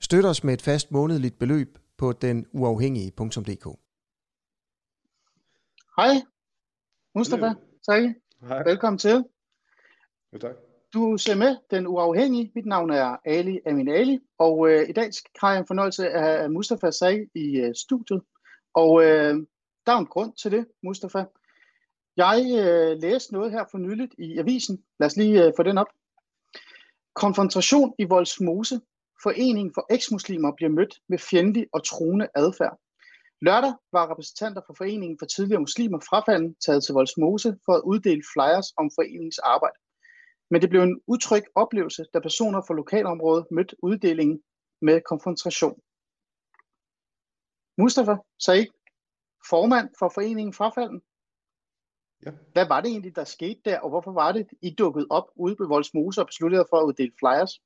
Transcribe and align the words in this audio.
Støt 0.00 0.24
os 0.24 0.44
med 0.44 0.54
et 0.54 0.62
fast 0.62 0.92
månedligt 0.92 1.38
beløb 1.38 1.78
på 1.96 2.12
denuafhængige.dk. 2.12 3.66
Hej, 5.96 6.14
Mustafa 7.14 7.54
Sagi. 7.82 8.08
Hej. 8.40 8.62
Velkommen 8.62 8.98
til. 8.98 9.24
Jo, 10.32 10.38
tak. 10.38 10.54
Du 10.94 11.16
ser 11.16 11.34
med 11.34 11.56
Den 11.70 11.86
Uafhængige. 11.86 12.52
Mit 12.54 12.66
navn 12.66 12.90
er 12.90 13.16
Ali 13.24 13.60
Amin 13.66 13.88
Ali, 13.88 14.18
og 14.38 14.70
øh, 14.70 14.88
i 14.88 14.92
dag 14.92 15.10
har 15.40 15.50
jeg 15.50 15.58
en 15.60 15.66
fornøjelse 15.66 16.10
af 16.10 16.50
Mustafa 16.50 16.90
Sagi 16.90 17.26
i 17.34 17.56
øh, 17.56 17.74
studiet. 17.74 18.22
Og 18.74 19.02
øh, 19.02 19.34
der 19.86 19.92
er 19.92 19.98
en 19.98 20.06
grund 20.06 20.32
til 20.32 20.52
det, 20.52 20.66
Mustafa. 20.82 21.24
Jeg 22.16 22.44
øh, 22.58 22.98
læste 23.02 23.32
noget 23.32 23.52
her 23.52 23.64
for 23.70 23.78
nyligt 23.78 24.14
i 24.18 24.38
avisen. 24.38 24.84
Lad 25.00 25.06
os 25.06 25.16
lige 25.16 25.44
øh, 25.44 25.52
få 25.56 25.62
den 25.62 25.78
op. 25.78 25.86
Konfrontation 27.14 27.94
i 27.98 28.04
Voldsmose. 28.04 28.80
Foreningen 29.22 29.74
for 29.74 29.86
eksmuslimer 29.90 30.52
bliver 30.56 30.70
mødt 30.70 30.94
med 31.08 31.18
fjendtlig 31.18 31.66
og 31.72 31.84
truende 31.84 32.28
adfærd. 32.34 32.78
Lørdag 33.40 33.72
var 33.92 34.10
repræsentanter 34.10 34.62
for 34.66 34.74
Foreningen 34.74 35.18
for 35.18 35.26
Tidligere 35.26 35.60
Muslimer 35.60 36.00
frafalden 36.00 36.54
taget 36.54 36.84
til 36.84 36.92
Voldsmose 36.92 37.56
for 37.64 37.72
at 37.72 37.82
uddele 37.84 38.22
flyers 38.32 38.68
om 38.76 38.90
foreningens 38.94 39.38
arbejde. 39.38 39.78
Men 40.50 40.62
det 40.62 40.70
blev 40.70 40.82
en 40.82 41.00
utryg 41.06 41.44
oplevelse, 41.54 42.04
da 42.14 42.18
personer 42.18 42.60
fra 42.66 42.74
lokalområdet 42.74 43.46
mødte 43.50 43.76
uddelingen 43.82 44.42
med 44.82 45.00
konfrontation. 45.00 45.80
Mustafa 47.78 48.16
Said, 48.38 48.66
formand 49.50 49.88
for 49.98 50.08
Foreningen 50.14 50.52
frafalden. 50.52 51.02
Ja. 52.26 52.30
Hvad 52.52 52.66
var 52.68 52.80
det 52.80 52.90
egentlig, 52.90 53.16
der 53.16 53.24
skete 53.24 53.60
der, 53.64 53.80
og 53.80 53.88
hvorfor 53.88 54.12
var 54.12 54.32
det, 54.32 54.46
I 54.62 54.70
dukkede 54.74 55.06
op 55.10 55.28
ude 55.36 55.56
på 55.56 55.66
Voldsmose 55.66 56.20
og 56.20 56.26
besluttede 56.26 56.66
for 56.70 56.76
at 56.76 56.84
uddele 56.84 57.12
flyers? 57.18 57.62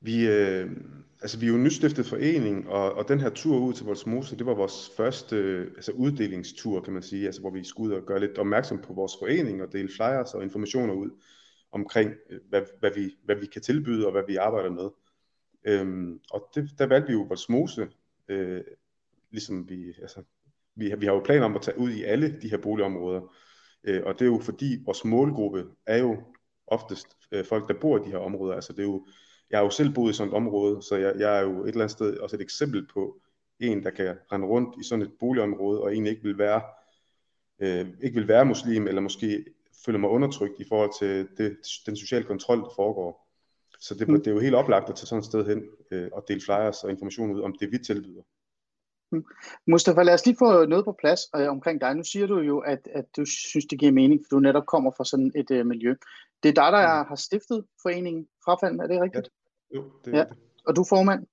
Vi, 0.00 0.28
øh, 0.28 0.70
altså, 1.22 1.38
vi 1.38 1.46
er 1.46 1.50
jo 1.50 1.56
en 1.56 1.64
nystiftet 1.64 2.06
forening, 2.06 2.68
og, 2.68 2.92
og 2.92 3.08
den 3.08 3.20
her 3.20 3.30
tur 3.30 3.58
ud 3.58 3.72
til 3.72 3.86
Voldsmose, 3.86 4.36
det 4.36 4.46
var 4.46 4.54
vores 4.54 4.90
første 4.96 5.36
øh, 5.36 5.66
altså 5.76 5.92
uddelingstur, 5.92 6.80
kan 6.80 6.92
man 6.92 7.02
sige, 7.02 7.26
altså, 7.26 7.40
hvor 7.40 7.50
vi 7.50 7.64
skulle 7.64 7.94
ud 7.94 8.00
og 8.00 8.06
gøre 8.06 8.20
lidt 8.20 8.38
opmærksom 8.38 8.78
på 8.78 8.92
vores 8.92 9.12
forening 9.18 9.62
og 9.62 9.72
dele 9.72 9.88
flyers 9.96 10.34
og 10.34 10.42
informationer 10.42 10.94
ud 10.94 11.10
omkring, 11.72 12.12
øh, 12.30 12.40
hvad, 12.48 12.62
hvad, 12.80 12.90
vi, 12.94 13.16
hvad 13.24 13.36
vi 13.36 13.46
kan 13.46 13.62
tilbyde 13.62 14.06
og 14.06 14.12
hvad 14.12 14.22
vi 14.26 14.36
arbejder 14.36 14.70
med. 14.70 14.90
Øhm, 15.64 16.20
og 16.30 16.48
det, 16.54 16.70
der 16.78 16.86
valgte 16.86 17.06
vi 17.06 17.12
jo 17.12 17.22
Voldsmose, 17.22 17.88
øh, 18.28 18.60
ligesom 19.30 19.68
vi, 19.68 19.94
altså, 20.02 20.22
vi, 20.74 20.94
vi 20.98 21.06
har 21.06 21.12
jo 21.12 21.22
planer 21.24 21.44
om 21.44 21.56
at 21.56 21.62
tage 21.62 21.78
ud 21.78 21.90
i 21.90 22.02
alle 22.04 22.40
de 22.42 22.50
her 22.50 22.58
boligområder, 22.58 23.34
øh, 23.84 24.02
og 24.06 24.14
det 24.14 24.22
er 24.22 24.26
jo 24.26 24.38
fordi 24.38 24.82
vores 24.84 25.04
målgruppe 25.04 25.66
er 25.86 25.98
jo 25.98 26.22
oftest 26.66 27.06
øh, 27.32 27.44
folk, 27.44 27.68
der 27.68 27.80
bor 27.80 27.98
i 27.98 28.04
de 28.04 28.10
her 28.10 28.18
områder, 28.18 28.54
altså 28.54 28.72
det 28.72 28.78
er 28.78 28.86
jo 28.86 29.06
jeg 29.50 29.58
har 29.58 29.64
jo 29.64 29.70
selv 29.70 29.94
boet 29.94 30.10
i 30.10 30.14
sådan 30.14 30.28
et 30.28 30.36
område, 30.36 30.82
så 30.82 30.96
jeg, 30.96 31.14
jeg 31.18 31.38
er 31.38 31.42
jo 31.42 31.62
et 31.62 31.68
eller 31.68 31.80
andet 31.80 31.90
sted 31.90 32.18
også 32.18 32.36
et 32.36 32.42
eksempel 32.42 32.88
på 32.94 33.20
en, 33.60 33.82
der 33.82 33.90
kan 33.90 34.16
rende 34.32 34.46
rundt 34.46 34.74
i 34.80 34.84
sådan 34.84 35.02
et 35.02 35.12
boligområde, 35.20 35.80
og 35.82 35.92
egentlig 35.92 36.10
ikke 36.10 36.22
vil 36.22 36.38
være, 36.38 36.62
øh, 37.60 37.86
ikke 38.02 38.14
vil 38.14 38.28
være 38.28 38.44
muslim, 38.44 38.86
eller 38.86 39.00
måske 39.00 39.44
føler 39.86 39.98
mig 39.98 40.10
undertrykt 40.10 40.60
i 40.60 40.64
forhold 40.68 40.98
til 40.98 41.28
det, 41.38 41.56
den 41.86 41.96
sociale 41.96 42.24
kontrol, 42.24 42.58
der 42.58 42.70
foregår. 42.76 43.26
Så 43.80 43.94
det, 43.94 44.08
det 44.08 44.26
er 44.26 44.30
jo 44.30 44.38
helt 44.38 44.54
oplagt 44.54 44.88
at 44.88 44.94
tage 44.94 45.06
sådan 45.06 45.18
et 45.18 45.24
sted 45.24 45.46
hen 45.46 45.64
øh, 45.90 46.08
og 46.12 46.24
dele 46.28 46.40
flyers 46.40 46.84
og 46.84 46.90
information 46.90 47.30
ud 47.30 47.40
om 47.40 47.54
det, 47.60 47.72
vi 47.72 47.78
tilbyder. 47.78 48.22
Mustafa, 49.66 50.02
lad 50.02 50.14
os 50.14 50.26
lige 50.26 50.36
få 50.38 50.64
noget 50.64 50.84
på 50.84 50.96
plads 51.00 51.20
øh, 51.36 51.48
omkring 51.48 51.80
dig. 51.80 51.94
Nu 51.94 52.04
siger 52.04 52.26
du 52.26 52.38
jo, 52.38 52.58
at, 52.58 52.88
at 52.94 53.04
du 53.16 53.24
synes, 53.24 53.66
det 53.66 53.78
giver 53.78 53.92
mening, 53.92 54.20
for 54.20 54.36
du 54.36 54.40
netop 54.40 54.66
kommer 54.66 54.90
fra 54.96 55.04
sådan 55.04 55.32
et 55.34 55.50
øh, 55.50 55.66
miljø. 55.66 55.94
Det 56.42 56.48
er 56.48 56.52
dig, 56.62 56.72
der 56.72 57.04
har 57.04 57.16
stiftet 57.16 57.64
foreningen 57.82 58.26
Frafald, 58.44 58.80
er 58.80 58.86
det 58.86 59.00
rigtigt? 59.00 59.28
Ja. 59.72 59.76
Jo, 59.76 59.84
det 60.04 60.14
er 60.14 60.18
Ja. 60.18 60.24
det. 60.24 60.36
Og 60.66 60.76
du 60.76 60.80
er 60.80 60.86
formand? 60.88 61.26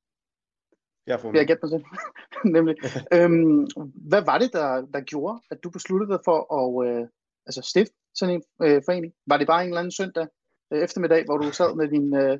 Jeg 1.07 1.13
er 1.13 1.17
Vil 1.17 1.21
jeg 1.21 1.21
formand. 1.21 1.47
gætte 1.47 1.59
mig 1.63 1.71
til? 1.71 1.83
Nemlig. 2.55 2.75
øhm, 3.15 3.67
hvad 4.09 4.21
var 4.25 4.37
det, 4.37 4.49
der, 4.53 4.85
der 4.93 5.01
gjorde, 5.01 5.39
at 5.51 5.63
du 5.63 5.69
besluttede 5.69 6.11
dig 6.11 6.19
for 6.25 6.39
at 6.59 6.87
øh, 6.87 7.07
altså 7.45 7.61
stifte 7.61 7.93
sådan 8.15 8.35
en 8.35 8.43
øh, 8.65 8.81
forening? 8.85 9.13
Var 9.27 9.37
det 9.37 9.47
bare 9.47 9.61
en 9.63 9.67
eller 9.69 9.79
anden 9.79 9.91
søndag 9.91 10.27
øh, 10.73 10.79
eftermiddag, 10.83 11.25
hvor 11.25 11.37
du 11.37 11.51
sad 11.51 11.75
med 11.75 11.87
din 11.87 12.15
øh, 12.15 12.37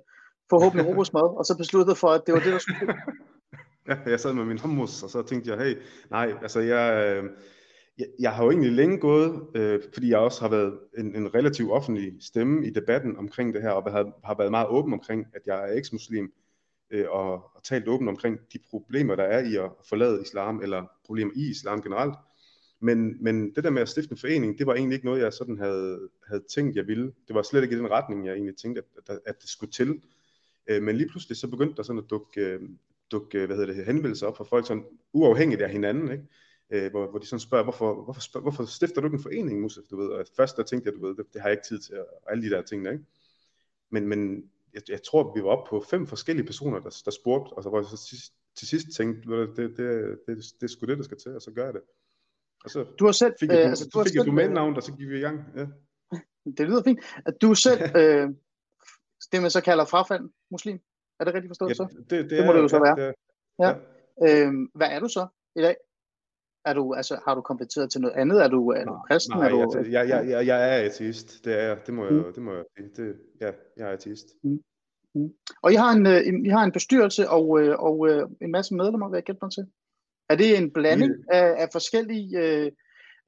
forhåbentlig 0.49 0.87
robotsmad, 0.87 1.37
og 1.37 1.45
så 1.45 1.57
besluttede 1.57 1.89
dig 1.91 1.97
for, 1.97 2.07
at 2.07 2.21
det 2.25 2.33
var 2.33 2.39
det, 2.39 2.53
der 2.53 2.59
skulle? 2.59 2.95
Ja, 3.89 3.97
jeg 4.05 4.19
sad 4.19 4.33
med 4.33 4.45
min 4.45 4.59
hummus, 4.59 5.03
og 5.03 5.09
så 5.09 5.21
tænkte 5.23 5.49
jeg, 5.51 5.59
hey, 5.59 5.81
nej, 6.09 6.33
altså 6.41 6.59
jeg, 6.59 6.85
øh, 7.05 7.23
jeg, 7.97 8.07
jeg 8.19 8.31
har 8.31 8.43
jo 8.43 8.51
egentlig 8.51 8.71
længe 8.71 8.97
gået, 8.97 9.47
øh, 9.55 9.81
fordi 9.93 10.09
jeg 10.09 10.19
også 10.19 10.41
har 10.41 10.49
været 10.49 10.79
en, 10.97 11.15
en 11.15 11.35
relativt 11.35 11.71
offentlig 11.71 12.13
stemme 12.19 12.67
i 12.67 12.69
debatten 12.69 13.17
omkring 13.17 13.53
det 13.53 13.61
her, 13.61 13.69
og 13.69 13.91
har, 13.91 14.19
har 14.23 14.35
været 14.37 14.51
meget 14.51 14.67
åben 14.67 14.93
omkring, 14.93 15.25
at 15.33 15.41
jeg 15.45 15.69
er 15.69 15.73
eksmuslim, 15.73 16.33
øh, 16.91 17.05
og, 17.09 17.33
og 17.33 17.63
talt 17.63 17.87
åben 17.87 18.07
omkring 18.07 18.39
de 18.53 18.59
problemer, 18.69 19.15
der 19.15 19.23
er 19.23 19.39
i 19.39 19.55
at 19.55 19.71
forlade 19.89 20.21
islam, 20.21 20.61
eller 20.61 20.85
problemer 21.05 21.31
i 21.35 21.49
islam 21.49 21.81
generelt. 21.81 22.15
Men, 22.79 23.23
men 23.23 23.55
det 23.55 23.63
der 23.63 23.69
med 23.69 23.81
at 23.81 23.89
stifte 23.89 24.11
en 24.11 24.17
forening, 24.17 24.57
det 24.57 24.67
var 24.67 24.73
egentlig 24.73 24.95
ikke 24.95 25.05
noget, 25.05 25.21
jeg 25.21 25.33
sådan 25.33 25.57
havde, 25.57 26.09
havde 26.27 26.43
tænkt, 26.55 26.75
jeg 26.75 26.87
ville. 26.87 27.11
Det 27.27 27.35
var 27.35 27.41
slet 27.41 27.63
ikke 27.63 27.75
i 27.75 27.79
den 27.79 27.91
retning, 27.91 28.25
jeg 28.25 28.33
egentlig 28.33 28.55
tænkte, 28.57 28.81
at, 28.97 29.09
at, 29.09 29.19
at 29.25 29.41
det 29.41 29.49
skulle 29.49 29.71
til. 29.71 30.01
Øh, 30.67 30.83
men 30.83 30.97
lige 30.97 31.09
pludselig 31.09 31.37
så 31.37 31.47
begyndte 31.47 31.75
der 31.75 31.83
sådan 31.83 32.03
at 32.03 32.09
dukke, 32.09 32.41
øh, 32.41 32.61
dukke 33.11 33.45
hvad 33.45 33.57
hedder 33.57 33.73
det, 33.73 33.85
henvendelser 33.85 34.27
op 34.27 34.37
fra 34.37 34.43
folk, 34.43 34.67
sådan 34.67 34.85
uafhængigt 35.13 35.61
af 35.61 35.69
hinanden, 35.69 36.11
ikke? 36.11 36.23
Øh, 36.69 36.91
hvor, 36.91 37.07
hvor 37.09 37.19
de 37.19 37.25
sådan 37.25 37.39
spørger, 37.39 37.63
hvorfor, 37.63 38.03
hvorfor, 38.03 38.21
spørger, 38.21 38.43
hvorfor 38.43 38.65
stifter 38.65 39.01
du 39.01 39.07
ikke 39.07 39.15
en 39.15 39.23
forening, 39.23 39.61
Musa, 39.61 39.81
du 39.91 39.97
ved? 39.97 40.07
Og 40.07 40.25
først 40.35 40.57
der 40.57 40.63
tænkte 40.63 40.89
jeg, 40.89 40.99
du 40.99 41.07
ved, 41.07 41.15
det, 41.15 41.33
det 41.33 41.41
har 41.41 41.49
jeg 41.49 41.57
ikke 41.57 41.67
tid 41.67 41.79
til, 41.79 41.99
og 41.99 42.31
alle 42.31 42.43
de 42.43 42.55
der 42.55 42.61
ting 42.61 42.85
der, 42.85 42.91
ikke? 42.91 43.05
Men, 43.91 44.07
men 44.07 44.51
jeg, 44.73 44.81
jeg 44.89 45.03
tror, 45.03 45.33
vi 45.35 45.43
var 45.43 45.49
oppe 45.49 45.69
på 45.69 45.85
fem 45.89 46.07
forskellige 46.07 46.45
personer, 46.45 46.79
der, 46.79 47.01
der 47.05 47.11
spurgte, 47.11 47.53
og 47.53 47.63
så 47.63 47.69
var 47.69 47.77
jeg 47.77 47.85
så 47.85 47.97
sidst, 47.97 48.33
til 48.57 48.67
sidst 48.67 48.87
tænkte, 48.97 49.31
det, 49.31 49.57
det, 49.57 49.77
det, 49.77 50.19
det, 50.27 50.37
det 50.37 50.63
er 50.63 50.67
sgu 50.67 50.85
det, 50.85 50.97
der 50.97 51.03
skal 51.03 51.17
til, 51.17 51.35
og 51.35 51.41
så 51.41 51.51
gør 51.51 51.65
jeg 51.65 51.73
det. 51.73 51.81
Og 52.63 52.69
så 52.69 52.83
Du 52.99 53.05
har 53.05 53.11
selv, 53.11 53.33
fik 53.39 53.49
jeg, 53.49 53.57
øh, 53.57 53.63
øh, 53.63 53.69
altså, 53.69 53.89
du 53.93 53.97
har 53.99 54.05
fik 54.05 54.15
jeg 54.15 54.19
selv, 54.19 54.27
domænenavn, 54.27 54.75
og 54.75 54.83
så 54.83 54.93
gik 54.93 55.09
vi 55.09 55.17
i 55.17 55.21
gang. 55.21 55.39
Ja. 55.55 55.65
det 56.57 56.67
lyder 56.67 56.83
fint, 56.83 56.99
at 57.25 57.41
du 57.41 57.53
selv, 57.55 57.81
øh, 58.01 58.29
det 59.31 59.41
man 59.41 59.51
så 59.51 59.61
kalder 59.61 59.85
frafald 59.85 60.29
muslim. 60.51 60.79
Er 61.19 61.23
det 61.25 61.33
rigtigt 61.33 61.49
forstået 61.49 61.69
Ja, 61.69 61.73
så? 61.73 61.87
det, 61.99 62.09
det, 62.09 62.29
Det 62.29 62.45
må 62.45 62.51
er, 62.51 62.55
det 62.55 62.61
jo 62.61 62.67
så 62.67 62.75
ja, 62.75 62.81
være. 62.83 62.95
Det 62.95 63.05
er, 63.07 63.13
Ja. 63.59 63.69
ja. 64.21 64.47
Øh, 64.47 64.53
hvad 64.75 64.87
er 64.87 64.99
du 64.99 65.07
så 65.07 65.27
i 65.55 65.61
dag? 65.61 65.75
Er 66.69 66.73
du, 66.73 66.93
altså, 66.93 67.19
har 67.25 67.35
du 67.35 67.41
konverteret 67.41 67.91
til 67.91 68.01
noget 68.01 68.15
andet? 68.15 68.43
Er 68.45 68.47
du, 68.47 68.69
er 68.69 68.85
du 68.85 68.93
kristen? 69.07 69.37
Nej, 69.37 69.47
er 69.47 69.51
du, 69.51 69.77
jeg, 69.77 69.91
jeg, 69.93 70.09
jeg, 70.09 70.29
jeg, 70.29 70.47
jeg 70.47 70.59
er 70.73 70.85
ateist. 70.89 71.45
Det 71.45 71.53
er 71.59 71.63
jeg. 71.67 71.77
Det 71.85 71.93
må 71.93 72.03
jeg, 72.05 72.13
Mm. 72.13 72.33
det 72.33 72.43
må 72.43 72.51
jeg. 72.53 72.63
Det, 72.97 73.15
ja, 73.41 73.51
jeg 73.77 73.87
er 73.89 73.93
ateist. 73.93 74.27
Og 75.63 75.71
I 75.71 75.75
har 75.75 75.91
en, 75.97 76.05
øh, 76.07 76.27
en, 76.27 76.45
I 76.45 76.49
har 76.49 76.63
en 76.63 76.71
bestyrelse 76.71 77.29
og, 77.29 77.61
øh, 77.61 77.75
og 77.79 78.09
øh, 78.09 78.23
en 78.41 78.51
masse 78.51 78.75
medlemmer, 78.75 79.09
vil 79.09 79.17
jeg 79.17 79.23
gætte 79.23 79.39
mig 79.41 79.51
til. 79.51 79.65
Er 80.29 80.35
det 80.35 80.57
en 80.57 80.71
blanding 80.71 81.13
af, 81.31 81.47
af 81.63 81.67
forskellige 81.71 82.29
øh, 82.39 82.71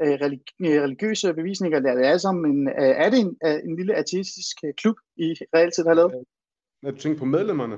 religi- 0.02 0.82
religiøse 0.86 1.34
bevisninger, 1.34 1.78
eller 1.78 1.92
er 1.92 1.96
det 1.96 2.06
alle 2.06 2.20
sammen 2.20 2.52
en, 2.58 2.68
er 3.06 3.10
det 3.10 3.20
en, 3.20 3.38
en 3.70 3.76
lille 3.76 3.94
ateistisk 3.96 4.56
klub, 4.78 4.96
I 5.18 5.28
reelt 5.56 5.76
set 5.76 5.88
har 5.88 5.94
lavet? 5.94 6.14
Når 6.84 6.92
du 6.92 6.98
tænker 6.98 7.20
på 7.20 7.26
medlemmerne, 7.26 7.78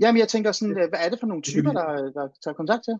Jamen, 0.00 0.18
jeg 0.18 0.28
tænker 0.28 0.52
sådan, 0.52 0.74
hvad 0.74 1.00
er 1.04 1.08
det 1.10 1.20
for 1.20 1.26
nogle 1.26 1.42
typer, 1.42 1.72
der, 1.72 1.86
der 2.16 2.28
tager 2.44 2.54
kontakt 2.54 2.84
til? 2.84 2.94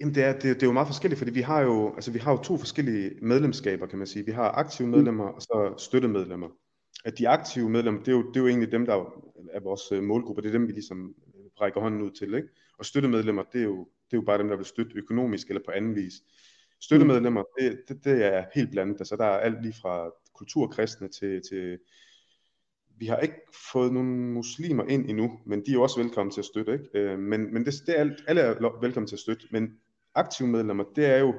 Jamen 0.00 0.14
det 0.14 0.24
er, 0.24 0.32
det, 0.32 0.42
det 0.42 0.62
er 0.62 0.66
jo 0.66 0.72
meget 0.72 0.88
forskelligt, 0.88 1.18
fordi 1.18 1.30
vi 1.30 1.40
har 1.40 1.60
jo, 1.60 1.94
altså 1.94 2.10
vi 2.10 2.18
har 2.18 2.32
jo 2.32 2.42
to 2.42 2.56
forskellige 2.58 3.10
medlemskaber, 3.22 3.86
kan 3.86 3.98
man 3.98 4.06
sige. 4.06 4.26
Vi 4.26 4.32
har 4.32 4.50
aktive 4.50 4.88
medlemmer 4.88 5.24
og 5.24 5.42
så 5.42 5.74
støttemedlemmer. 5.78 6.48
At 7.04 7.18
de 7.18 7.28
aktive 7.28 7.70
medlemmer, 7.70 8.00
det 8.00 8.08
er, 8.08 8.12
jo, 8.12 8.28
det 8.28 8.36
er 8.36 8.40
jo 8.40 8.46
egentlig 8.46 8.72
dem, 8.72 8.86
der 8.86 8.94
er 9.52 9.60
vores 9.60 9.92
øh, 9.92 10.02
målgruppe. 10.02 10.42
Det 10.42 10.48
er 10.48 10.52
dem, 10.52 10.66
vi 10.66 10.72
ligesom 10.72 11.14
rækker 11.60 11.80
hånden 11.80 12.02
ud 12.02 12.10
til. 12.10 12.34
Ikke? 12.34 12.48
Og 12.78 12.84
støttemedlemmer, 12.84 13.42
det 13.52 13.60
er, 13.60 13.64
jo, 13.64 13.78
det 13.78 14.16
er 14.16 14.20
jo 14.20 14.26
bare 14.26 14.38
dem, 14.38 14.48
der 14.48 14.56
vil 14.56 14.66
støtte 14.66 14.96
økonomisk 14.96 15.48
eller 15.48 15.62
på 15.64 15.70
anden 15.70 15.94
vis. 15.94 16.14
Støttemedlemmer, 16.80 17.42
det, 17.60 17.78
det, 17.88 18.04
det 18.04 18.24
er 18.24 18.44
helt 18.54 18.70
blandet. 18.70 19.00
Altså 19.00 19.16
der 19.16 19.24
er 19.24 19.38
alt 19.38 19.62
lige 19.62 19.74
fra 19.82 20.10
kulturkristne 20.34 21.08
til, 21.08 21.42
til 21.50 21.78
vi 22.98 23.06
har 23.06 23.16
ikke 23.16 23.40
fået 23.72 23.92
nogen 23.92 24.32
muslimer 24.32 24.84
ind 24.84 25.10
endnu, 25.10 25.40
men 25.46 25.60
de 25.60 25.70
er 25.70 25.74
jo 25.74 25.82
også 25.82 26.02
velkommen 26.02 26.32
til 26.32 26.40
at 26.40 26.44
støtte. 26.44 26.72
Ikke? 26.72 26.88
Øh, 26.94 27.18
men 27.18 27.54
men 27.54 27.64
det, 27.64 27.74
det 27.86 27.96
er 27.96 28.00
alt, 28.00 28.24
alle 28.26 28.40
er 28.40 28.80
velkommen 28.80 29.06
til 29.06 29.16
at 29.16 29.20
støtte, 29.20 29.46
men 29.50 29.78
aktive 30.16 30.48
medlemmer, 30.48 30.84
det 30.96 31.06
er 31.06 31.18
jo 31.18 31.34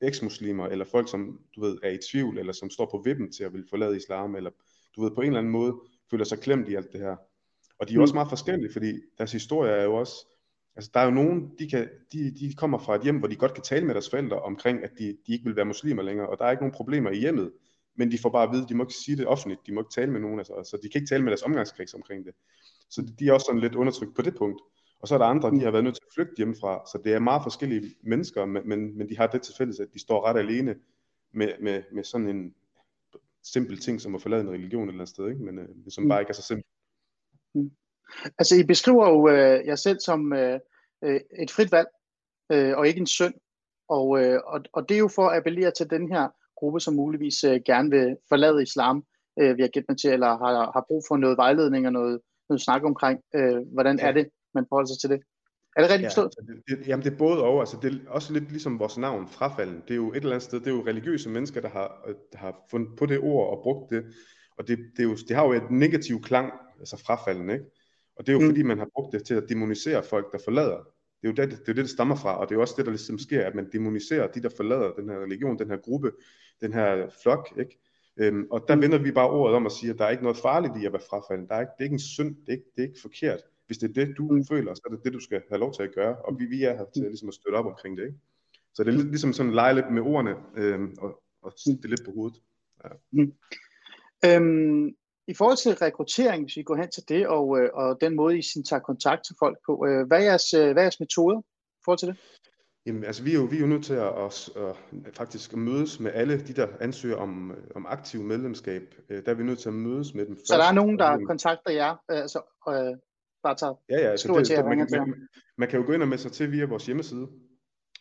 eksmuslimer, 0.00 0.66
eller 0.66 0.84
folk, 0.84 1.10
som 1.10 1.40
du 1.56 1.60
ved, 1.60 1.78
er 1.82 1.90
i 1.90 1.98
tvivl, 2.12 2.38
eller 2.38 2.52
som 2.52 2.70
står 2.70 2.88
på 2.90 3.02
vippen 3.04 3.32
til 3.32 3.44
at 3.44 3.52
vil 3.52 3.66
forlade 3.70 3.96
islam, 3.96 4.36
eller 4.36 4.50
du 4.96 5.02
ved, 5.02 5.10
på 5.10 5.20
en 5.20 5.26
eller 5.26 5.38
anden 5.38 5.52
måde 5.52 5.74
føler 6.10 6.24
sig 6.24 6.38
klemt 6.38 6.68
i 6.68 6.74
alt 6.74 6.92
det 6.92 7.00
her. 7.00 7.16
Og 7.78 7.88
de 7.88 7.94
er 7.94 7.98
Mm. 7.98 8.02
også 8.02 8.14
meget 8.14 8.28
forskellige, 8.28 8.72
fordi 8.72 8.92
deres 9.18 9.32
historie 9.32 9.72
er 9.72 9.84
jo 9.84 9.94
også 9.94 10.26
Altså, 10.76 10.90
der 10.94 11.00
er 11.00 11.04
jo 11.04 11.10
nogen, 11.10 11.52
de, 11.58 11.70
kan, 11.70 11.88
de, 12.12 12.30
de 12.40 12.54
kommer 12.54 12.78
fra 12.78 12.94
et 12.94 13.02
hjem, 13.02 13.18
hvor 13.18 13.28
de 13.28 13.36
godt 13.36 13.54
kan 13.54 13.62
tale 13.62 13.86
med 13.86 13.94
deres 13.94 14.10
forældre 14.10 14.40
omkring, 14.42 14.84
at 14.84 14.90
de, 14.98 15.16
de 15.26 15.32
ikke 15.32 15.44
vil 15.44 15.56
være 15.56 15.64
muslimer 15.64 16.02
længere, 16.02 16.28
og 16.28 16.38
der 16.38 16.44
er 16.44 16.50
ikke 16.50 16.62
nogen 16.62 16.74
problemer 16.74 17.10
i 17.10 17.18
hjemmet, 17.18 17.52
men 17.96 18.12
de 18.12 18.18
får 18.18 18.28
bare 18.30 18.42
at 18.42 18.52
vide, 18.52 18.62
at 18.62 18.68
de 18.68 18.74
må 18.74 18.82
ikke 18.84 18.94
sige 18.94 19.16
det 19.16 19.26
offentligt, 19.26 19.60
de 19.66 19.72
må 19.72 19.80
ikke 19.80 19.90
tale 19.94 20.12
med 20.12 20.20
nogen, 20.20 20.38
altså, 20.38 20.52
så 20.70 20.78
de 20.82 20.88
kan 20.88 21.00
ikke 21.00 21.08
tale 21.08 21.22
med 21.24 21.30
deres 21.30 21.42
omgangskreds 21.42 21.94
omkring 21.94 22.26
det. 22.26 22.34
Så 22.90 23.12
de 23.18 23.28
er 23.28 23.32
også 23.32 23.44
sådan 23.44 23.60
lidt 23.60 23.74
undertrykt 23.74 24.14
på 24.16 24.22
det 24.22 24.36
punkt. 24.36 24.60
Og 25.00 25.08
så 25.08 25.14
er 25.14 25.18
der 25.18 25.26
andre, 25.26 25.50
de 25.50 25.60
har 25.60 25.70
været 25.70 25.84
nødt 25.84 25.94
til 25.94 26.02
at 26.06 26.14
flygte 26.14 26.34
hjemmefra, 26.36 26.82
så 26.92 27.00
det 27.04 27.14
er 27.14 27.18
meget 27.18 27.42
forskellige 27.42 27.94
mennesker, 28.02 28.44
men, 28.44 28.68
men, 28.68 28.98
men 28.98 29.08
de 29.08 29.16
har 29.16 29.26
det 29.26 29.42
til 29.42 29.54
fælles, 29.58 29.80
at 29.80 29.88
de 29.94 29.98
står 29.98 30.26
ret 30.26 30.38
alene 30.38 30.76
med, 31.32 31.52
med, 31.60 31.82
med 31.92 32.04
sådan 32.04 32.28
en 32.28 32.54
simpel 33.42 33.78
ting, 33.78 34.00
som 34.00 34.14
at 34.14 34.22
forlade 34.22 34.40
en 34.40 34.50
religion 34.50 34.82
et 34.82 34.88
eller 34.88 35.00
andet 35.00 35.08
sted, 35.08 35.28
ikke? 35.28 35.42
Men, 35.42 35.58
øh, 35.58 35.68
som 35.88 36.04
mm. 36.04 36.08
bare 36.08 36.20
ikke 36.20 36.30
er 36.30 36.34
så 36.34 36.42
simpelt. 36.42 36.66
Mm. 37.54 37.70
Altså, 38.38 38.56
I 38.56 38.64
beskriver 38.64 39.08
jo 39.08 39.28
øh, 39.28 39.66
jer 39.66 39.74
selv 39.74 40.00
som 40.00 40.32
øh, 40.32 40.60
øh, 41.04 41.20
et 41.38 41.50
frit 41.50 41.72
valg, 41.72 41.88
øh, 42.52 42.78
og 42.78 42.88
ikke 42.88 43.00
en 43.00 43.06
synd. 43.06 43.34
Og, 43.88 44.22
øh, 44.22 44.40
og, 44.46 44.60
og 44.72 44.88
det 44.88 44.94
er 44.94 44.98
jo 44.98 45.08
for 45.08 45.26
at 45.26 45.36
appellere 45.36 45.70
til 45.70 45.90
den 45.90 46.12
her 46.12 46.28
gruppe, 46.56 46.80
som 46.80 46.94
muligvis 46.94 47.44
øh, 47.44 47.60
gerne 47.64 47.90
vil 47.90 48.16
forlade 48.28 48.62
islam, 48.62 49.04
øh, 49.40 49.56
vi 49.56 49.62
har 49.62 49.68
gætte 49.68 49.94
til, 49.94 50.10
eller 50.10 50.26
har, 50.26 50.72
har 50.74 50.84
brug 50.88 51.02
for 51.08 51.16
noget 51.16 51.36
vejledning 51.36 51.86
og 51.86 51.92
noget, 51.92 52.20
noget 52.48 52.60
snak 52.60 52.84
omkring, 52.84 53.20
øh, 53.34 53.58
hvordan 53.72 53.98
ja. 53.98 54.08
er 54.08 54.12
det, 54.12 54.28
man 54.54 54.64
forholder 54.68 54.86
sig 54.86 55.00
til 55.00 55.10
det. 55.10 55.20
Er 55.76 55.82
det 55.82 55.90
rigtigt 55.90 56.02
ja, 56.16 56.22
forstået? 56.22 56.34
Det, 56.68 56.78
det, 56.78 56.88
jamen 56.88 57.04
det 57.04 57.12
er 57.12 57.16
både 57.16 57.42
og, 57.44 57.60
altså 57.60 57.78
det 57.82 57.92
er 57.92 58.10
også 58.10 58.32
lidt 58.32 58.50
ligesom 58.50 58.78
vores 58.78 58.98
navn, 58.98 59.28
frafalden. 59.28 59.82
Det 59.88 59.90
er 59.90 59.96
jo 59.96 60.10
et 60.10 60.16
eller 60.16 60.30
andet 60.30 60.42
sted, 60.42 60.60
det 60.60 60.66
er 60.66 60.74
jo 60.74 60.86
religiøse 60.86 61.28
mennesker, 61.28 61.60
der 61.60 61.68
har, 61.68 62.08
der 62.32 62.38
har 62.38 62.66
fundet 62.70 62.96
på 62.98 63.06
det 63.06 63.18
ord 63.18 63.56
og 63.56 63.62
brugt 63.62 63.90
det, 63.90 64.04
og 64.58 64.68
det, 64.68 64.78
det, 64.96 65.02
er 65.02 65.08
jo, 65.08 65.16
det 65.28 65.36
har 65.36 65.44
jo 65.44 65.52
et 65.52 65.70
negativ 65.70 66.22
klang, 66.22 66.52
altså 66.78 66.96
frafalden, 67.06 67.50
ikke? 67.50 67.64
Og 68.16 68.26
det 68.26 68.32
er 68.32 68.32
jo 68.32 68.40
mm. 68.40 68.46
fordi, 68.46 68.62
man 68.62 68.78
har 68.78 68.88
brugt 68.94 69.12
det 69.12 69.24
til 69.24 69.34
at 69.34 69.44
demonisere 69.48 70.02
folk, 70.02 70.32
der 70.32 70.38
forlader. 70.44 70.78
Det 71.22 71.28
er 71.28 71.28
jo 71.28 71.32
det, 71.32 71.50
det, 71.50 71.60
er 71.60 71.64
det, 71.64 71.76
det 71.76 71.90
stammer 71.90 72.16
fra, 72.16 72.38
og 72.40 72.48
det 72.48 72.54
er 72.54 72.60
også 72.60 72.74
det, 72.76 72.86
der 72.86 72.90
ligesom 72.90 73.18
sker, 73.18 73.46
at 73.46 73.54
man 73.54 73.68
demoniserer 73.72 74.26
de, 74.26 74.42
der 74.42 74.48
forlader 74.56 74.92
den 74.92 75.08
her 75.08 75.18
religion, 75.18 75.58
den 75.58 75.70
her 75.70 75.76
gruppe, 75.76 76.12
den 76.60 76.72
her 76.72 77.08
flok, 77.22 77.48
ikke? 77.58 77.78
Øhm, 78.16 78.46
og 78.50 78.64
der 78.68 78.74
mm. 78.74 78.82
vender 78.82 78.98
vi 78.98 79.12
bare 79.12 79.30
ordet 79.30 79.56
om 79.56 79.66
at 79.66 79.72
sige, 79.72 79.90
at 79.90 79.98
der 79.98 80.04
er 80.04 80.10
ikke 80.10 80.22
noget 80.22 80.38
farligt 80.38 80.76
i 80.82 80.86
at 80.86 80.92
være 80.92 81.02
frafalden. 81.10 81.48
Der 81.48 81.54
er 81.54 81.60
ikke, 81.60 81.72
det 81.78 81.80
er 81.80 81.84
ikke 81.84 81.94
en 81.94 81.98
synd, 81.98 82.36
det 82.36 82.48
er 82.48 82.52
ikke, 82.52 82.70
det 82.76 82.82
er 82.82 82.88
ikke 82.88 83.00
forkert. 83.02 83.40
Hvis 83.68 83.78
det 83.78 83.88
er 83.88 84.04
det, 84.04 84.16
du 84.18 84.32
mm. 84.32 84.44
føler, 84.44 84.74
så 84.74 84.82
er 84.86 84.94
det 84.94 85.04
det, 85.04 85.12
du 85.12 85.20
skal 85.20 85.42
have 85.48 85.58
lov 85.58 85.72
til 85.74 85.82
at 85.82 85.94
gøre. 85.94 86.16
Og 86.16 86.38
vi, 86.38 86.44
vi 86.44 86.64
er 86.64 86.76
her 86.76 86.84
til 86.94 87.02
mm. 87.02 87.08
ligesom 87.08 87.28
at 87.28 87.34
støtte 87.34 87.56
op 87.56 87.66
omkring 87.66 87.96
det. 87.96 88.04
Ikke? 88.04 88.18
Så 88.74 88.84
det 88.84 88.92
er 88.92 88.96
lidt, 88.96 89.08
ligesom 89.08 89.32
sådan 89.32 89.50
at 89.50 89.54
lege 89.54 89.74
lidt 89.74 89.90
med 89.90 90.02
ordene 90.02 90.34
øhm, 90.56 90.94
og, 90.98 91.22
og 91.42 91.52
sætte 91.56 91.82
det 91.82 91.90
lidt 91.90 92.04
på 92.04 92.12
hovedet. 92.12 92.40
Ja. 92.84 92.88
Mm. 93.10 93.32
Øhm, 94.24 94.86
I 95.26 95.34
forhold 95.34 95.56
til 95.56 95.74
rekruttering, 95.74 96.44
hvis 96.44 96.56
vi 96.56 96.62
går 96.62 96.76
hen 96.76 96.90
til 96.90 97.02
det, 97.08 97.28
og, 97.28 97.58
øh, 97.58 97.70
og 97.74 97.98
den 98.00 98.16
måde, 98.16 98.38
I 98.38 98.42
sin 98.42 98.64
tager 98.64 98.80
kontakt 98.80 99.24
til 99.26 99.36
folk 99.38 99.58
på, 99.66 99.86
øh, 99.86 100.06
hvad, 100.06 100.18
er 100.18 100.24
jeres, 100.24 100.54
øh, 100.54 100.72
hvad 100.72 100.82
er 100.82 100.86
jeres 100.88 101.00
metoder 101.00 101.38
i 101.78 101.82
forhold 101.84 101.98
til 101.98 102.08
det? 102.08 102.16
Jamen, 102.86 103.04
altså, 103.04 103.22
vi 103.22 103.30
er 103.30 103.34
jo, 103.34 103.44
vi 103.44 103.56
er 103.56 103.60
jo 103.60 103.66
nødt 103.66 103.84
til 103.84 103.94
at, 103.94 104.24
at, 104.24 104.50
at, 104.56 104.76
at 105.06 105.16
faktisk 105.16 105.56
mødes 105.56 106.00
med 106.00 106.10
alle 106.14 106.46
de, 106.46 106.52
der 106.52 106.68
ansøger 106.80 107.16
om, 107.16 107.54
om 107.74 107.86
aktiv 107.86 108.22
medlemskab. 108.22 108.94
Der 109.08 109.22
er 109.26 109.34
vi 109.34 109.42
nødt 109.42 109.58
til 109.58 109.68
at 109.68 109.74
mødes 109.74 110.14
med 110.14 110.26
dem 110.26 110.36
først. 110.36 110.48
Så 110.48 110.54
der 110.54 110.64
er 110.64 110.72
nogen, 110.72 110.98
der 110.98 111.26
kontakter 111.26 111.70
jer, 111.70 111.96
altså 112.08 112.40
øh, 112.68 112.96
bare 113.42 113.54
tager 113.54 113.74
ja, 113.90 113.98
ja, 114.04 114.10
altså 114.10 114.28
det, 114.28 114.48
det, 114.48 114.64
man, 114.64 114.88
man, 114.90 115.28
man 115.58 115.68
kan 115.68 115.80
jo 115.80 115.86
gå 115.86 115.92
ind 115.92 116.02
og 116.02 116.08
melde 116.08 116.22
sig 116.22 116.32
til 116.32 116.52
via 116.52 116.64
vores 116.64 116.86
hjemmeside. 116.86 117.28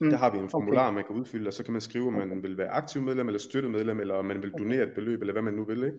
Mm. 0.01 0.09
Der 0.09 0.17
har 0.17 0.31
vi 0.31 0.37
en 0.37 0.49
formular, 0.49 0.87
okay. 0.87 0.95
man 0.95 1.03
kan 1.03 1.15
udfylde, 1.15 1.47
og 1.47 1.53
så 1.53 1.63
kan 1.63 1.71
man 1.71 1.81
skrive, 1.81 2.07
om 2.07 2.13
man 2.13 2.31
okay. 2.31 2.41
vil 2.41 2.57
være 2.57 2.69
aktiv 2.69 3.01
medlem, 3.01 3.27
eller 3.27 3.39
støtte 3.39 3.69
medlem, 3.69 3.99
eller 3.99 4.15
om 4.15 4.25
man 4.25 4.41
vil 4.41 4.51
donere 4.51 4.83
et 4.83 4.93
beløb, 4.95 5.21
eller 5.21 5.33
hvad 5.33 5.43
man 5.43 5.53
nu 5.53 5.65
vil. 5.65 5.83
Ikke? 5.83 5.97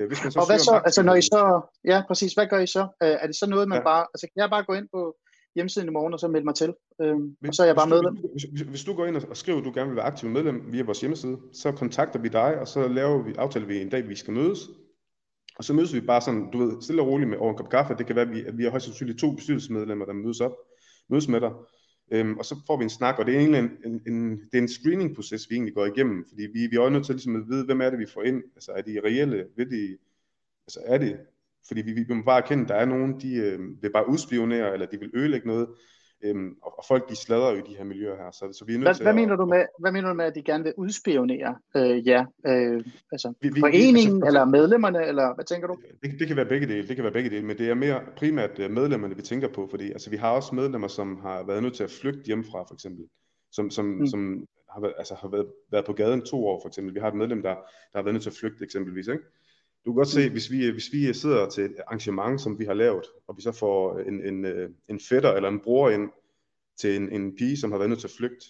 Ja. 0.00 0.06
Hvis 0.06 0.24
man 0.24 0.32
så 0.32 0.38
og 0.40 0.46
hvad 0.46 0.58
så, 0.58 0.80
altså 0.84 1.02
når 1.02 1.14
I 1.14 1.22
så, 1.22 1.60
ja 1.84 2.02
præcis, 2.06 2.34
hvad 2.34 2.46
gør 2.46 2.58
I 2.58 2.66
så? 2.66 2.88
Er 3.00 3.26
det 3.26 3.36
så 3.36 3.46
noget, 3.48 3.68
man 3.68 3.78
ja. 3.78 3.84
bare, 3.84 4.06
altså 4.14 4.26
kan 4.26 4.40
jeg 4.42 4.50
bare 4.50 4.64
gå 4.64 4.72
ind 4.72 4.88
på 4.92 5.16
hjemmesiden 5.54 5.88
i 5.88 5.92
morgen, 5.92 6.12
og 6.12 6.20
så 6.20 6.28
melde 6.28 6.44
mig 6.44 6.54
til, 6.54 6.74
øhm, 7.02 7.36
hvis, 7.40 7.48
og 7.48 7.54
så 7.54 7.62
er 7.62 7.66
jeg 7.66 7.76
bare 7.76 7.88
medlem? 7.88 8.16
Hvis, 8.32 8.42
hvis, 8.42 8.60
hvis 8.60 8.84
du 8.84 8.94
går 8.94 9.06
ind 9.06 9.16
og 9.16 9.36
skriver, 9.36 9.58
at 9.58 9.64
du 9.64 9.72
gerne 9.74 9.88
vil 9.88 9.96
være 9.96 10.06
aktiv 10.06 10.28
medlem 10.28 10.72
via 10.72 10.82
vores 10.82 11.00
hjemmeside, 11.00 11.38
så 11.52 11.72
kontakter 11.72 12.18
vi 12.18 12.28
dig, 12.28 12.58
og 12.60 12.68
så 12.68 12.88
laver 12.88 13.22
vi, 13.22 13.34
aftaler 13.38 13.66
vi 13.66 13.82
en 13.82 13.88
dag, 13.88 14.08
vi 14.08 14.16
skal 14.16 14.34
mødes, 14.34 14.58
og 15.60 15.64
så 15.64 15.72
mødes 15.72 15.94
vi 15.94 16.00
bare 16.00 16.20
sådan, 16.20 16.50
du 16.50 16.58
ved, 16.58 16.82
stille 16.82 17.02
og 17.02 17.08
roligt 17.08 17.30
med 17.30 17.38
over 17.38 17.50
en 17.50 17.56
kop 17.56 17.70
kaffe. 17.70 17.94
Det 17.98 18.06
kan 18.06 18.16
være, 18.16 18.24
at 18.24 18.34
vi, 18.34 18.44
at 18.44 18.58
vi 18.58 18.62
har 18.62 18.70
højst 18.70 18.84
sandsynligt 18.84 19.18
to 19.18 19.32
bestyrelsesmedlemmer, 19.32 20.04
der 20.04 20.12
mødes 20.12 20.40
op, 20.40 20.52
mødes 21.08 21.28
med 21.28 21.40
dig. 21.40 21.50
Øhm, 22.12 22.38
og 22.38 22.44
så 22.44 22.56
får 22.66 22.76
vi 22.76 22.84
en 22.84 22.90
snak, 22.90 23.18
og 23.18 23.26
det 23.26 23.34
er 23.34 23.38
egentlig 23.38 23.58
en, 23.58 23.70
en, 23.84 24.02
en, 24.06 24.30
det 24.30 24.58
er 24.58 24.62
en 24.62 24.68
screening-proces, 24.68 25.50
vi 25.50 25.54
egentlig 25.54 25.74
går 25.74 25.86
igennem, 25.86 26.24
fordi 26.28 26.42
vi, 26.42 26.66
vi 26.66 26.76
er 26.76 26.80
også 26.80 26.92
nødt 26.92 27.06
til 27.06 27.14
ligesom 27.14 27.36
at 27.36 27.48
vide, 27.48 27.64
hvem 27.64 27.80
er 27.80 27.90
det, 27.90 27.98
vi 27.98 28.06
får 28.14 28.22
ind. 28.22 28.42
Altså 28.54 28.72
er 28.72 28.82
de 28.82 29.00
reelle, 29.04 29.46
ved 29.56 29.66
de, 29.66 29.98
altså 30.66 30.80
er 30.84 30.98
det, 30.98 31.18
fordi 31.66 31.82
vi, 31.82 31.92
vi 31.92 32.14
må 32.14 32.22
bare 32.22 32.42
erkende, 32.42 32.62
at 32.62 32.68
der 32.68 32.74
er 32.74 32.84
nogen, 32.84 33.20
de 33.20 33.34
øh, 33.34 33.82
vil 33.82 33.92
bare 33.92 34.08
udspionere, 34.08 34.72
eller 34.72 34.86
de 34.86 34.98
vil 34.98 35.10
ødelægge 35.14 35.46
noget, 35.46 35.68
Øhm, 36.22 36.56
og, 36.62 36.78
og 36.78 36.84
folk 36.88 37.08
de 37.08 37.16
slader 37.16 37.50
jo 37.50 37.56
i 37.56 37.60
de 37.60 37.76
her 37.76 37.84
miljøer 37.84 38.16
her, 38.16 38.30
så, 38.30 38.52
så 38.52 38.64
vi 38.64 38.74
er 38.74 38.78
nødt 38.78 38.86
hvad, 38.86 38.94
til 38.94 39.02
hvad, 39.02 39.12
at, 39.12 39.16
mener 39.16 39.36
du 39.36 39.46
med, 39.46 39.64
hvad 39.78 39.92
mener 39.92 40.08
du 40.08 40.14
med, 40.14 40.24
at 40.24 40.34
de 40.34 40.42
gerne 40.42 40.64
vil 40.64 40.74
udspionere 40.76 41.56
øh, 41.76 42.08
ja, 42.08 42.24
øh, 42.46 42.84
altså 43.12 43.32
vi, 43.40 43.48
vi, 43.48 43.60
foreningen, 43.60 44.16
altså, 44.16 44.26
eller 44.26 44.44
medlemmerne, 44.44 45.06
eller 45.06 45.34
hvad 45.34 45.44
tænker 45.44 45.68
du? 45.68 45.76
Det, 46.02 46.18
det 46.18 46.26
kan 46.26 46.36
være 46.36 46.46
begge 46.46 46.66
dele, 46.66 46.88
det 46.88 46.96
kan 46.96 47.02
være 47.04 47.12
begge 47.12 47.30
dele, 47.30 47.46
men 47.46 47.58
det 47.58 47.70
er 47.70 47.74
mere 47.74 48.00
primært 48.16 48.58
øh, 48.58 48.70
medlemmerne, 48.70 49.16
vi 49.16 49.22
tænker 49.22 49.48
på, 49.48 49.66
fordi 49.70 49.90
altså, 49.90 50.10
vi 50.10 50.16
har 50.16 50.30
også 50.30 50.54
medlemmer, 50.54 50.88
som 50.88 51.20
har 51.22 51.46
været 51.46 51.62
nødt 51.62 51.74
til 51.74 51.84
at 51.84 51.90
flygte 51.90 52.26
hjemmefra, 52.26 52.62
for 52.68 52.74
eksempel, 52.74 53.04
som, 53.52 53.70
som, 53.70 53.84
mm. 53.84 54.06
som 54.06 54.46
har, 54.70 54.80
været, 54.80 54.94
altså, 54.98 55.14
har 55.14 55.28
været, 55.28 55.46
været 55.70 55.84
på 55.84 55.92
gaden 55.92 56.22
to 56.22 56.46
år, 56.46 56.60
for 56.62 56.68
eksempel. 56.68 56.94
Vi 56.94 57.00
har 57.00 57.08
et 57.08 57.14
medlem, 57.14 57.42
der, 57.42 57.54
der 57.92 57.98
har 57.98 58.02
været 58.02 58.14
nødt 58.14 58.22
til 58.22 58.30
at 58.30 58.36
flygte, 58.40 58.64
eksempelvis, 58.64 59.08
ikke? 59.08 59.24
Du 59.84 59.92
kan 59.92 59.96
godt 59.96 60.08
se, 60.08 60.26
mm. 60.26 60.32
hvis 60.32 60.50
vi, 60.50 60.70
hvis 60.70 60.92
vi 60.92 61.12
sidder 61.12 61.48
til 61.48 61.64
et 61.64 61.74
arrangement, 61.86 62.40
som 62.40 62.58
vi 62.58 62.64
har 62.64 62.74
lavet, 62.74 63.04
og 63.26 63.36
vi 63.36 63.42
så 63.42 63.52
får 63.52 63.98
en, 63.98 64.26
en, 64.26 64.44
øh, 64.44 64.70
en 64.88 65.00
fætter 65.08 65.32
eller 65.32 65.48
en 65.48 65.60
bror 65.60 65.90
ind, 65.90 66.10
til 66.80 66.96
en, 66.96 67.12
en 67.12 67.36
pige, 67.36 67.56
som 67.56 67.70
har 67.70 67.78
været 67.78 67.90
nødt 67.90 68.00
til 68.00 68.06
at 68.06 68.14
flygte. 68.18 68.46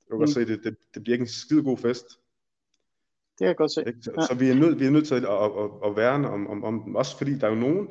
Du 0.00 0.08
kan 0.08 0.16
mm. 0.16 0.18
godt 0.18 0.30
se, 0.30 0.46
det, 0.46 0.64
det, 0.64 0.76
det 0.94 1.02
bliver 1.02 1.14
ikke 1.14 1.22
en 1.22 1.28
skide 1.28 1.62
god 1.62 1.78
fest. 1.78 2.06
Det 2.08 3.38
kan 3.38 3.46
jeg 3.46 3.56
godt 3.56 3.72
se. 3.72 3.84
Så, 4.00 4.12
ja. 4.18 4.26
så 4.26 4.34
vi, 4.34 4.50
er 4.50 4.54
nødt, 4.54 4.80
vi 4.80 4.86
er 4.86 4.90
nødt 4.90 5.06
til 5.06 5.14
at, 5.14 5.24
at, 5.24 5.50
at, 5.62 5.70
at 5.84 5.96
værne 5.96 6.30
om, 6.30 6.46
om, 6.46 6.64
om 6.64 6.82
dem, 6.84 6.94
også 6.94 7.18
fordi 7.18 7.38
der 7.38 7.46
er 7.46 7.50
jo 7.50 7.60
nogen, 7.60 7.88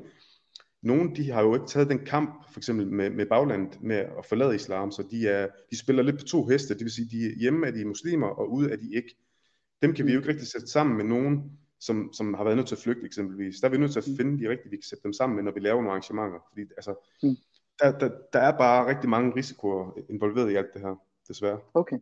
nogen 0.81 1.15
de 1.15 1.31
har 1.31 1.41
jo 1.41 1.53
ikke 1.53 1.68
taget 1.68 1.89
den 1.89 2.06
kamp, 2.06 2.51
for 2.51 2.59
eksempel 2.59 2.88
med, 2.88 3.09
med 3.09 3.25
baglandet, 3.25 3.81
med 3.81 3.95
at 3.95 4.25
forlade 4.29 4.56
islam, 4.56 4.91
så 4.91 5.03
de, 5.11 5.27
er, 5.27 5.47
de 5.71 5.77
spiller 5.77 6.03
lidt 6.03 6.19
på 6.19 6.25
to 6.25 6.45
heste, 6.45 6.73
det 6.73 6.83
vil 6.83 6.91
sige, 6.91 7.09
de 7.11 7.39
hjemme 7.39 7.68
er 7.68 7.71
de 7.71 7.85
muslimer, 7.85 8.27
og 8.27 8.51
ude 8.51 8.71
er 8.71 8.75
de 8.75 8.95
ikke. 8.95 9.18
Dem 9.81 9.94
kan 9.94 10.06
vi 10.06 10.11
jo 10.11 10.19
ikke 10.19 10.29
rigtig 10.29 10.47
sætte 10.47 10.68
sammen 10.68 10.97
med 10.97 11.06
nogen, 11.06 11.59
som, 11.80 12.13
som 12.13 12.33
har 12.33 12.44
været 12.44 12.57
nødt 12.57 12.68
til 12.68 12.75
at 12.75 12.81
flygte 12.81 13.06
eksempelvis. 13.06 13.60
Der 13.60 13.68
er 13.68 13.72
vi 13.72 13.77
nødt 13.77 13.92
til 13.92 14.00
at 14.00 14.07
mm. 14.07 14.18
finde 14.18 14.44
de 14.44 14.50
rigtige, 14.50 14.69
vi 14.69 14.75
kan 14.75 14.83
sætte 14.83 15.04
dem 15.04 15.13
sammen 15.13 15.36
med, 15.36 15.44
når 15.44 15.51
vi 15.51 15.60
laver 15.60 15.75
nogle 15.75 15.89
arrangementer. 15.89 16.39
Fordi 16.50 16.62
altså, 16.62 16.95
mm 17.24 17.36
der, 17.80 17.98
der, 18.00 18.10
der 18.33 18.39
er 18.39 18.57
bare 18.57 18.88
rigtig 18.88 19.10
mange 19.10 19.36
risikoer 19.36 19.92
involveret 20.09 20.52
i 20.52 20.56
alt 20.56 20.73
det 20.73 20.81
her, 20.81 20.95
desværre. 21.28 21.59
Okay. 21.73 21.97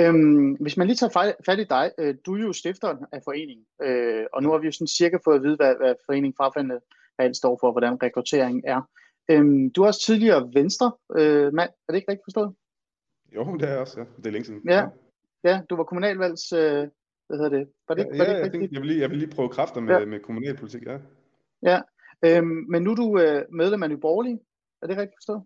Øhm, 0.00 0.52
hvis 0.52 0.76
man 0.76 0.86
lige 0.86 0.96
tager 0.96 1.34
fat 1.46 1.58
i 1.58 1.64
dig, 1.64 1.90
øh, 1.98 2.14
du 2.26 2.34
er 2.34 2.40
jo 2.40 2.52
stifteren 2.52 2.98
af 3.12 3.20
foreningen, 3.24 3.66
øh, 3.82 4.26
og 4.32 4.42
nu 4.42 4.50
har 4.50 4.58
vi 4.58 4.66
jo 4.66 4.72
sådan 4.72 4.86
cirka 4.86 5.18
fået 5.24 5.36
at 5.36 5.42
vide, 5.42 5.56
hvad, 5.56 5.74
hvad 5.76 5.94
foreningen 6.06 6.36
Frafaldende 6.36 6.80
reelt 7.18 7.36
står 7.36 7.58
for, 7.60 7.72
hvordan 7.72 8.02
rekrutteringen 8.02 8.62
er. 8.66 8.80
Øhm, 9.30 9.70
du 9.70 9.82
er 9.82 9.86
også 9.86 10.02
tidligere 10.06 10.50
venstre 10.54 10.92
øh, 11.16 11.54
mand, 11.54 11.70
er 11.88 11.92
det 11.92 11.96
ikke 11.96 12.10
rigtigt 12.10 12.26
forstået? 12.26 12.54
Jo, 13.34 13.56
det 13.56 13.68
er 13.68 13.76
også, 13.76 14.00
ja. 14.00 14.06
Det 14.16 14.26
er 14.26 14.30
længe 14.30 14.44
siden. 14.44 14.60
Ja, 14.68 14.86
ja 15.44 15.62
du 15.70 15.76
var 15.76 15.84
kommunalvalgs, 15.84 16.52
øh, 16.52 16.88
hvad 17.30 17.38
hedder 17.38 17.58
det? 17.58 17.68
Var 17.88 17.94
det, 17.94 18.06
ja, 18.12 18.18
var 18.18 18.24
det 18.24 18.40
jeg, 18.40 18.52
tænkte, 18.52 18.68
jeg, 18.72 18.80
vil 18.80 18.88
lige, 18.88 19.00
jeg 19.00 19.10
vil 19.10 19.18
lige 19.18 19.30
prøve 19.30 19.48
kræfter 19.48 19.80
med, 19.80 19.98
ja. 19.98 20.04
med 20.04 20.20
kommunalpolitik, 20.20 20.82
ja. 20.86 20.98
Ja, 21.62 21.80
øhm, 22.24 22.64
men 22.68 22.82
nu 22.82 22.90
er 22.90 22.94
du 22.94 23.18
øh, 23.18 23.44
medlem 23.52 23.82
af 23.82 23.90
Nye 23.90 23.96
Borgerlige, 23.96 24.38
er 24.82 24.86
det 24.86 24.96
rigtigt 24.96 25.16
forstået? 25.18 25.42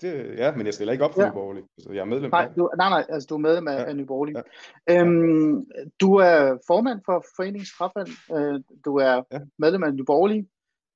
Det, 0.00 0.38
ja, 0.38 0.56
men 0.56 0.66
jeg 0.66 0.74
stiller 0.74 0.92
ikke 0.92 1.04
op 1.04 1.14
for 1.14 1.22
ja. 1.22 1.28
Nye 1.28 1.32
Borgerlige. 1.32 1.64
Så 1.78 1.92
jeg 1.92 2.00
er 2.00 2.04
medlem. 2.04 2.30
Nej, 2.30 2.48
du, 2.56 2.70
nej, 2.76 2.88
nej, 2.88 3.04
altså 3.08 3.26
du 3.26 3.34
er 3.34 3.38
medlem 3.38 3.68
af, 3.68 3.78
ja. 3.78 3.84
af 3.84 3.96
Nye 3.96 4.06
Borgerlige. 4.06 4.42
Ja. 4.88 5.00
Øhm, 5.00 5.66
du 6.00 6.14
er 6.14 6.58
formand 6.66 7.00
for 7.04 7.24
Foreningens 7.36 7.72
Frafald. 7.78 8.12
Øh, 8.36 8.60
du 8.84 8.96
er 8.96 9.22
ja. 9.32 9.40
medlem 9.58 9.82
af 9.82 9.94
Nye 9.94 10.04
Borgerlige. 10.04 10.48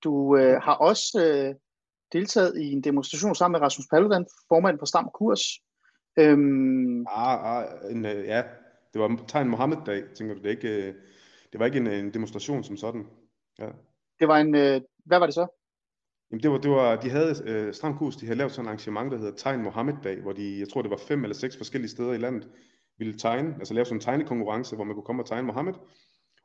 Du 0.05 0.37
øh, 0.37 0.63
har 0.63 0.75
også 0.75 1.09
øh, 1.27 1.55
deltaget 2.13 2.59
i 2.59 2.73
en 2.73 2.81
demonstration 2.81 3.35
sammen 3.35 3.59
med 3.59 3.67
Rasmus 3.67 3.87
Paludan, 3.91 4.27
formand 4.49 4.79
for 4.79 4.87
Stam 4.87 5.11
Kurs. 5.15 5.43
Øhm, 6.19 7.07
ah, 7.09 7.57
ah, 7.57 7.65
en, 7.91 8.07
øh, 8.07 8.25
ja, 8.27 8.43
det 8.93 9.01
var 9.01 9.25
Tegn 9.29 9.49
Mohammed-dag, 9.49 10.05
tænker 10.15 10.35
du. 10.35 10.41
Det, 10.43 10.51
ikke, 10.51 10.87
øh, 10.87 10.95
det 11.53 11.61
var 11.61 11.67
ikke 11.67 11.79
en, 11.79 11.87
en 11.87 12.15
demonstration 12.15 12.65
som 12.65 12.77
sådan. 12.77 13.07
Ja. 13.59 13.69
Det 14.21 14.29
var 14.29 14.39
en, 14.39 14.55
øh, 14.55 14.81
hvad 15.05 15.19
var 15.19 15.27
det 15.27 15.35
så? 15.35 15.47
Jamen 16.31 16.43
det 16.43 16.51
var, 16.51 16.59
det 16.59 16.71
var, 16.71 17.01
de 17.01 17.11
havde 17.11 17.35
øh, 17.47 17.75
Stram 17.75 17.99
Kurs, 17.99 18.17
de 18.17 18.27
havde 18.27 18.39
lavet 18.39 18.53
sådan 18.53 18.65
et 18.65 18.69
arrangement, 18.69 19.13
der 19.13 19.19
hedder 19.19 19.37
Tegn 19.37 19.63
Mohammed 19.63 19.95
Dag, 20.05 20.21
hvor 20.21 20.33
de, 20.33 20.59
jeg 20.59 20.69
tror 20.69 20.83
det 20.83 20.91
var 20.91 21.01
fem 21.09 21.25
eller 21.25 21.35
seks 21.35 21.57
forskellige 21.57 21.91
steder 21.91 22.13
i 22.13 22.19
landet, 22.19 22.49
ville 22.99 23.19
tegne, 23.19 23.55
altså 23.59 23.75
lave 23.75 23.85
sådan 23.85 23.97
en 23.97 24.01
tegnekonkurrence, 24.01 24.77
hvor 24.77 24.85
man 24.85 24.95
kunne 24.95 25.05
komme 25.05 25.23
og 25.23 25.27
tegne 25.27 25.47
Mohammed. 25.47 25.75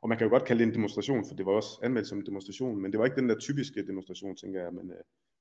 Og 0.02 0.08
man 0.08 0.18
kan 0.18 0.26
jo 0.26 0.30
godt 0.30 0.44
kalde 0.44 0.62
det 0.62 0.68
en 0.68 0.74
demonstration, 0.74 1.24
for 1.28 1.34
det 1.34 1.46
var 1.46 1.52
også 1.52 1.80
anmeldt 1.82 2.08
som 2.08 2.18
en 2.18 2.26
demonstration, 2.26 2.82
men 2.82 2.92
det 2.92 2.98
var 2.98 3.04
ikke 3.04 3.20
den 3.20 3.28
der 3.28 3.38
typiske 3.38 3.86
demonstration, 3.86 4.36
tænker 4.36 4.60
jeg. 4.62 4.72
Men, 4.72 4.90
øh, 4.90 4.96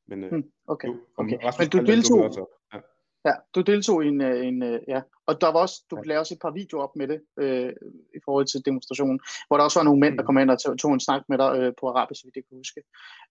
men, 0.07 0.23
øh, 0.23 0.29
hmm, 0.29 0.43
okay. 0.67 0.87
Jo, 0.87 0.95
okay. 1.17 1.37
Men 1.59 1.69
du 1.69 1.77
deltog, 1.77 2.49
ja. 2.73 2.79
Ja. 3.25 3.33
du 3.55 3.61
deltog 3.61 4.05
i 4.05 4.07
en, 4.07 4.21
øh, 4.21 4.47
en 4.47 4.63
ja. 4.87 5.01
og 5.27 5.41
der 5.41 5.51
var 5.51 5.59
også, 5.59 5.83
du 5.91 5.95
lavede 5.95 6.21
også 6.21 6.33
et 6.33 6.41
par 6.41 6.51
videoer 6.51 6.83
op 6.83 6.95
med 6.95 7.07
det, 7.07 7.21
øh, 7.39 7.73
i 8.15 8.19
forhold 8.25 8.45
til 8.45 8.65
demonstrationen, 8.65 9.19
hvor 9.47 9.57
der 9.57 9.63
også 9.63 9.79
var 9.79 9.83
nogle 9.83 9.99
mænd, 9.99 10.13
der 10.17 10.21
hmm. 10.21 10.25
kom 10.25 10.37
ind 10.37 10.51
og 10.51 10.77
tog 10.79 10.93
en 10.93 10.99
snak 10.99 11.21
med 11.29 11.37
dig 11.37 11.59
øh, 11.59 11.73
på 11.79 11.87
arabisk, 11.87 12.25
vidt 12.25 12.35
jeg 12.35 12.43
kan 12.49 12.57
huske. 12.57 12.81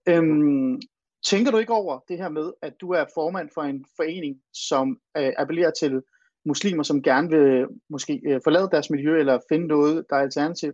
Øhm, 0.09 0.81
Tænker 1.27 1.51
du 1.51 1.59
ikke 1.59 1.73
over 1.73 1.99
det 2.09 2.19
her 2.19 2.29
med, 2.29 2.53
at 2.63 2.81
du 2.81 2.91
er 2.91 3.05
formand 3.15 3.49
for 3.55 3.63
en 3.63 3.85
forening, 3.97 4.37
som 4.53 4.99
øh, 5.17 5.33
appellerer 5.39 5.71
til 5.71 6.03
muslimer, 6.45 6.83
som 6.83 7.03
gerne 7.03 7.29
vil 7.31 7.67
måske 7.91 8.21
øh, 8.27 8.41
forlade 8.45 8.69
deres 8.73 8.91
miljø 8.91 9.19
eller 9.19 9.39
finde 9.49 9.67
noget, 9.67 10.05
der 10.11 10.17
er 10.17 10.21
alternativ. 10.21 10.73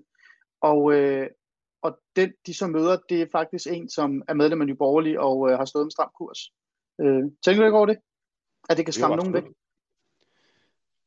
Og, 0.60 0.92
øh, 0.92 1.26
og 1.82 1.98
den, 2.16 2.32
de 2.46 2.54
så 2.54 2.66
møder, 2.66 2.96
det 3.08 3.22
er 3.22 3.26
faktisk 3.32 3.66
en, 3.66 3.88
som 3.88 4.22
er 4.28 4.34
medlem 4.34 4.60
af 4.60 4.66
Nye 4.66 4.74
Borgerlige 4.74 5.20
og 5.20 5.50
øh, 5.50 5.58
har 5.58 5.64
stået 5.64 5.84
en 5.84 5.90
stram 5.90 6.10
kurs. 6.18 6.38
Øh, 7.00 7.22
tænker 7.44 7.60
du 7.60 7.66
ikke 7.66 7.78
over 7.78 7.86
det? 7.86 7.98
At 8.70 8.76
det 8.76 8.84
kan 8.84 8.92
skræmme 8.92 9.16
nogen 9.16 9.32
væk? 9.32 9.44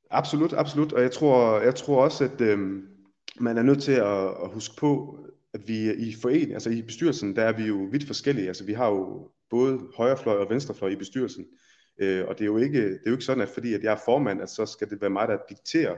Absolut, 0.09 0.53
absolut. 0.53 0.93
Og 0.93 1.01
jeg 1.01 1.11
tror, 1.11 1.59
jeg 1.59 1.75
tror 1.75 2.03
også, 2.03 2.23
at 2.23 2.41
øh, 2.41 2.83
man 3.39 3.57
er 3.57 3.61
nødt 3.63 3.83
til 3.83 3.91
at, 3.91 4.27
at 4.43 4.49
huske 4.53 4.75
på, 4.75 5.19
at 5.53 5.67
vi 5.67 5.93
i 5.93 6.15
forening, 6.21 6.53
altså 6.53 6.69
i 6.69 6.81
bestyrelsen, 6.81 7.35
der 7.35 7.43
er 7.43 7.51
vi 7.51 7.63
jo 7.63 7.87
vidt 7.91 8.07
forskellige. 8.07 8.47
Altså 8.47 8.65
vi 8.65 8.73
har 8.73 8.87
jo 8.87 9.31
både 9.49 9.79
højrefløj 9.97 10.37
og 10.37 10.49
venstrefløj 10.49 10.89
i 10.89 10.95
bestyrelsen. 10.95 11.45
Øh, 11.97 12.25
og 12.27 12.33
det 12.37 12.41
er, 12.41 12.45
jo 12.45 12.57
ikke, 12.57 12.83
det 12.83 12.95
er 13.05 13.09
jo 13.09 13.11
ikke 13.11 13.25
sådan, 13.25 13.43
at 13.43 13.49
fordi 13.49 13.73
at 13.73 13.83
jeg 13.83 13.93
er 13.93 13.99
formand, 14.05 14.41
at 14.41 14.49
så 14.49 14.65
skal 14.65 14.89
det 14.89 15.01
være 15.01 15.09
mig, 15.09 15.27
der 15.27 15.37
dikterer, 15.49 15.97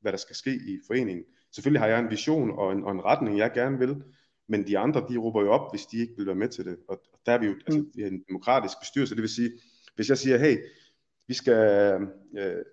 hvad 0.00 0.12
der 0.12 0.18
skal 0.18 0.36
ske 0.36 0.54
i 0.54 0.78
foreningen. 0.86 1.24
Selvfølgelig 1.54 1.80
har 1.80 1.88
jeg 1.88 2.00
en 2.00 2.10
vision 2.10 2.50
og 2.50 2.72
en, 2.72 2.84
og 2.84 2.92
en 2.92 3.04
retning, 3.04 3.38
jeg 3.38 3.52
gerne 3.54 3.78
vil, 3.78 4.02
men 4.48 4.66
de 4.66 4.78
andre, 4.78 5.06
de 5.08 5.16
råber 5.16 5.42
jo 5.42 5.50
op, 5.50 5.72
hvis 5.72 5.86
de 5.86 5.98
ikke 5.98 6.12
vil 6.16 6.26
være 6.26 6.34
med 6.34 6.48
til 6.48 6.64
det. 6.64 6.76
Og 6.88 7.02
der 7.26 7.32
er 7.32 7.38
vi 7.38 7.46
jo 7.46 7.54
altså, 7.66 7.84
vi 7.94 8.02
er 8.02 8.06
en 8.06 8.24
demokratisk 8.28 8.78
bestyrelse, 8.80 9.14
det 9.14 9.22
vil 9.22 9.30
sige, 9.30 9.50
hvis 9.94 10.08
jeg 10.08 10.18
siger, 10.18 10.38
hey, 10.38 10.56
vi 11.28 11.34
skal, 11.34 11.54
øh, 12.34 12.64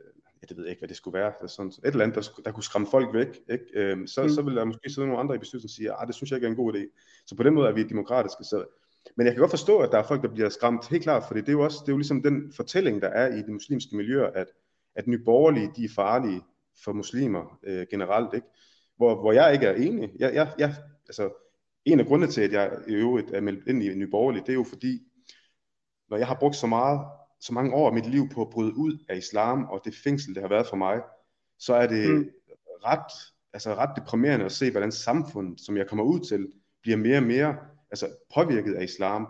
ja, 0.42 0.46
det 0.50 0.58
ved 0.58 0.64
jeg 0.64 0.70
ikke, 0.70 0.80
hvad 0.80 0.90
det 0.90 0.98
skulle 0.98 1.20
være, 1.20 1.34
det 1.42 1.52
sådan, 1.52 1.68
et 1.68 1.80
eller 1.84 2.04
andet, 2.04 2.16
der, 2.16 2.42
der 2.46 2.52
kunne 2.52 2.64
skræmme 2.64 2.88
folk 2.88 3.14
væk, 3.14 3.40
ikke? 3.50 3.66
Øh, 3.74 4.08
så, 4.08 4.24
mm. 4.24 4.30
så 4.30 4.42
vil 4.42 4.56
der 4.56 4.66
måske 4.66 4.90
sidde 4.90 5.08
nogle 5.08 5.20
andre 5.20 5.36
i 5.36 5.38
bestyrelsen 5.38 5.68
og 5.68 5.70
sige, 5.70 5.90
at 5.90 5.96
ah, 6.00 6.08
det 6.08 6.16
synes 6.16 6.32
jeg 6.32 6.38
ikke 6.38 6.46
er 6.46 6.52
en 6.52 6.56
god 6.56 6.74
idé. 6.74 7.24
Så 7.26 7.36
på 7.36 7.44
den 7.44 7.54
måde 7.54 7.68
er 7.68 7.74
vi 7.74 7.84
demokratiske. 7.84 8.44
Så 8.44 8.66
men 9.18 9.26
jeg 9.26 9.34
kan 9.34 9.40
godt 9.40 9.52
forstå, 9.52 9.80
at 9.80 9.92
der 9.92 9.98
er 9.98 10.04
folk, 10.04 10.22
der 10.24 10.30
bliver 10.30 10.50
skræmt, 10.50 10.90
helt 10.90 11.04
klart, 11.04 11.24
for 11.28 11.34
det 11.34 11.48
er 11.48 11.52
jo 11.52 11.64
også 11.64 11.78
det 11.82 11.88
er 11.88 11.94
jo 11.94 11.98
ligesom 11.98 12.24
den 12.24 12.54
fortælling, 12.54 13.02
der 13.02 13.08
er 13.08 13.36
i 13.36 13.42
de 13.42 13.52
muslimske 13.52 13.96
miljøer, 13.96 14.28
at, 14.28 14.48
at 14.96 15.08
nye 15.08 15.24
borgerlige, 15.26 15.72
de 15.76 15.86
er 15.86 15.90
farlige 15.96 16.42
for 16.84 16.94
muslimer 16.94 17.60
øh, 17.64 17.88
generelt, 17.92 18.34
ikke? 18.34 18.48
Hvor, 18.98 19.16
hvor 19.16 19.32
jeg 19.32 19.54
ikke 19.54 19.66
er 19.66 19.74
enig. 19.74 20.12
Jeg, 20.20 20.34
jeg, 20.34 20.54
jeg, 20.60 20.76
altså, 21.08 21.30
en 21.86 22.00
af 22.00 22.06
grundene 22.06 22.32
til, 22.32 22.42
at 22.42 22.52
jeg 22.52 22.72
i 22.88 22.94
øvrigt 22.94 23.32
er 23.32 23.42
meldt 23.42 23.68
ind 23.68 23.84
i 23.84 23.96
nye 23.96 24.08
borgerlige, 24.08 24.42
det 24.42 24.50
er 24.50 24.54
jo 24.54 24.64
fordi, 24.64 25.02
når 26.10 26.18
jeg 26.18 26.28
har 26.28 26.38
brugt 26.40 26.56
så 26.56 26.68
meget, 26.68 27.02
så 27.46 27.54
mange 27.54 27.74
år 27.74 27.88
af 27.88 27.94
mit 27.94 28.06
liv 28.06 28.30
på 28.30 28.42
at 28.42 28.50
bryde 28.50 28.78
ud 28.78 28.98
af 29.10 29.18
islam 29.18 29.66
og 29.66 29.82
det 29.86 29.96
fængsel, 30.04 30.36
det 30.36 30.42
har 30.42 30.50
været 30.50 30.68
for 30.68 30.78
mig, 30.78 31.02
så 31.60 31.74
er 31.74 31.88
det 31.88 32.10
mm. 32.10 32.30
ret, 32.86 33.34
altså 33.54 33.76
ret 33.76 33.90
deprimerende 33.96 34.46
at 34.46 34.52
se, 34.52 34.72
hvordan 34.72 34.92
samfundet, 34.92 35.62
som 35.62 35.78
jeg 35.78 35.88
kommer 35.88 36.04
ud 36.06 36.20
til, 36.20 36.48
bliver 36.82 36.98
mere 36.98 37.18
og 37.18 37.24
mere 37.24 37.56
altså 37.92 38.08
påvirket 38.36 38.74
af 38.74 38.84
islam. 38.84 39.28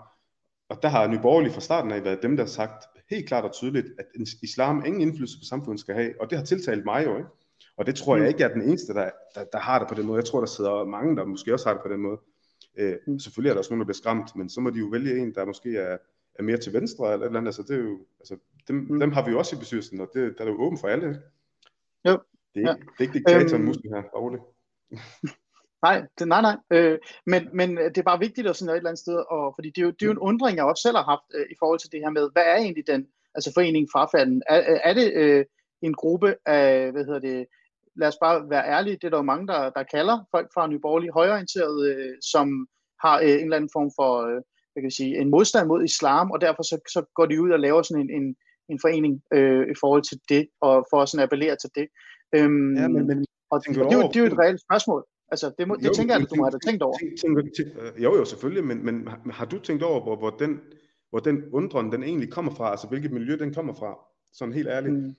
Og 0.70 0.82
der 0.82 0.90
har 0.90 1.08
Nye 1.08 1.20
Borgerlige 1.20 1.54
fra 1.54 1.62
starten 1.62 1.92
af 1.92 2.04
været 2.04 2.22
dem, 2.22 2.36
der 2.36 2.44
har 2.44 2.50
sagt 2.50 2.86
helt 3.10 3.28
klart 3.28 3.44
og 3.44 3.54
tydeligt, 3.54 3.88
at 4.00 4.06
islam 4.44 4.86
ingen 4.86 5.02
indflydelse 5.02 5.38
på 5.38 5.46
samfundet 5.46 5.80
skal 5.80 5.96
have. 5.96 6.14
Og 6.22 6.30
det 6.30 6.38
har 6.38 6.46
tiltalt 6.46 6.86
mig 6.86 7.06
jo, 7.06 7.18
ikke? 7.18 7.30
Og 7.78 7.86
det 7.86 7.96
tror 7.96 8.16
jeg 8.16 8.24
mm. 8.24 8.28
ikke 8.28 8.44
er 8.44 8.54
den 8.54 8.62
eneste, 8.62 8.94
der, 8.94 9.10
der, 9.36 9.44
der 9.44 9.60
har 9.60 9.80
det 9.80 9.88
på 9.88 9.96
den 9.96 10.06
måde. 10.06 10.18
Jeg 10.18 10.26
tror, 10.26 10.40
der 10.40 10.48
sidder 10.48 10.86
mange, 10.86 11.16
der 11.16 11.26
måske 11.26 11.54
også 11.54 11.68
har 11.68 11.74
det 11.74 11.84
på 11.84 11.94
den 11.94 12.02
måde. 12.02 12.20
Øh, 12.78 12.96
mm. 13.08 13.20
Selvfølgelig 13.20 13.50
er 13.50 13.54
der 13.54 13.60
også 13.60 13.72
nogen, 13.72 13.80
der 13.80 13.86
bliver 13.86 13.96
skræmt, 13.96 14.36
men 14.36 14.50
så 14.50 14.62
må 14.62 14.70
de 14.70 14.80
jo 14.80 14.86
vælge 14.86 15.18
en, 15.20 15.36
der 15.36 15.46
måske 15.46 15.78
er, 15.78 15.98
er 16.40 16.44
mere 16.44 16.58
til 16.58 16.74
venstre 16.74 17.14
eller 17.14 17.26
et 17.26 17.30
eller 17.30 17.40
andet. 17.40 17.50
Altså, 17.50 17.62
det 17.62 17.76
er 17.76 17.84
jo, 17.84 18.00
altså, 18.20 18.38
dem, 18.68 18.76
mm. 18.76 19.00
dem 19.00 19.12
har 19.12 19.26
vi 19.26 19.32
jo 19.32 19.38
også 19.38 19.56
i 19.56 19.60
bestyrelsen, 19.60 20.02
og 20.02 20.10
det, 20.14 20.36
der 20.38 20.44
er 20.44 20.50
jo 20.50 20.62
åben 20.62 20.78
for 20.78 20.88
alle. 20.88 21.22
Jo. 22.08 22.20
Det 22.56 22.64
er, 22.64 22.68
ja. 22.70 22.74
det 22.74 23.00
er 23.00 23.02
ikke 23.02 23.14
diktatoren 23.14 23.62
øhm, 23.62 23.66
muslim 23.66 23.94
her, 23.94 24.04
roligt. 24.04 24.44
Nej, 25.86 26.04
det, 26.20 26.28
nej, 26.28 26.42
nej. 26.42 26.58
Øh, 26.72 27.00
men, 27.26 27.50
men 27.54 27.78
det 27.78 27.98
er 27.98 28.10
bare 28.12 28.20
vigtigt 28.20 28.48
at 28.48 28.56
sådan 28.56 28.74
et 28.74 28.78
eller 28.78 28.90
andet 28.90 29.00
sted, 29.06 29.18
og, 29.30 29.54
fordi 29.56 29.70
det 29.70 29.82
er, 29.82 29.86
jo, 29.86 29.92
det 29.92 30.02
er 30.02 30.06
jo 30.06 30.12
en 30.12 30.28
undring, 30.30 30.58
jeg 30.58 30.66
også 30.66 30.82
selv 30.82 30.98
har 30.98 31.04
haft 31.04 31.28
øh, 31.36 31.46
i 31.52 31.56
forhold 31.60 31.80
til 31.80 31.92
det 31.92 32.00
her 32.00 32.10
med, 32.10 32.30
hvad 32.34 32.44
er 32.44 32.56
egentlig 32.56 32.88
den, 32.88 33.08
altså 33.36 33.52
foreningen 33.54 33.90
frafalden? 33.94 34.42
Er, 34.50 34.80
er 34.90 34.94
det 34.94 35.14
øh, 35.14 35.46
en 35.82 35.94
gruppe 35.94 36.36
af, 36.46 36.92
hvad 36.92 37.06
hedder 37.06 37.20
det, 37.20 37.46
lad 37.96 38.08
os 38.08 38.18
bare 38.22 38.50
være 38.50 38.70
ærlige, 38.76 38.96
det 38.96 39.04
er 39.04 39.10
der 39.10 39.18
jo 39.18 39.32
mange, 39.32 39.48
der, 39.48 39.70
der 39.70 39.84
kalder 39.84 40.18
folk 40.32 40.48
fra 40.54 40.68
Nye 40.68 40.80
Borgerlige 40.80 41.14
højorienterede, 41.14 41.82
øh, 41.94 42.16
som 42.22 42.68
har 43.04 43.20
øh, 43.20 43.30
en 43.30 43.48
eller 43.48 43.58
anden 43.58 43.76
form 43.78 43.92
for, 44.00 44.12
øh, 44.28 44.42
hvad 44.76 44.82
kan 44.82 44.92
jeg 44.92 45.00
sige, 45.02 45.18
en 45.18 45.30
modstand 45.30 45.68
mod 45.68 45.84
islam, 45.84 46.32
og 46.32 46.42
derfor 46.42 46.64
så, 46.64 46.78
så 46.94 47.06
går 47.16 47.26
de 47.26 47.42
ud 47.42 47.50
og 47.50 47.60
laver 47.60 47.82
sådan 47.82 48.04
en, 48.04 48.22
en, 48.22 48.36
en 48.70 48.80
forening 48.82 49.22
øh, 49.34 49.64
i 49.74 49.76
forhold 49.80 50.04
til 50.04 50.20
det, 50.30 50.48
og 50.62 50.86
for 50.90 51.02
at 51.02 51.10
sådan 51.10 51.24
appellere 51.24 51.56
til 51.56 51.70
det. 51.76 51.88
Øhm, 52.36 52.76
ja, 52.76 52.88
men, 52.88 53.08
men, 53.08 53.18
og, 53.50 53.56
og 53.56 53.64
det, 53.66 53.78
er 53.78 53.98
jo, 53.98 54.08
det 54.08 54.16
er 54.16 54.20
jo 54.20 54.26
et 54.26 54.40
reelt 54.40 54.62
spørgsmål. 54.62 55.06
Altså, 55.32 55.52
det, 55.58 55.68
må, 55.68 55.76
det 55.76 55.88
jo, 55.88 55.94
tænker 55.94 56.16
jeg, 56.16 56.24
at 56.24 56.30
du 56.30 56.36
må 56.36 56.44
have 56.44 56.60
tænkt 56.68 56.82
over. 56.84 56.98
Tænk, 56.98 57.20
tænk, 57.20 57.56
tænk, 57.56 57.70
øh, 57.82 58.04
jo, 58.04 58.16
jo, 58.16 58.26
selvfølgelig, 58.26 58.64
men, 58.64 58.86
men 58.86 59.08
har 59.30 59.46
du 59.46 59.60
tænkt 59.60 59.84
over, 59.84 60.04
hvor, 60.04 60.16
hvor, 60.16 60.30
den, 60.30 60.60
hvor 61.10 61.20
den 61.20 61.44
undren, 61.52 61.92
den 61.92 62.04
egentlig 62.04 62.32
kommer 62.32 62.52
fra, 62.56 62.72
altså 62.72 62.88
hvilket 62.88 63.12
miljø 63.12 63.36
den 63.36 63.54
kommer 63.54 63.74
fra, 63.74 64.00
sådan 64.34 64.54
helt 64.54 64.68
ærligt? 64.68 64.94
Mm. 64.94 65.16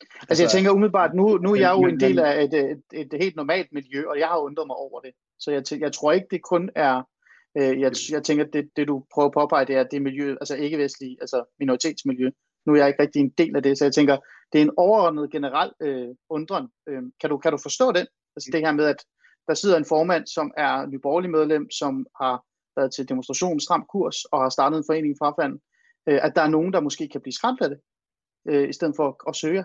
Altså, 0.00 0.26
altså, 0.28 0.42
jeg 0.42 0.50
tænker 0.50 0.70
umiddelbart, 0.70 1.14
nu, 1.14 1.38
nu 1.38 1.52
er 1.52 1.56
jeg 1.56 1.72
jo 1.72 1.86
en 1.86 2.00
del 2.00 2.18
af 2.18 2.44
et, 2.44 2.54
et, 2.54 2.82
et 2.92 3.08
helt 3.20 3.36
normalt 3.36 3.72
miljø, 3.72 4.04
og 4.06 4.18
jeg 4.18 4.28
har 4.28 4.38
undret 4.38 4.66
mig 4.66 4.76
over 4.76 5.00
det. 5.00 5.10
Så 5.38 5.50
jeg, 5.50 5.80
jeg 5.80 5.92
tror 5.92 6.12
ikke, 6.12 6.26
det 6.30 6.42
kun 6.42 6.70
er, 6.74 7.02
øh, 7.58 7.80
jeg, 7.80 7.92
jeg 8.10 8.22
tænker, 8.24 8.44
at 8.44 8.52
det, 8.52 8.70
det 8.76 8.88
du 8.88 9.04
prøver 9.14 9.28
at 9.28 9.34
påpege, 9.34 9.66
det 9.66 9.76
er 9.76 9.84
det 9.84 10.02
miljø, 10.02 10.30
altså 10.40 10.56
ikke-vestlige, 10.56 11.16
altså 11.20 11.44
minoritetsmiljø. 11.58 12.30
Nu 12.66 12.72
er 12.72 12.76
jeg 12.76 12.88
ikke 12.88 13.02
rigtig 13.02 13.20
en 13.20 13.34
del 13.38 13.56
af 13.56 13.62
det, 13.62 13.78
så 13.78 13.84
jeg 13.84 13.94
tænker, 13.94 14.16
det 14.52 14.58
er 14.58 14.62
en 14.62 14.74
overordnet 14.76 15.30
generel 15.30 15.72
øh, 15.82 16.08
undren. 16.30 16.68
Øh, 16.88 17.02
kan, 17.20 17.30
du, 17.30 17.38
kan 17.38 17.52
du 17.52 17.58
forstå 17.62 17.92
den? 17.92 18.06
Altså 18.36 18.50
det 18.52 18.60
her 18.60 18.72
med, 18.72 18.84
at 18.84 19.04
der 19.48 19.54
sidder 19.54 19.76
en 19.76 19.84
formand, 19.84 20.26
som 20.26 20.52
er 20.56 20.86
nyborgerlig 20.86 21.30
medlem, 21.30 21.70
som 21.70 22.06
har 22.22 22.44
været 22.76 22.94
til 22.94 23.08
demonstration 23.08 23.60
stram 23.60 23.86
kurs 23.92 24.24
og 24.24 24.40
har 24.42 24.48
startet 24.48 24.78
en 24.78 24.84
forening 24.88 25.16
fra 25.18 25.42
fanden, 25.42 25.60
øh, 26.08 26.20
at 26.22 26.32
der 26.36 26.42
er 26.42 26.48
nogen, 26.48 26.72
der 26.72 26.80
måske 26.80 27.08
kan 27.08 27.20
blive 27.20 27.32
skræmt 27.32 27.60
af 27.60 27.68
det, 27.68 27.78
øh, 28.48 28.68
i 28.68 28.72
stedet 28.72 28.94
for 28.96 29.28
at 29.28 29.36
søge. 29.36 29.64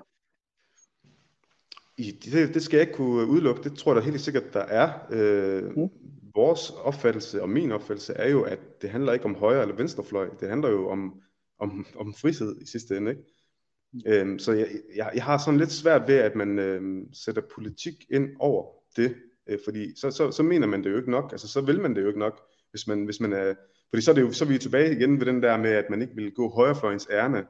I, 1.98 2.12
det, 2.12 2.54
det 2.54 2.64
skal 2.64 2.78
jeg 2.78 2.82
ikke 2.82 2.98
kunne 2.98 3.28
udelukke. 3.28 3.64
Det 3.64 3.78
tror 3.78 3.94
jeg 3.94 4.02
da 4.02 4.10
helt 4.10 4.22
sikkert, 4.22 4.54
der 4.54 4.60
er. 4.60 4.90
Øh, 5.12 5.64
mm. 5.64 5.90
Vores 6.36 6.70
opfattelse 6.70 7.42
og 7.42 7.50
min 7.50 7.72
opfattelse 7.72 8.14
er 8.14 8.30
jo, 8.30 8.44
at 8.44 8.60
det 8.82 8.90
handler 8.90 9.14
ikke 9.14 9.26
om 9.26 9.36
højre 9.36 9.62
eller 9.62 9.76
venstrefløj. 9.76 10.30
Det 10.40 10.50
handler 10.50 10.70
jo 10.70 10.90
om, 10.90 11.22
om, 11.60 11.86
om 11.96 12.14
frihed 12.14 12.62
i 12.62 12.66
sidste 12.66 12.98
ende. 12.98 13.12
Ikke? 13.12 13.24
Mm. 13.94 14.02
Øhm, 14.06 14.40
så 14.40 14.52
jeg, 14.52 14.68
jeg, 14.96 15.12
jeg 15.16 15.24
har 15.24 15.38
sådan 15.38 15.60
lidt 15.60 15.72
svært 15.72 16.08
ved, 16.08 16.16
at 16.16 16.36
man 16.36 16.60
øhm, 16.60 17.14
sætter 17.14 17.42
politik 17.56 17.94
ind 18.10 18.30
over 18.40 18.72
det. 18.96 19.16
Øh, 19.50 19.60
fordi 19.64 20.00
så, 20.00 20.12
så, 20.12 20.32
så 20.32 20.44
mener 20.44 20.68
man 20.68 20.84
det 20.84 20.92
jo 20.92 20.98
ikke 20.98 21.12
nok, 21.12 21.32
altså 21.32 21.48
så 21.48 21.62
vil 21.62 21.82
man 21.82 21.96
det 21.96 22.02
jo 22.02 22.08
ikke 22.08 22.20
nok, 22.20 22.42
hvis 22.72 22.88
man, 22.88 23.06
hvis 23.06 23.20
man 23.20 23.34
er, 23.34 23.54
fordi 23.90 24.02
så 24.02 24.12
er, 24.12 24.16
det 24.16 24.22
jo, 24.22 24.32
så 24.32 24.46
er 24.46 24.50
vi 24.50 24.58
tilbage 24.58 24.96
igen 24.96 25.20
ved 25.20 25.26
den 25.26 25.44
der 25.44 25.58
med, 25.58 25.72
at 25.72 25.90
man 25.90 26.02
ikke 26.02 26.16
vil 26.16 26.32
gå 26.32 26.50
højrefløjens 26.50 27.08
ærne, 27.12 27.46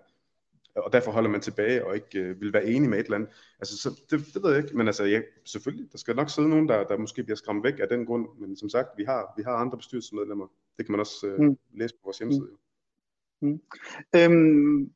og 0.76 0.94
derfor 0.94 1.12
holder 1.12 1.30
man 1.30 1.42
tilbage 1.42 1.86
og 1.86 1.96
ikke 1.96 2.20
øh, 2.20 2.42
vil 2.42 2.54
være 2.54 2.66
enig 2.66 2.90
med 2.90 3.00
et 3.00 3.04
eller 3.04 3.16
andet. 3.16 3.30
Altså, 3.60 3.78
så, 3.78 3.90
det, 4.10 4.26
det 4.34 4.44
ved 4.44 4.52
jeg 4.54 4.64
ikke, 4.64 4.78
men 4.78 4.88
altså, 4.88 5.04
ja, 5.04 5.22
selvfølgelig, 5.46 5.92
der 5.92 5.98
skal 5.98 6.16
nok 6.16 6.30
sidde 6.30 6.50
nogen, 6.50 6.70
der, 6.70 6.84
der 6.84 6.98
måske 6.98 7.24
bliver 7.24 7.38
skræmt 7.38 7.64
væk 7.64 7.80
af 7.80 7.90
den 7.90 8.06
grund, 8.06 8.28
men 8.40 8.58
som 8.58 8.70
sagt, 8.70 8.88
vi 8.98 9.04
har, 9.04 9.34
vi 9.38 9.44
har 9.44 9.52
andre 9.52 9.78
bestyrelsesmedlemmer. 9.78 10.48
Det 10.78 10.86
kan 10.86 10.94
man 10.94 11.00
også 11.00 11.28
øh, 11.28 11.40
mm. 11.40 11.58
læse 11.74 11.96
på 11.96 12.02
vores 12.04 12.18
hjemmeside. 12.18 12.50
Mm. 13.42 13.48
Mm. 13.50 13.62
Øhm, 14.16 14.92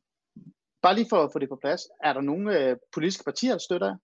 bare 0.82 0.94
lige 0.94 1.06
for 1.10 1.16
at 1.16 1.32
få 1.32 1.38
det 1.38 1.48
på 1.48 1.56
plads, 1.56 1.80
er 2.04 2.12
der 2.12 2.20
nogle 2.20 2.70
øh, 2.70 2.76
politiske 2.92 3.24
partier, 3.24 3.52
der 3.52 3.58
støtter 3.58 3.96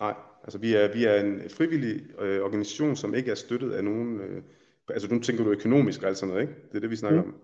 Nej, 0.00 0.14
altså 0.44 0.58
vi 0.58 0.74
er, 0.74 0.92
vi 0.92 1.04
er 1.04 1.20
en 1.20 1.50
frivillig 1.50 2.20
øh, 2.20 2.42
organisation, 2.42 2.96
som 2.96 3.14
ikke 3.14 3.30
er 3.30 3.34
støttet 3.34 3.72
af 3.72 3.84
nogen, 3.84 4.20
øh, 4.20 4.42
altså 4.88 5.14
nu 5.14 5.20
tænker 5.20 5.44
du 5.44 5.50
økonomisk 5.50 6.02
og 6.02 6.08
alt 6.08 6.18
sådan 6.18 6.34
noget, 6.34 6.48
ikke? 6.48 6.54
Det 6.68 6.76
er 6.76 6.80
det, 6.80 6.90
vi 6.90 6.96
snakker 6.96 7.22
mm. 7.22 7.28
om. 7.28 7.40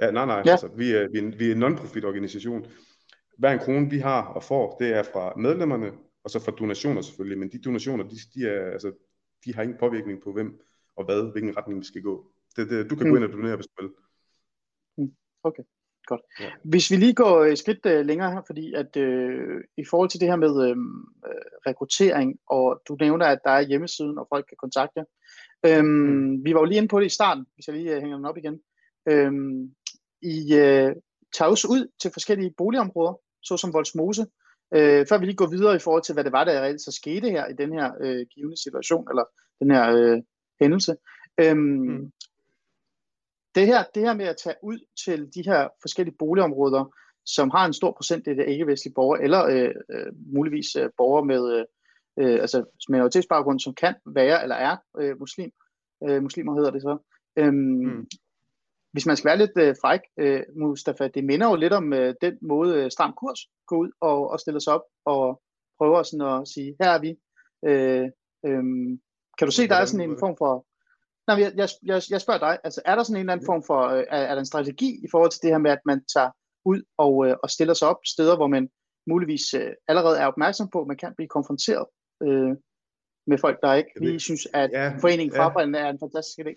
Ja, 0.00 0.10
nej, 0.10 0.26
nej, 0.26 0.42
ja. 0.46 0.50
altså 0.50 0.68
vi 0.76 0.92
er, 0.92 1.08
vi 1.08 1.18
er, 1.18 1.22
en, 1.22 1.38
vi 1.38 1.48
er 1.48 1.52
en 1.52 1.58
non-profit 1.58 2.04
organisation. 2.04 2.66
Hver 3.38 3.52
en 3.52 3.58
krone, 3.58 3.90
vi 3.90 3.98
har 3.98 4.22
og 4.22 4.42
får, 4.42 4.76
det 4.80 4.94
er 4.94 5.02
fra 5.02 5.32
medlemmerne, 5.36 5.92
og 6.24 6.30
så 6.30 6.40
fra 6.40 6.52
donationer 6.52 7.02
selvfølgelig, 7.02 7.38
men 7.38 7.52
de 7.52 7.58
donationer, 7.58 8.04
de, 8.04 8.16
de, 8.34 8.48
er, 8.48 8.70
altså, 8.70 8.92
de 9.44 9.54
har 9.54 9.62
ingen 9.62 9.78
påvirkning 9.78 10.22
på 10.22 10.32
hvem 10.32 10.60
og 10.96 11.04
hvad, 11.04 11.32
hvilken 11.32 11.56
retning 11.56 11.80
vi 11.80 11.84
skal 11.84 12.02
gå. 12.02 12.26
Det, 12.56 12.70
det, 12.70 12.90
du 12.90 12.96
kan 12.96 13.06
mm. 13.06 13.10
gå 13.10 13.16
ind 13.16 13.24
og 13.24 13.32
donere, 13.32 13.56
hvis 13.56 13.66
du 13.66 13.82
vil. 13.82 13.90
Mm. 14.98 15.12
Okay. 15.42 15.62
Godt. 16.06 16.20
Ja. 16.40 16.50
Hvis 16.64 16.90
vi 16.90 16.96
lige 16.96 17.14
går 17.14 17.44
et 17.44 17.58
skridt 17.58 17.86
uh, 17.86 18.06
længere 18.06 18.32
her, 18.32 18.42
fordi 18.46 18.74
at 18.74 18.96
uh, 18.96 19.60
i 19.76 19.84
forhold 19.90 20.10
til 20.10 20.20
det 20.20 20.28
her 20.28 20.36
med 20.36 20.50
uh, 20.50 20.76
rekruttering, 21.66 22.38
og 22.46 22.82
du 22.88 22.96
nævner, 23.00 23.26
at 23.26 23.38
der 23.44 23.50
er 23.50 23.60
hjemmesiden, 23.60 24.18
og 24.18 24.26
folk 24.32 24.44
kan 24.48 24.56
kontakte 24.60 25.00
um, 25.68 25.84
mm. 25.84 26.44
Vi 26.44 26.54
var 26.54 26.60
jo 26.60 26.64
lige 26.64 26.76
inde 26.76 26.88
på 26.88 27.00
det 27.00 27.06
i 27.06 27.18
starten, 27.18 27.46
hvis 27.54 27.66
jeg 27.66 27.76
lige 27.76 27.96
uh, 27.96 28.00
hænger 28.00 28.16
den 28.16 28.26
op 28.26 28.36
igen. 28.36 28.60
Um, 29.10 29.70
I 30.22 30.38
uh, 30.52 30.92
tager 31.34 31.50
også 31.50 31.68
ud 31.70 31.88
til 32.02 32.10
forskellige 32.12 32.54
boligområder, 32.56 33.20
såsom 33.42 33.72
Voldsmose, 33.72 34.22
uh, 34.76 35.02
før 35.08 35.18
vi 35.18 35.26
lige 35.26 35.36
går 35.36 35.50
videre 35.50 35.76
i 35.76 35.84
forhold 35.84 36.02
til, 36.02 36.12
hvad 36.12 36.24
det 36.24 36.32
var, 36.32 36.44
der 36.44 36.60
reelt 36.60 36.80
så 36.80 36.92
skete 36.92 37.30
her 37.30 37.46
i 37.46 37.52
den 37.52 37.72
her 37.72 37.92
uh, 38.00 38.26
givende 38.34 38.62
situation, 38.62 39.06
eller 39.10 39.24
den 39.60 39.70
her 39.70 40.14
uh, 40.14 40.22
hændelse. 40.60 40.96
Um, 41.50 41.58
mm 41.58 42.12
det 43.58 43.66
her, 43.66 43.84
det 43.94 44.02
her 44.02 44.14
med 44.14 44.24
at 44.24 44.36
tage 44.44 44.56
ud 44.62 44.78
til 45.04 45.34
de 45.34 45.42
her 45.50 45.68
forskellige 45.82 46.16
boligområder, 46.18 46.94
som 47.26 47.50
har 47.50 47.66
en 47.66 47.72
stor 47.72 47.92
procent 47.92 48.28
af 48.28 48.44
ikke-vestlige 48.48 48.94
borgere, 48.94 49.22
eller 49.22 49.44
øh, 49.44 49.74
øh, 49.92 50.12
muligvis 50.34 50.76
øh, 50.76 50.90
borgere 50.96 51.24
med 51.24 51.64
øh, 52.20 52.40
altså 52.40 52.64
minoritetsbaggrund, 52.88 53.60
som 53.60 53.74
kan 53.74 53.94
være 54.06 54.42
eller 54.42 54.56
er 54.56 54.76
øh, 55.00 55.20
muslim, 55.20 55.50
øh, 56.08 56.22
muslimer 56.22 56.54
hedder 56.54 56.70
det 56.70 56.82
så. 56.82 56.98
Øhm, 57.36 57.54
mm. 57.54 58.06
Hvis 58.98 59.06
man 59.06 59.16
skal 59.16 59.28
være 59.28 59.38
lidt 59.38 59.56
øh, 59.58 59.74
fræk, 59.82 60.00
øh, 60.18 60.42
Mustafa, 60.56 61.08
det 61.08 61.24
minder 61.24 61.48
jo 61.48 61.56
lidt 61.56 61.72
om 61.72 61.92
øh, 61.92 62.14
den 62.20 62.38
måde 62.42 62.84
øh, 62.84 62.90
Stram 62.90 63.12
Kurs 63.20 63.40
går 63.66 63.76
ud 63.76 63.90
og, 64.00 64.30
og 64.30 64.40
stiller 64.40 64.60
sig 64.60 64.72
op 64.74 64.84
og 65.04 65.42
prøver 65.78 66.02
sådan 66.02 66.26
at 66.32 66.48
sige, 66.48 66.76
her 66.80 66.90
er 66.90 67.00
vi. 67.06 67.10
Øh, 67.68 68.06
øh, 68.46 68.64
kan 69.38 69.46
du 69.48 69.50
se, 69.50 69.68
der 69.68 69.74
er 69.74 69.84
sådan 69.84 70.10
en 70.10 70.18
form 70.18 70.36
for... 70.38 70.52
Nej, 71.28 71.40
jeg, 71.44 71.52
jeg, 71.56 71.68
jeg, 71.82 72.02
jeg 72.10 72.20
spørger 72.20 72.38
dig, 72.38 72.58
altså 72.64 72.80
er 72.84 72.94
der 72.94 73.02
sådan 73.02 73.16
en 73.16 73.20
eller 73.20 73.32
anden 73.32 73.46
form 73.46 73.62
for, 73.66 73.80
øh, 73.88 74.04
er, 74.08 74.22
er 74.28 74.34
der 74.34 74.40
en 74.40 74.52
strategi 74.52 74.90
i 75.04 75.08
forhold 75.10 75.30
til 75.30 75.42
det 75.42 75.50
her 75.50 75.58
med, 75.58 75.70
at 75.70 75.82
man 75.86 76.00
tager 76.14 76.30
ud 76.64 76.80
og, 76.98 77.26
øh, 77.26 77.36
og 77.42 77.50
stiller 77.50 77.74
sig 77.74 77.88
op 77.88 78.00
steder, 78.14 78.36
hvor 78.36 78.46
man 78.46 78.68
muligvis 79.06 79.54
øh, 79.54 79.72
allerede 79.88 80.18
er 80.18 80.26
opmærksom 80.26 80.68
på, 80.72 80.80
at 80.80 80.86
man 80.86 80.96
kan 80.96 81.14
blive 81.16 81.28
konfronteret 81.28 81.86
øh, 82.22 82.52
med 83.26 83.38
folk, 83.38 83.58
der 83.62 83.74
ikke 83.74 83.90
lige 84.00 84.20
synes, 84.20 84.48
at 84.54 84.70
ja, 84.72 84.96
foreningen 85.00 85.36
ja. 85.36 85.80
er 85.84 85.90
en 85.90 86.00
fantastisk 86.04 86.38
idé. 86.38 86.54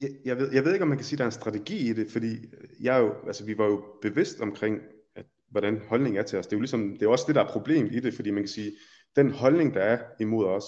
Jeg, 0.00 0.10
jeg, 0.24 0.36
ved, 0.36 0.52
jeg 0.52 0.64
ved 0.64 0.72
ikke, 0.72 0.82
om 0.82 0.88
man 0.88 0.98
kan 0.98 1.04
sige, 1.04 1.16
at 1.16 1.18
der 1.18 1.24
er 1.24 1.28
en 1.28 1.32
strategi 1.32 1.90
i 1.90 1.92
det, 1.92 2.10
fordi 2.10 2.34
øh, 2.36 2.68
jeg 2.84 3.00
jo, 3.00 3.14
altså, 3.26 3.44
vi 3.44 3.58
var 3.58 3.66
jo 3.66 3.84
bevidst 4.02 4.40
omkring, 4.40 4.78
at, 5.14 5.26
hvordan 5.50 5.80
holdningen 5.88 6.18
er 6.18 6.22
til 6.22 6.38
os. 6.38 6.46
Det 6.46 6.52
er 6.52 6.56
jo 6.56 6.60
ligesom, 6.60 6.92
det 6.92 7.02
er 7.02 7.08
også 7.08 7.24
det, 7.26 7.34
der 7.34 7.44
er 7.44 7.52
problemet 7.52 7.94
i 7.94 8.00
det, 8.00 8.14
fordi 8.14 8.30
man 8.30 8.42
kan 8.42 8.48
sige, 8.48 8.72
den 9.16 9.30
holdning, 9.30 9.74
der 9.74 9.80
er 9.80 9.98
imod 10.20 10.46
os, 10.46 10.64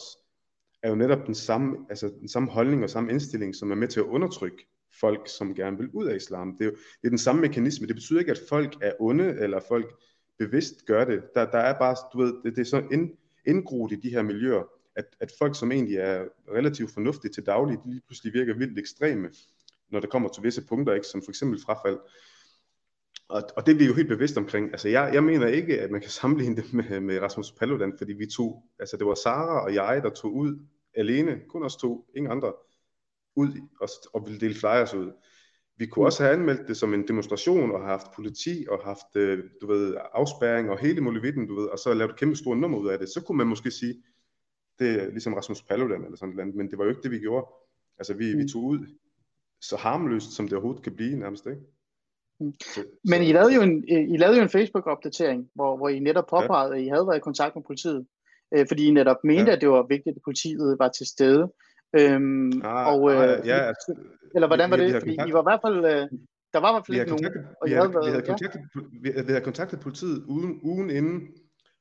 er 0.83 0.89
jo 0.89 0.95
netop 0.95 1.27
den 1.27 1.35
samme, 1.35 1.77
altså 1.91 2.13
den 2.21 2.29
samme 2.29 2.51
holdning 2.51 2.83
og 2.83 2.91
samme 2.91 3.11
indstilling, 3.11 3.55
som 3.55 3.71
er 3.71 3.75
med 3.75 3.89
til 3.89 4.01
at 4.01 4.07
undertrykke 4.07 4.67
folk, 5.01 5.29
som 5.29 5.55
gerne 5.55 5.79
vil 5.79 5.91
ud 5.93 6.07
af 6.07 6.17
islam. 6.17 6.57
Det 6.59 6.67
er 6.67 6.71
jo 6.71 6.77
det 7.01 7.05
er 7.05 7.09
den 7.09 7.19
samme 7.19 7.41
mekanisme. 7.41 7.87
Det 7.87 7.97
betyder 7.97 8.21
ikke, 8.21 8.31
at 8.31 8.41
folk 8.49 8.77
er 8.83 8.93
onde, 9.01 9.25
eller 9.41 9.61
folk 9.69 9.95
bevidst 10.39 10.87
gør 10.87 11.05
det. 11.05 11.23
Der, 11.35 11.51
der 11.51 11.59
er 11.59 11.79
bare, 11.79 11.97
du 12.13 12.19
ved, 12.19 12.35
det, 12.45 12.57
det 12.57 12.61
er 12.61 12.65
så 12.65 12.83
ind, 12.93 13.11
indgroet 13.47 13.93
i 13.93 13.97
de 13.97 14.11
her 14.11 14.23
miljøer, 14.23 14.63
at, 14.97 15.05
at 15.21 15.33
folk, 15.39 15.59
som 15.59 15.73
egentlig 15.73 15.97
er 15.97 16.25
relativt 16.49 16.91
fornuftige 16.91 17.33
til 17.33 17.47
daglig, 17.47 17.79
de 17.85 17.91
lige 17.91 18.03
pludselig 18.07 18.33
virker 18.33 18.55
vildt 18.55 18.79
ekstreme, 18.79 19.31
når 19.91 20.01
det 20.01 20.11
kommer 20.11 20.29
til 20.29 20.43
visse 20.43 20.67
punkter, 20.69 20.95
ikke, 20.95 21.07
som 21.07 21.23
for 21.23 21.31
eksempel 21.31 21.61
frafald. 21.61 21.99
Og, 23.29 23.43
og 23.57 23.67
det 23.67 23.73
er 23.73 23.79
vi 23.79 23.87
jo 23.87 23.95
helt 23.95 24.09
bevidst 24.09 24.37
omkring. 24.37 24.71
Altså 24.71 24.89
jeg, 24.89 25.11
jeg 25.15 25.25
mener 25.25 25.47
ikke, 25.47 25.81
at 25.81 25.91
man 25.91 26.01
kan 26.01 26.11
sammenligne 26.21 26.57
det 26.57 26.73
med, 26.73 27.01
med 27.01 27.21
Rasmus 27.21 27.53
Paludan, 27.53 27.95
fordi 27.99 28.13
vi 28.13 28.27
to, 28.27 28.63
altså 28.79 28.97
det 28.97 29.07
var 29.07 29.15
Sara 29.15 29.65
og 29.65 29.75
jeg, 29.75 30.01
der 30.03 30.11
tog 30.11 30.35
ud 30.35 30.67
alene, 30.95 31.41
kun 31.49 31.65
os 31.65 31.77
to, 31.77 32.07
ingen 32.17 32.33
andre, 32.33 32.53
ud 33.37 33.49
og, 33.81 33.89
og 34.15 34.27
ville 34.27 34.41
dele 34.41 34.55
flyers 34.55 34.95
ud. 34.95 35.13
Vi 35.77 35.87
kunne 35.87 36.05
også 36.05 36.23
have 36.23 36.35
anmeldt 36.35 36.69
det 36.69 36.77
som 36.77 36.95
en 36.95 37.09
demonstration 37.09 37.71
og 37.73 37.81
haft 37.81 38.07
politi 38.15 38.67
og 38.71 38.79
haft, 38.85 39.17
øh, 39.17 39.45
du 39.61 39.67
ved, 39.67 39.97
afspærring 40.13 40.71
og 40.71 40.79
hele 40.79 41.01
muligheden, 41.01 41.47
du 41.47 41.55
ved, 41.61 41.67
og 41.67 41.79
så 41.79 41.95
lavet 41.95 42.11
et 42.11 42.19
kæmpe 42.19 42.37
stort 42.37 42.59
nummer 42.59 42.79
ud 42.79 42.89
af 42.89 42.99
det. 42.99 43.09
Så 43.09 43.23
kunne 43.23 43.39
man 43.39 43.47
måske 43.47 43.71
sige, 43.71 44.03
det 44.79 45.03
er 45.03 45.11
ligesom 45.11 45.35
Rasmus 45.35 45.63
Paludan 45.63 46.05
eller 46.05 46.17
sådan 46.17 46.35
noget, 46.35 46.55
men 46.55 46.71
det 46.71 46.79
var 46.79 46.85
jo 46.85 46.91
ikke 46.91 47.03
det, 47.03 47.11
vi 47.11 47.19
gjorde. 47.19 47.47
Altså 47.99 48.15
vi, 48.15 48.35
mm. 48.35 48.39
vi 48.39 48.49
tog 48.49 48.65
ud 48.65 48.79
så 49.61 49.77
harmløst, 49.77 50.33
som 50.33 50.49
det 50.49 50.53
overhovedet 50.53 50.83
kan 50.83 50.97
blive 50.97 51.19
nærmest, 51.19 51.47
ikke? 51.47 51.61
Mm. 52.41 52.53
Så, 52.61 52.85
men 53.05 53.23
I 53.23 53.33
lavede 53.33 53.55
jo 53.55 53.63
en, 53.63 53.85
I 53.89 54.17
lavede 54.17 54.37
jo 54.37 54.43
en 54.43 54.49
Facebook-opdatering, 54.49 55.51
hvor, 55.55 55.77
hvor 55.77 55.89
I 55.89 55.99
netop 55.99 56.27
påpegede, 56.27 56.75
ja. 56.75 56.81
at 56.81 56.85
I 56.85 56.89
havde 56.89 57.07
været 57.07 57.17
i 57.17 57.29
kontakt 57.29 57.55
med 57.57 57.63
politiet, 57.67 58.07
øh, 58.55 58.67
fordi 58.69 58.87
I 58.87 58.91
netop 58.91 59.17
mente, 59.25 59.51
ja. 59.51 59.53
at 59.57 59.61
det 59.61 59.69
var 59.69 59.87
vigtigt, 59.89 60.17
at 60.17 60.23
politiet 60.25 60.79
var 60.79 60.89
til 60.89 61.07
stede. 61.07 61.53
Øhm, 61.99 62.63
ah, 62.65 62.87
og, 62.93 63.13
øh, 63.13 63.23
ah, 63.23 63.47
ja, 63.47 63.59
altså, 63.71 63.95
eller 64.35 64.47
hvordan 64.47 64.71
var 64.71 64.77
det? 64.77 64.95
Fordi 64.95 65.15
I 65.15 65.33
var 65.33 65.43
i 65.43 65.49
hvert 65.51 65.63
fald, 65.67 65.79
øh, 65.85 66.09
der 66.53 66.61
var 66.61 66.71
i 66.71 66.75
hvert 66.75 66.87
fald 66.87 66.97
ikke 66.99 67.11
nogen. 67.11 67.27
Og 67.61 67.69
vi, 67.69 67.73
havde, 67.73 67.89
vi, 67.89 68.11
havde 68.11 68.27
kontaktet, 68.27 68.61
ja. 68.75 68.81
vi, 69.03 69.09
vi 69.27 69.33
havde 69.33 69.45
kontaktet 69.51 69.81
politiet 69.81 70.25
ugen, 70.29 70.61
ugen 70.63 70.91
inden, 70.91 71.29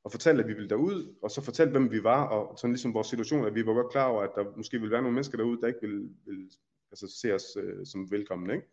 og 0.03 0.11
fortalte, 0.11 0.43
at 0.43 0.47
vi 0.47 0.53
ville 0.53 0.69
derud, 0.69 1.15
og 1.21 1.31
så 1.31 1.41
fortalte, 1.41 1.71
hvem 1.71 1.91
vi 1.91 2.03
var, 2.03 2.27
og 2.27 2.59
sådan 2.59 2.71
ligesom 2.71 2.93
vores 2.93 3.07
situation, 3.07 3.45
at 3.45 3.55
vi 3.55 3.65
var 3.65 3.73
godt 3.73 3.91
klar 3.91 4.05
over, 4.05 4.23
at 4.23 4.29
der 4.35 4.45
måske 4.57 4.79
ville 4.79 4.91
være 4.91 5.01
nogle 5.01 5.13
mennesker 5.13 5.37
derude, 5.37 5.61
der 5.61 5.67
ikke 5.67 5.81
ville, 5.81 6.09
ville 6.25 6.49
altså, 6.91 7.19
se 7.21 7.33
os 7.35 7.43
øh, 7.57 7.85
som 7.85 8.11
velkommen, 8.11 8.49
ikke? 8.49 8.67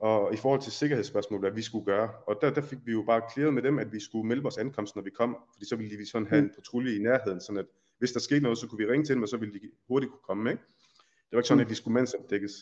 Og 0.00 0.34
i 0.34 0.36
forhold 0.36 0.60
til 0.60 0.72
sikkerhedsspørgsmål, 0.72 1.40
hvad 1.40 1.50
vi 1.50 1.62
skulle 1.62 1.84
gøre, 1.84 2.10
og 2.26 2.38
der, 2.40 2.50
der 2.50 2.60
fik 2.60 2.78
vi 2.84 2.92
jo 2.92 3.02
bare 3.02 3.22
klaret 3.34 3.54
med 3.54 3.62
dem, 3.62 3.78
at 3.78 3.92
vi 3.92 4.00
skulle 4.00 4.28
melde 4.28 4.42
vores 4.42 4.58
ankomst, 4.58 4.96
når 4.96 5.02
vi 5.02 5.10
kom, 5.10 5.36
fordi 5.52 5.66
så 5.66 5.76
ville 5.76 5.96
vi 5.96 6.04
sådan 6.04 6.28
have 6.28 6.38
en 6.38 6.44
mm. 6.44 6.54
patrulje 6.54 6.96
i 6.96 6.98
nærheden, 6.98 7.40
sådan 7.40 7.58
at 7.58 7.66
hvis 7.98 8.12
der 8.12 8.20
skete 8.20 8.40
noget, 8.40 8.58
så 8.58 8.66
kunne 8.66 8.86
vi 8.86 8.92
ringe 8.92 9.04
til 9.04 9.14
dem, 9.14 9.22
og 9.22 9.28
så 9.28 9.36
ville 9.36 9.54
de 9.54 9.60
hurtigt 9.88 10.12
kunne 10.12 10.22
komme, 10.26 10.50
ikke? 10.50 10.62
Det 11.02 11.32
var 11.32 11.38
ikke 11.38 11.48
sådan, 11.48 11.58
mm. 11.58 11.64
at 11.66 11.70
de 11.70 11.74
skulle 11.74 11.94
mandsopdækkes. 11.94 12.52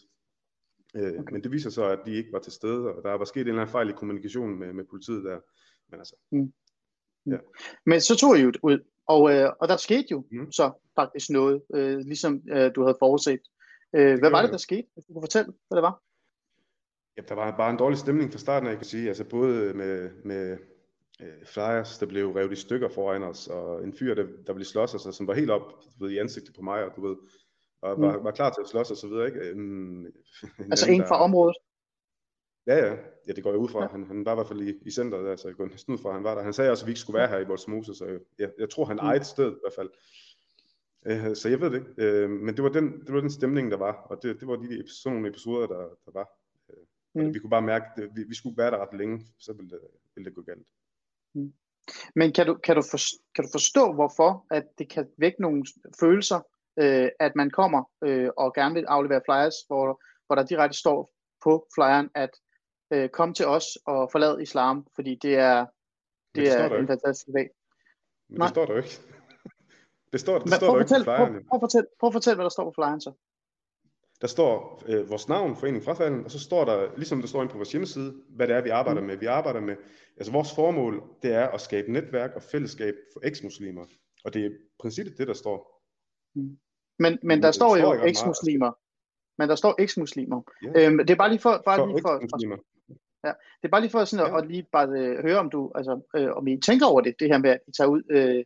Øh, 0.96 1.12
okay. 1.18 1.32
Men 1.32 1.42
det 1.42 1.52
viser 1.52 1.70
så, 1.70 1.84
at 1.84 1.98
de 2.06 2.14
ikke 2.14 2.32
var 2.32 2.38
til 2.38 2.52
stede, 2.52 2.94
og 2.94 3.02
der 3.02 3.12
var 3.12 3.24
sket 3.24 3.40
en 3.40 3.48
eller 3.48 3.60
anden 3.62 3.72
fejl 3.72 3.88
i 3.88 3.92
kommunikationen 3.92 4.58
med, 4.58 4.72
med 4.72 4.84
politiet 4.84 5.24
der. 5.24 5.40
Men 5.90 6.00
altså, 6.00 6.16
mm. 6.30 6.52
Ja. 7.26 7.36
Men 7.86 8.00
så 8.00 8.16
tog 8.16 8.38
I 8.38 8.42
jo 8.42 8.52
ud, 8.62 8.78
og, 9.06 9.32
øh, 9.32 9.52
og 9.60 9.68
der 9.68 9.76
skete 9.76 10.06
jo 10.10 10.24
mm. 10.30 10.52
så 10.52 10.72
faktisk 10.94 11.30
noget, 11.30 11.62
øh, 11.74 11.98
ligesom 11.98 12.42
øh, 12.52 12.70
du 12.74 12.82
havde 12.82 12.96
forudset. 12.98 13.40
Øh, 13.96 14.18
hvad 14.18 14.30
var 14.30 14.42
det, 14.42 14.50
der 14.50 14.56
skete? 14.56 14.88
Hvis 14.94 15.04
du 15.04 15.12
kunne 15.12 15.22
fortælle, 15.22 15.52
hvad 15.68 15.76
det 15.76 15.82
var? 15.82 16.02
Ja, 17.16 17.22
der 17.28 17.34
var 17.34 17.56
bare 17.56 17.70
en 17.70 17.78
dårlig 17.78 17.98
stemning 17.98 18.32
fra 18.32 18.38
starten, 18.38 18.68
jeg 18.68 18.76
kan 18.76 18.86
sige. 18.86 19.08
Altså 19.08 19.24
både 19.24 19.74
med, 19.74 20.10
med 20.24 20.58
øh, 21.22 21.46
flyers, 21.46 21.98
der 21.98 22.06
blev 22.06 22.30
revet 22.30 22.52
i 22.52 22.56
stykker 22.56 22.88
foran 22.88 23.22
os, 23.22 23.46
og 23.46 23.84
en 23.84 23.94
fyr, 23.94 24.14
der, 24.14 24.26
der 24.46 24.52
ville 24.52 24.66
slås 24.66 24.94
os, 24.94 25.16
som 25.16 25.26
var 25.26 25.34
helt 25.34 25.50
op 25.50 25.62
ved, 26.00 26.10
i 26.10 26.18
ansigtet 26.18 26.54
på 26.54 26.62
mig, 26.62 26.84
og 26.84 26.92
du 26.96 27.08
ved, 27.08 27.16
og 27.82 28.00
var, 28.00 28.18
mm. 28.18 28.24
var 28.24 28.30
klar 28.30 28.50
til 28.50 28.60
at 28.60 28.68
slås 28.68 28.90
og 28.90 28.96
så 28.96 29.08
videre, 29.08 29.26
ikke? 29.26 29.52
Um, 29.54 30.06
altså 30.58 30.90
en 30.90 31.04
fra 31.08 31.22
området? 31.24 31.56
Ja, 32.66 32.86
ja. 32.86 32.96
Ja, 33.26 33.32
det 33.32 33.44
går 33.44 33.50
jeg 33.50 33.58
ud 33.58 33.68
fra. 33.68 33.86
Han, 33.86 34.06
han 34.06 34.24
var 34.24 34.32
i 34.32 34.34
hvert 34.34 34.48
fald 34.48 34.60
i, 34.60 34.74
i 34.82 34.90
centret 34.90 35.24
der, 35.24 35.36
så 35.36 35.48
jeg 35.48 35.56
går 35.56 35.66
næsten 35.66 35.94
ud 35.94 35.98
fra, 35.98 36.12
han 36.12 36.24
var 36.24 36.34
der. 36.34 36.42
Han 36.42 36.52
sagde 36.52 36.70
også, 36.70 36.84
at 36.84 36.86
vi 36.86 36.90
ikke 36.90 37.00
skulle 37.00 37.18
være 37.18 37.28
her 37.28 37.38
i 37.38 37.44
Voldsmose, 37.44 37.94
så 37.94 38.18
jeg, 38.38 38.50
jeg 38.58 38.70
tror, 38.70 38.84
han 38.84 38.98
mm. 39.02 39.06
ejede 39.06 39.24
sted 39.24 39.52
i 39.52 39.60
hvert 39.62 39.72
fald. 39.76 39.90
Uh, 41.10 41.34
så 41.34 41.48
jeg 41.48 41.60
ved 41.60 41.70
det 41.70 41.78
ikke. 41.78 42.24
Uh, 42.24 42.30
men 42.30 42.56
det 42.56 42.64
var, 42.64 42.70
den, 42.70 43.00
det 43.00 43.14
var 43.14 43.20
den 43.20 43.30
stemning, 43.30 43.70
der 43.70 43.76
var, 43.76 43.92
og 43.92 44.22
det, 44.22 44.40
det 44.40 44.48
var 44.48 44.56
de 44.56 44.88
sådan 44.88 45.16
nogle 45.16 45.28
episoder, 45.28 45.66
der, 45.66 45.88
der 46.04 46.12
var. 46.12 46.28
Uh, 46.68 47.22
mm. 47.22 47.34
Vi 47.34 47.38
kunne 47.38 47.50
bare 47.50 47.62
mærke, 47.62 47.86
at 47.96 48.10
vi, 48.14 48.22
vi 48.28 48.34
skulle 48.34 48.56
være 48.56 48.70
der 48.70 48.78
ret 48.78 48.98
længe, 48.98 49.26
så 49.38 49.52
ville 49.52 49.70
det, 49.70 49.80
ville 50.14 50.24
det 50.24 50.34
gå 50.34 50.42
galt. 50.42 50.68
Mm. 51.34 51.52
Men 52.14 52.32
kan 52.32 52.46
du, 52.46 52.54
kan, 52.54 52.76
du 52.76 52.82
for, 52.82 52.98
kan 53.34 53.44
du 53.44 53.50
forstå, 53.52 53.92
hvorfor 53.92 54.46
at 54.50 54.64
det 54.78 54.90
kan 54.90 55.08
vække 55.18 55.42
nogle 55.42 55.64
følelser, 56.00 56.40
øh, 56.80 57.08
at 57.20 57.32
man 57.36 57.50
kommer 57.50 57.90
øh, 58.04 58.30
og 58.36 58.54
gerne 58.54 58.74
vil 58.74 58.84
aflevere 58.88 59.20
flyers, 59.26 59.54
hvor, 59.66 60.02
hvor 60.26 60.36
der 60.36 60.44
direkte 60.44 60.78
står 60.78 61.12
på 61.44 61.66
flyeren, 61.74 62.10
at 62.14 62.30
øh, 62.92 63.08
kom 63.08 63.34
til 63.34 63.46
os 63.46 63.78
og 63.86 64.08
forlad 64.12 64.40
islam, 64.40 64.86
fordi 64.94 65.14
det 65.22 65.34
er, 65.34 65.66
det, 66.34 66.44
det 66.44 66.52
er 66.52 66.78
en 66.78 66.86
fantastisk 66.86 67.34
dag. 67.34 67.50
Men 68.28 68.40
det 68.40 68.48
står 68.48 68.66
der 68.66 68.72
jo 68.72 68.78
ikke. 68.78 68.98
Det 70.12 70.20
står, 70.20 70.38
det 70.38 70.54
står 70.54 70.74
der 70.74 70.80
ikke 70.80 70.94
på 70.98 71.04
flyeren. 71.04 71.32
Prøv, 71.32 71.42
prøv, 71.48 71.60
fortæl, 71.60 71.86
prøv 72.00 72.08
at 72.08 72.12
fortælle, 72.12 72.34
hvad 72.34 72.44
der 72.44 72.50
står 72.50 72.64
på 72.64 72.72
flyeren 72.74 73.00
så. 73.00 73.12
Der 74.20 74.26
står 74.26 74.82
øh, 74.88 75.10
vores 75.10 75.28
navn, 75.28 75.56
Forening 75.56 75.84
Frafalden, 75.84 76.24
og 76.24 76.30
så 76.30 76.40
står 76.40 76.64
der, 76.64 76.96
ligesom 76.96 77.20
der 77.20 77.28
står 77.28 77.42
inde 77.42 77.52
på 77.52 77.58
vores 77.58 77.72
hjemmeside, 77.72 78.14
hvad 78.28 78.48
det 78.48 78.56
er, 78.56 78.60
vi 78.60 78.68
arbejder 78.68 79.00
mm. 79.00 79.06
med. 79.06 79.16
Vi 79.16 79.26
arbejder 79.26 79.60
med, 79.60 79.76
altså 80.16 80.32
vores 80.32 80.54
formål, 80.54 81.02
det 81.22 81.34
er 81.34 81.48
at 81.48 81.60
skabe 81.60 81.92
netværk 81.92 82.30
og 82.36 82.42
fællesskab 82.42 82.94
for 83.12 83.20
eksmuslimer. 83.24 83.84
Og 84.24 84.34
det 84.34 84.46
er 84.46 84.50
princippet 84.80 85.18
det, 85.18 85.28
der 85.28 85.34
står. 85.34 85.82
Mm. 86.34 86.58
Men, 86.98 87.18
men 87.22 87.42
der 87.42 87.50
står 87.50 87.76
jo 87.76 87.92
eksmuslimer 87.92 88.72
men 89.38 89.48
der 89.48 89.54
står 89.54 89.74
eksmuslimer. 89.78 90.42
Yeah. 90.64 90.86
Øhm, 90.86 90.98
det 90.98 91.10
er 91.10 91.16
bare 91.16 91.28
lige 91.28 91.40
for, 91.40 91.62
bare 91.64 91.78
for 91.78 91.86
lige 91.86 92.02
for, 92.02 92.22
for 92.30 92.58
ja, 93.26 93.32
det 93.58 93.64
er 93.68 93.74
bare 93.74 93.80
lige 93.80 93.90
for 93.90 94.04
sådan 94.04 94.26
at, 94.26 94.38
at 94.38 94.48
lige 94.50 94.66
bare 94.72 94.88
uh, 94.88 95.24
høre, 95.26 95.38
om 95.38 95.50
du, 95.50 95.72
altså, 95.74 96.00
øh, 96.16 96.30
om 96.38 96.46
I 96.48 96.60
tænker 96.60 96.86
over 96.86 97.00
det, 97.00 97.14
det 97.20 97.28
her 97.28 97.38
med, 97.38 97.50
at 97.50 97.60
I 97.68 97.72
tager 97.72 97.88
ud 97.88 98.02
øh, 98.10 98.44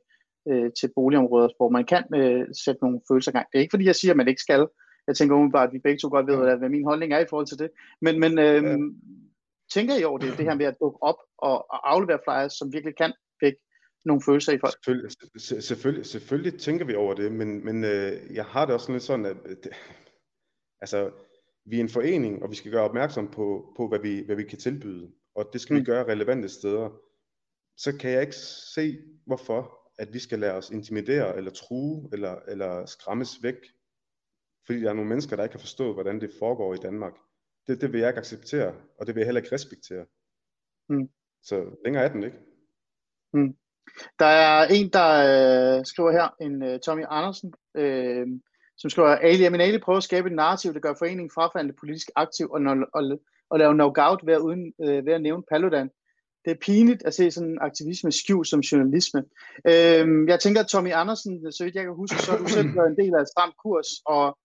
øh, 0.50 0.70
til 0.80 0.90
boligområder, 0.96 1.48
hvor 1.56 1.68
man 1.68 1.84
kan 1.92 2.04
øh, 2.14 2.46
sætte 2.64 2.80
nogle 2.84 3.00
følelser 3.08 3.30
i 3.32 3.36
gang. 3.36 3.46
Det 3.52 3.58
er 3.58 3.62
ikke 3.62 3.72
fordi, 3.72 3.86
jeg 3.86 3.96
siger, 3.96 4.12
at 4.12 4.16
man 4.16 4.28
ikke 4.28 4.46
skal. 4.46 4.68
Jeg 5.06 5.16
tænker 5.16 5.36
umiddelbart, 5.36 5.68
at 5.68 5.74
vi 5.74 5.78
begge 5.78 5.98
to 5.98 6.08
godt 6.08 6.26
ved, 6.26 6.48
ja. 6.48 6.56
hvad 6.56 6.68
min 6.68 6.84
holdning 6.84 7.12
er 7.12 7.18
i 7.18 7.30
forhold 7.30 7.46
til 7.46 7.58
det. 7.58 7.70
Men, 8.00 8.20
men 8.20 8.38
øh, 8.38 8.62
ja. 8.64 8.76
tænker 9.74 9.94
I 9.96 10.04
over 10.04 10.18
det, 10.18 10.38
det 10.38 10.44
her 10.44 10.54
med 10.54 10.66
at 10.66 10.80
dukke 10.80 11.02
op 11.02 11.20
og, 11.38 11.56
og 11.72 11.90
aflevere 11.92 12.20
flyers, 12.24 12.52
som 12.52 12.72
virkelig 12.72 12.96
kan 12.96 13.12
vække 13.42 13.60
nogle 14.04 14.22
følelser 14.26 14.52
i 14.52 14.58
folk? 14.58 14.72
Selvfølgelig, 14.72 15.10
selvfølgelig, 15.62 16.06
selvfølgelig 16.06 16.60
tænker 16.60 16.84
vi 16.84 16.94
over 16.94 17.14
det, 17.14 17.32
men, 17.32 17.64
men 17.64 17.84
øh, 17.84 18.12
jeg 18.34 18.44
har 18.44 18.64
det 18.64 18.74
også 18.74 18.92
lidt 18.92 19.02
sådan, 19.02 19.26
at 19.26 19.36
det, 19.64 19.72
Altså, 20.80 21.10
vi 21.64 21.76
er 21.76 21.80
en 21.80 21.88
forening, 21.88 22.42
og 22.42 22.50
vi 22.50 22.56
skal 22.56 22.72
gøre 22.72 22.84
opmærksom 22.84 23.30
på, 23.30 23.74
på 23.76 23.88
hvad, 23.88 23.98
vi, 23.98 24.22
hvad 24.26 24.36
vi 24.36 24.44
kan 24.44 24.58
tilbyde, 24.58 25.12
og 25.34 25.50
det 25.52 25.60
skal 25.60 25.74
mm. 25.74 25.80
vi 25.80 25.84
gøre 25.84 26.08
relevante 26.08 26.48
steder. 26.48 26.90
Så 27.76 27.98
kan 27.98 28.10
jeg 28.10 28.20
ikke 28.20 28.36
se, 28.74 28.98
hvorfor 29.26 29.80
at 29.98 30.08
vi 30.12 30.18
skal 30.18 30.38
lade 30.38 30.52
os 30.52 30.70
intimidere, 30.70 31.36
eller 31.36 31.50
true, 31.50 32.08
eller, 32.12 32.36
eller 32.48 32.86
skræmmes 32.86 33.42
væk, 33.42 33.56
fordi 34.66 34.80
der 34.80 34.90
er 34.90 34.94
nogle 34.94 35.08
mennesker, 35.08 35.36
der 35.36 35.42
ikke 35.42 35.52
kan 35.52 35.60
forstå, 35.60 35.92
hvordan 35.92 36.20
det 36.20 36.30
foregår 36.38 36.74
i 36.74 36.82
Danmark. 36.82 37.12
Det, 37.66 37.80
det 37.80 37.92
vil 37.92 38.00
jeg 38.00 38.08
ikke 38.08 38.20
acceptere, 38.20 38.74
og 38.98 39.06
det 39.06 39.14
vil 39.14 39.20
jeg 39.20 39.26
heller 39.26 39.40
ikke 39.40 39.54
respektere. 39.54 40.06
Mm. 40.88 41.08
Så 41.42 41.76
længere 41.84 42.04
er 42.04 42.12
den 42.12 42.22
ikke. 42.22 42.38
Mm. 43.32 43.56
Der 44.18 44.26
er 44.26 44.66
en, 44.66 44.88
der 44.92 45.10
øh, 45.78 45.86
skriver 45.86 46.12
her, 46.12 46.28
en 46.40 46.62
uh, 46.62 46.80
Tommy 46.80 47.04
Andersen, 47.08 47.54
øh, 47.74 48.26
som 48.80 48.90
skriver, 48.90 49.08
Ali 49.08 49.44
Aminali 49.44 49.78
prøver 49.78 49.96
at 49.96 50.02
skabe 50.02 50.28
et 50.28 50.34
narrativ, 50.34 50.74
der 50.74 50.80
gør 50.80 50.94
foreningen 50.98 51.30
frafaldende 51.34 51.74
politisk 51.80 52.10
aktiv 52.16 52.50
og, 52.50 52.60
og, 52.60 52.76
og, 52.94 53.20
og 53.50 53.58
lave 53.58 53.74
knockout 53.74 54.20
ved 54.26 54.34
at, 54.34 54.40
uden, 54.40 54.72
øh, 54.84 55.06
ved 55.06 55.12
at 55.12 55.22
nævne 55.22 55.42
Paludan. 55.50 55.90
Det 56.44 56.50
er 56.50 56.64
pinligt 56.66 57.02
at 57.02 57.14
se 57.14 57.30
sådan 57.30 57.50
en 57.50 57.58
aktivisme 57.60 58.12
skjult 58.12 58.48
som 58.48 58.60
journalisme. 58.60 59.24
Øhm, 59.70 60.28
jeg 60.28 60.40
tænker, 60.40 60.60
at 60.60 60.66
Tommy 60.66 60.92
Andersen, 60.92 61.52
så 61.52 61.64
vidt 61.64 61.74
jeg 61.74 61.84
kan 61.84 61.94
huske, 61.94 62.22
så 62.22 62.32
er 62.32 62.38
du 62.38 62.46
selv 62.46 62.66
en 62.66 62.96
del 62.96 63.14
af 63.14 63.26
Stram 63.26 63.52
Kurs, 63.62 63.88
og 64.06 64.38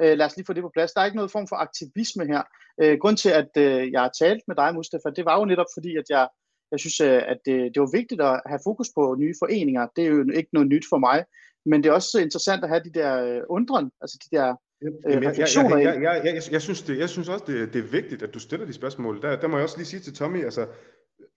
Øh, 0.00 0.18
lad 0.18 0.26
os 0.26 0.36
lige 0.36 0.46
få 0.46 0.52
det 0.52 0.62
på 0.62 0.70
plads. 0.74 0.92
Der 0.92 1.00
er 1.00 1.04
ikke 1.04 1.16
noget 1.16 1.30
form 1.30 1.48
for 1.48 1.56
aktivisme 1.56 2.26
her. 2.26 2.42
Øh, 2.82 2.98
grund 3.02 3.16
til, 3.16 3.28
at 3.28 3.50
øh, 3.56 3.92
jeg 3.92 4.00
har 4.00 4.12
talt 4.22 4.42
med 4.48 4.56
dig, 4.56 4.74
Mustafa, 4.74 5.08
det 5.16 5.24
var 5.24 5.38
jo 5.38 5.44
netop 5.44 5.70
fordi, 5.76 5.96
at 5.96 6.04
jeg, 6.08 6.28
jeg 6.72 6.80
synes, 6.80 7.00
øh, 7.00 7.22
at 7.32 7.38
det, 7.46 7.56
det 7.74 7.80
var 7.80 7.96
vigtigt 7.98 8.20
at 8.20 8.40
have 8.46 8.60
fokus 8.68 8.88
på 8.96 9.16
nye 9.18 9.34
foreninger. 9.42 9.86
Det 9.96 10.04
er 10.04 10.08
jo 10.08 10.20
ikke 10.34 10.52
noget 10.52 10.68
nyt 10.68 10.86
for 10.92 10.98
mig. 10.98 11.24
Men 11.66 11.82
det 11.82 11.88
er 11.88 11.92
også 11.92 12.18
interessant 12.18 12.64
at 12.64 12.70
have 12.70 12.82
de 12.84 12.92
der 13.00 13.10
øh, 13.26 13.40
undren, 13.48 13.90
altså 14.00 14.16
de 14.24 14.36
der 14.36 14.48
øh, 14.84 15.28
refleksioner. 15.28 15.76
Jeg, 15.76 15.86
jeg, 15.86 16.02
jeg, 16.02 16.24
jeg, 16.24 16.34
jeg, 16.34 16.42
jeg, 16.52 16.62
synes, 16.62 16.82
det, 16.82 16.98
jeg 16.98 17.08
synes 17.08 17.28
også, 17.28 17.44
det, 17.46 17.72
det 17.72 17.78
er 17.84 17.88
vigtigt, 17.88 18.22
at 18.22 18.34
du 18.34 18.38
stiller 18.38 18.66
de 18.66 18.72
spørgsmål. 18.72 19.22
Der, 19.22 19.40
der 19.40 19.48
må 19.48 19.56
jeg 19.56 19.64
også 19.64 19.76
lige 19.76 19.86
sige 19.86 20.00
til 20.00 20.14
Tommy, 20.14 20.44
altså 20.44 20.66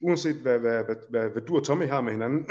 uanset 0.02 0.36
hvad, 0.36 0.60
hvad, 0.60 0.84
hvad, 0.84 0.96
hvad, 1.10 1.30
hvad 1.30 1.42
du 1.42 1.56
og 1.56 1.64
Tommy 1.64 1.88
har 1.88 2.02
med 2.02 2.12
hinanden, 2.12 2.46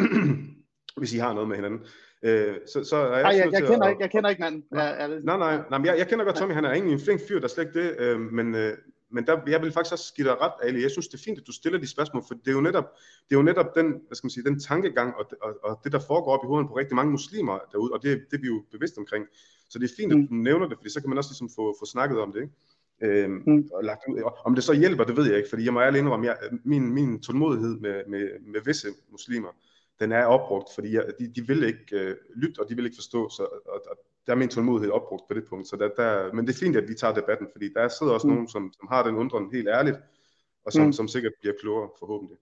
hvis 1.01 1.15
I 1.15 1.19
har 1.19 1.33
noget 1.33 1.49
med 1.49 1.57
hinanden, 1.57 1.81
øh, 2.25 2.55
så, 2.73 2.85
så 2.85 2.97
er 2.97 3.15
jeg 3.15 3.23
Nej, 3.23 3.33
jeg, 3.33 3.53
jeg, 3.53 3.63
kender 3.63 3.87
at, 3.87 3.91
ikke, 3.91 4.03
jeg 4.03 4.11
kender 4.11 4.31
ikke 4.31 4.43
manden. 4.43 4.65
Nej, 4.73 4.87
er, 4.87 4.91
er 4.91 5.07
det... 5.07 5.25
nej, 5.25 5.39
nej, 5.39 5.57
nej 5.71 5.79
men 5.79 5.87
jeg, 5.87 5.99
jeg 5.99 6.09
kender 6.09 6.25
godt 6.25 6.37
Tommy, 6.37 6.55
han 6.55 6.65
er 6.65 6.71
egentlig 6.71 6.93
en 6.93 7.01
flink 7.01 7.21
fyr, 7.29 7.39
der 7.39 7.45
er 7.45 7.49
slet 7.49 7.67
ikke 7.67 7.81
det, 7.81 7.97
øh, 7.99 8.21
men, 8.21 8.55
øh, 8.55 8.73
men 9.15 9.27
der, 9.27 9.41
jeg 9.47 9.61
vil 9.63 9.73
faktisk 9.73 9.93
også 9.93 10.15
give 10.17 10.29
dig 10.29 10.41
ret, 10.41 10.53
Ali. 10.63 10.83
Jeg 10.83 10.91
synes, 10.91 11.09
det 11.09 11.19
er 11.19 11.23
fint, 11.25 11.39
at 11.41 11.47
du 11.47 11.53
stiller 11.53 11.79
de 11.79 11.87
spørgsmål, 11.87 12.23
for 12.29 12.35
det 12.35 12.49
er 12.49 12.53
jo 12.53 12.61
netop, 12.61 12.85
det 13.29 13.35
er 13.35 13.39
jo 13.39 13.43
netop 13.43 13.75
den, 13.75 13.87
hvad 14.07 14.15
skal 14.17 14.27
man 14.27 14.31
sige, 14.31 14.45
den 14.45 14.61
tankegang 14.61 15.15
og, 15.15 15.25
og, 15.43 15.51
og 15.63 15.81
det, 15.85 15.93
der 15.93 15.99
foregår 15.99 16.33
op 16.39 16.45
i 16.45 16.47
hovedet 16.47 16.69
på 16.69 16.77
rigtig 16.77 16.97
mange 16.97 17.11
muslimer 17.13 17.59
derude, 17.73 17.93
og 17.93 18.03
det, 18.03 18.25
det 18.31 18.37
er 18.37 18.41
vi 18.41 18.47
jo 18.47 18.65
bevidst 18.73 18.99
omkring. 18.99 19.25
Så 19.71 19.79
det 19.79 19.91
er 19.91 19.95
fint, 19.97 20.13
at 20.13 20.19
Mm. 20.19 20.27
du 20.29 20.35
nævner 20.35 20.69
det, 20.69 20.77
fordi 20.79 20.91
så 20.91 21.01
kan 21.01 21.09
man 21.09 21.19
også 21.19 21.31
ligesom 21.31 21.51
få, 21.57 21.77
få 21.81 21.87
snakket 21.87 22.19
om 22.21 22.33
det, 22.33 22.41
ikke? 22.43 22.55
Øhm, 23.23 23.43
Mm. 23.47 23.69
og 23.73 23.85
lagt 23.85 24.01
ud. 24.09 24.23
Om 24.45 24.55
det 24.55 24.65
så 24.65 24.73
hjælper, 24.73 25.05
det 25.05 25.17
ved 25.17 25.27
jeg 25.29 25.37
ikke, 25.37 25.49
fordi 25.49 25.65
jeg 25.65 25.73
må 25.73 25.81
ærligt 25.81 26.03
indrømme, 26.03 26.27
jeg, 26.27 26.37
min, 26.65 26.93
min 26.93 27.21
tålmodighed 27.21 27.75
med, 27.81 28.03
med, 28.09 28.29
med 28.53 28.61
visse 28.65 28.89
muslimer, 29.11 29.49
den 30.01 30.13
er 30.13 30.25
opbrugt, 30.25 30.69
fordi 30.75 30.93
jeg, 30.95 31.05
de, 31.19 31.33
de 31.37 31.47
vil 31.47 31.63
ikke 31.63 31.85
øh, 32.01 32.17
lytte, 32.37 32.59
og 32.61 32.69
de 32.69 32.75
vil 32.77 32.85
ikke 32.85 32.97
forstå, 32.97 33.29
så, 33.29 33.43
og, 33.43 33.83
og 33.91 33.97
der 34.27 34.33
er 34.33 34.37
min 34.37 34.49
tålmodighed 34.49 34.91
opbrugt 34.93 35.23
på 35.29 35.35
det 35.35 35.45
punkt. 35.49 35.69
Så 35.69 35.77
der, 35.77 35.89
der, 35.89 36.33
men 36.33 36.47
det 36.47 36.55
er 36.55 36.59
fint, 36.65 36.77
at 36.77 36.89
vi 36.89 36.95
tager 36.95 37.15
debatten, 37.15 37.47
fordi 37.53 37.73
der 37.75 37.89
sidder 37.89 38.13
også 38.13 38.27
Mm. 38.27 38.33
nogen, 38.33 38.49
som, 38.49 38.73
som 38.79 38.89
har 38.91 39.03
den 39.07 39.17
undren 39.17 39.51
helt 39.53 39.69
ærligt, 39.69 39.97
og 40.67 40.73
som, 40.73 40.87
Mm. 40.87 40.93
som 40.93 41.09
sikkert 41.09 41.33
bliver 41.41 41.55
klogere 41.61 41.91
forhåbentlig. 41.99 42.39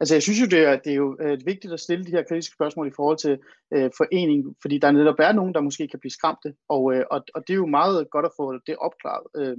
Altså 0.00 0.14
jeg 0.14 0.22
synes 0.22 0.40
jo, 0.40 0.46
det 0.46 0.58
er, 0.68 0.76
det 0.84 0.90
er 0.92 0.96
jo 0.96 1.16
øh, 1.20 1.38
vigtigt 1.46 1.72
at 1.72 1.80
stille 1.80 2.04
de 2.04 2.10
her 2.10 2.22
kritiske 2.28 2.54
spørgsmål 2.54 2.88
i 2.88 2.96
forhold 2.96 3.18
til 3.18 3.38
øh, 3.74 3.90
foreningen, 3.96 4.56
fordi 4.62 4.78
der 4.78 4.90
netop 4.90 5.18
er 5.18 5.32
nogen, 5.32 5.54
der 5.54 5.60
måske 5.60 5.88
kan 5.88 5.98
blive 6.00 6.10
skræmte, 6.10 6.54
og, 6.68 6.94
øh, 6.94 7.04
og, 7.10 7.24
og 7.34 7.40
det 7.46 7.52
er 7.52 7.56
jo 7.64 7.66
meget 7.66 8.10
godt 8.10 8.26
at 8.26 8.32
få 8.36 8.52
det 8.66 8.76
opklaret. 8.76 9.26
Øh, 9.36 9.56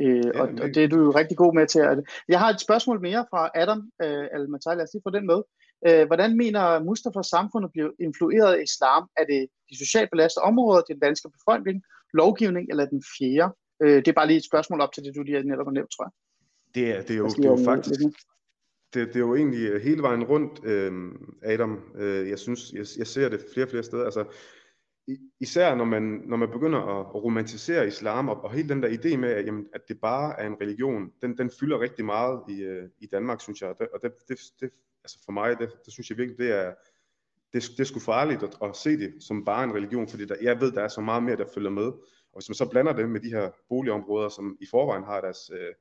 øh, 0.00 0.24
Ja, 0.34 0.40
og, 0.40 0.48
det- 0.48 0.60
og 0.60 0.68
det 0.74 0.84
er 0.84 0.88
du 0.88 0.98
jo 1.00 1.10
rigtig 1.10 1.36
god 1.36 1.54
med 1.54 1.66
til. 1.66 1.80
At, 1.80 1.98
jeg 2.28 2.38
har 2.38 2.50
et 2.50 2.60
spørgsmål 2.60 3.00
mere 3.00 3.26
fra 3.30 3.50
Adam 3.54 3.90
øh, 4.02 4.24
al 4.32 4.40
lad 4.66 4.82
os 4.82 4.92
lige 4.94 5.02
få 5.06 5.10
den 5.10 5.26
med. 5.26 5.40
Øh, 5.88 6.06
hvordan 6.06 6.36
mener 6.36 6.84
Mustafa, 6.84 7.22
samfundet 7.22 7.70
bliver 7.72 7.90
influeret 8.00 8.54
af 8.54 8.62
islam? 8.62 9.02
Er 9.16 9.24
det 9.24 9.48
de 9.70 9.78
socialt 9.78 10.10
belastede 10.10 10.42
områder, 10.42 10.82
den 10.82 10.98
danske 10.98 11.28
befolkning, 11.36 11.82
lovgivning 12.12 12.66
eller 12.70 12.86
den 12.86 13.02
fjerde? 13.18 13.52
Øh, 13.82 13.96
det 13.96 14.08
er 14.08 14.12
bare 14.12 14.26
lige 14.26 14.36
et 14.36 14.50
spørgsmål 14.50 14.80
op 14.80 14.92
til 14.92 15.02
det, 15.04 15.14
du 15.16 15.22
lige 15.22 15.42
netop 15.42 15.66
har 15.66 15.72
nævnt, 15.72 15.90
tror 15.96 16.04
jeg. 16.04 16.12
Det 16.74 16.84
er, 16.96 17.02
det 17.02 17.10
er, 17.10 17.18
jo, 17.18 17.28
det 17.28 17.44
er 17.44 17.50
jo 17.50 17.64
faktisk, 17.64 18.00
det, 18.94 19.08
det 19.08 19.16
er 19.16 19.20
jo 19.20 19.34
egentlig 19.34 19.68
øh, 19.68 19.82
hele 19.82 20.02
vejen 20.02 20.24
rundt, 20.24 20.64
øh, 20.64 20.92
Adam. 21.42 21.80
Øh, 21.94 22.28
jeg 22.28 22.38
synes, 22.38 22.72
jeg, 22.72 22.86
jeg 22.98 23.06
ser 23.06 23.28
det 23.28 23.40
flere 23.52 23.66
og 23.66 23.70
flere 23.70 23.82
steder. 23.82 24.04
Altså, 24.04 24.24
især 25.40 25.74
når 25.74 25.84
man, 25.84 26.02
når 26.02 26.36
man 26.36 26.50
begynder 26.50 26.78
at, 26.78 27.06
at 27.14 27.24
romantisere 27.24 27.86
islam, 27.86 28.28
og, 28.28 28.44
og 28.44 28.52
hele 28.52 28.68
den 28.68 28.82
der 28.82 28.88
idé 28.88 29.16
med, 29.16 29.28
at, 29.28 29.46
jamen, 29.46 29.66
at 29.72 29.80
det 29.88 30.00
bare 30.00 30.40
er 30.40 30.46
en 30.46 30.56
religion, 30.60 31.12
den, 31.22 31.38
den 31.38 31.50
fylder 31.60 31.80
rigtig 31.80 32.04
meget 32.04 32.42
i, 32.48 32.62
øh, 32.62 32.88
i 32.98 33.06
Danmark, 33.06 33.40
synes 33.40 33.62
jeg. 33.62 33.68
Og 33.68 34.02
det, 34.02 34.12
det, 34.28 34.38
det, 34.60 34.70
altså 35.04 35.18
for 35.24 35.32
mig, 35.32 35.58
det, 35.58 35.70
det 35.84 35.92
synes 35.92 36.10
jeg 36.10 36.18
virkelig, 36.18 36.38
det 36.38 36.50
er, 36.50 36.74
det, 37.52 37.62
det 37.62 37.80
er 37.80 37.84
sgu 37.84 38.00
farligt 38.00 38.42
at, 38.42 38.56
at 38.62 38.76
se 38.76 38.96
det 38.98 39.14
som 39.20 39.44
bare 39.44 39.64
en 39.64 39.74
religion, 39.74 40.08
fordi 40.08 40.24
der, 40.24 40.36
jeg 40.42 40.60
ved, 40.60 40.72
der 40.72 40.82
er 40.82 40.88
så 40.88 41.00
meget 41.00 41.22
mere, 41.22 41.36
der 41.36 41.46
følger 41.54 41.70
med. 41.70 41.86
Og 42.32 42.40
hvis 42.40 42.48
man 42.48 42.54
så 42.54 42.68
blander 42.70 42.92
det 42.92 43.08
med 43.08 43.20
de 43.20 43.30
her 43.30 43.50
boligområder, 43.68 44.28
som 44.28 44.56
i 44.60 44.66
forvejen 44.70 45.04
har 45.04 45.20
deres, 45.20 45.50
øh, 45.52 45.74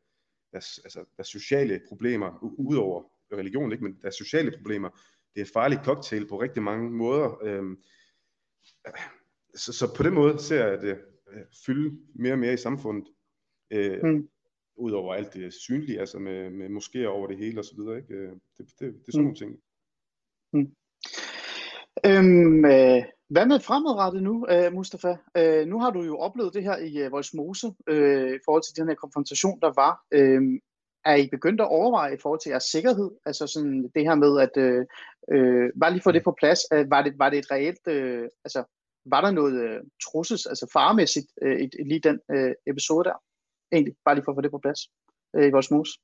deres, 0.51 0.79
altså, 0.83 1.05
deres 1.17 1.27
sociale 1.27 1.81
problemer, 1.87 2.29
u- 2.29 2.55
udover 2.57 3.03
religion, 3.33 3.71
ikke, 3.71 3.83
men 3.83 3.97
deres 4.01 4.15
sociale 4.15 4.51
problemer, 4.57 4.89
det 5.33 5.41
er 5.41 5.45
en 5.45 5.51
farlig 5.53 5.79
cocktail 5.85 6.27
på 6.27 6.41
rigtig 6.41 6.63
mange 6.63 6.91
måder. 6.91 7.43
Øh, 7.43 7.63
så, 9.55 9.73
så 9.73 9.93
på 9.97 10.03
den 10.03 10.13
måde 10.13 10.39
ser 10.39 10.67
jeg 10.67 10.81
det 10.81 10.97
øh, 11.31 11.41
fylde 11.65 11.97
mere 12.15 12.33
og 12.33 12.39
mere 12.39 12.53
i 12.53 12.57
samfundet. 12.57 13.07
Øh, 13.71 14.03
Mm. 14.03 14.29
Udover 14.77 15.13
alt 15.13 15.33
det 15.33 15.53
synlige, 15.53 15.99
altså 15.99 16.19
med, 16.19 16.49
med 16.49 16.69
moskéer 16.69 17.05
over 17.05 17.27
det 17.27 17.37
hele 17.37 17.59
og 17.61 17.65
så 17.65 17.75
videre. 17.77 17.97
Ikke? 17.97 18.13
Øh, 18.13 18.31
Det, 18.57 18.65
det, 18.79 18.79
det 18.79 19.07
er 19.07 19.11
sådan 19.11 19.21
Mm. 19.21 19.23
nogle 19.23 19.35
ting. 19.35 19.59
Øhm, 22.05 22.65
øh, 22.65 23.03
hvad 23.29 23.45
med 23.45 23.59
fremadrettet 23.59 24.23
nu, 24.23 24.47
øh, 24.49 24.73
Mustafa? 24.73 25.17
Øh, 25.37 25.67
nu 25.67 25.79
har 25.79 25.89
du 25.91 26.01
jo 26.01 26.17
oplevet 26.17 26.53
det 26.53 26.63
her 26.63 26.77
i 26.77 26.97
øh, 27.03 27.11
Voldsmose 27.11 27.67
øh, 27.87 28.35
i 28.35 28.39
forhold 28.45 28.63
til 28.63 28.75
den 28.81 28.87
her 28.87 28.95
konfrontation, 28.95 29.59
der 29.61 29.71
var. 29.75 29.93
Øh, 30.11 30.41
er 31.05 31.15
I 31.15 31.27
begyndt 31.31 31.61
at 31.61 31.67
overveje 31.67 32.13
i 32.13 32.17
forhold 32.21 32.39
til 32.39 32.49
jeres 32.49 32.63
sikkerhed? 32.63 33.11
Altså 33.25 33.47
sådan 33.47 33.91
det 33.95 34.03
her 34.03 34.15
med, 34.15 34.41
at 34.45 34.57
øh, 34.57 34.85
øh, 35.31 35.69
bare 35.81 35.91
lige 35.91 36.01
få 36.01 36.11
det 36.11 36.23
på 36.23 36.35
plads. 36.39 36.59
Øh, 36.73 36.89
var, 36.89 37.01
det, 37.01 37.19
var 37.19 37.29
det 37.29 37.39
et 37.39 37.51
reelt, 37.51 37.87
øh, 37.87 38.29
altså 38.45 38.63
var 39.05 39.21
der 39.21 39.31
noget 39.31 39.63
øh, 39.63 39.81
trussels, 40.03 40.45
altså 40.45 40.69
faremæssigt 40.73 41.27
øh, 41.41 41.61
i, 41.61 41.69
lige 41.83 41.99
den 41.99 42.19
øh, 42.31 42.53
episode 42.67 43.03
der? 43.09 43.23
Egentlig, 43.71 43.95
bare 44.05 44.15
lige 44.15 44.23
for 44.25 44.31
at 44.31 44.37
få 44.37 44.41
det 44.41 44.51
på 44.51 44.57
plads 44.57 44.79
øh, 45.35 45.47
i 45.47 45.51
Voldsmose. 45.51 45.99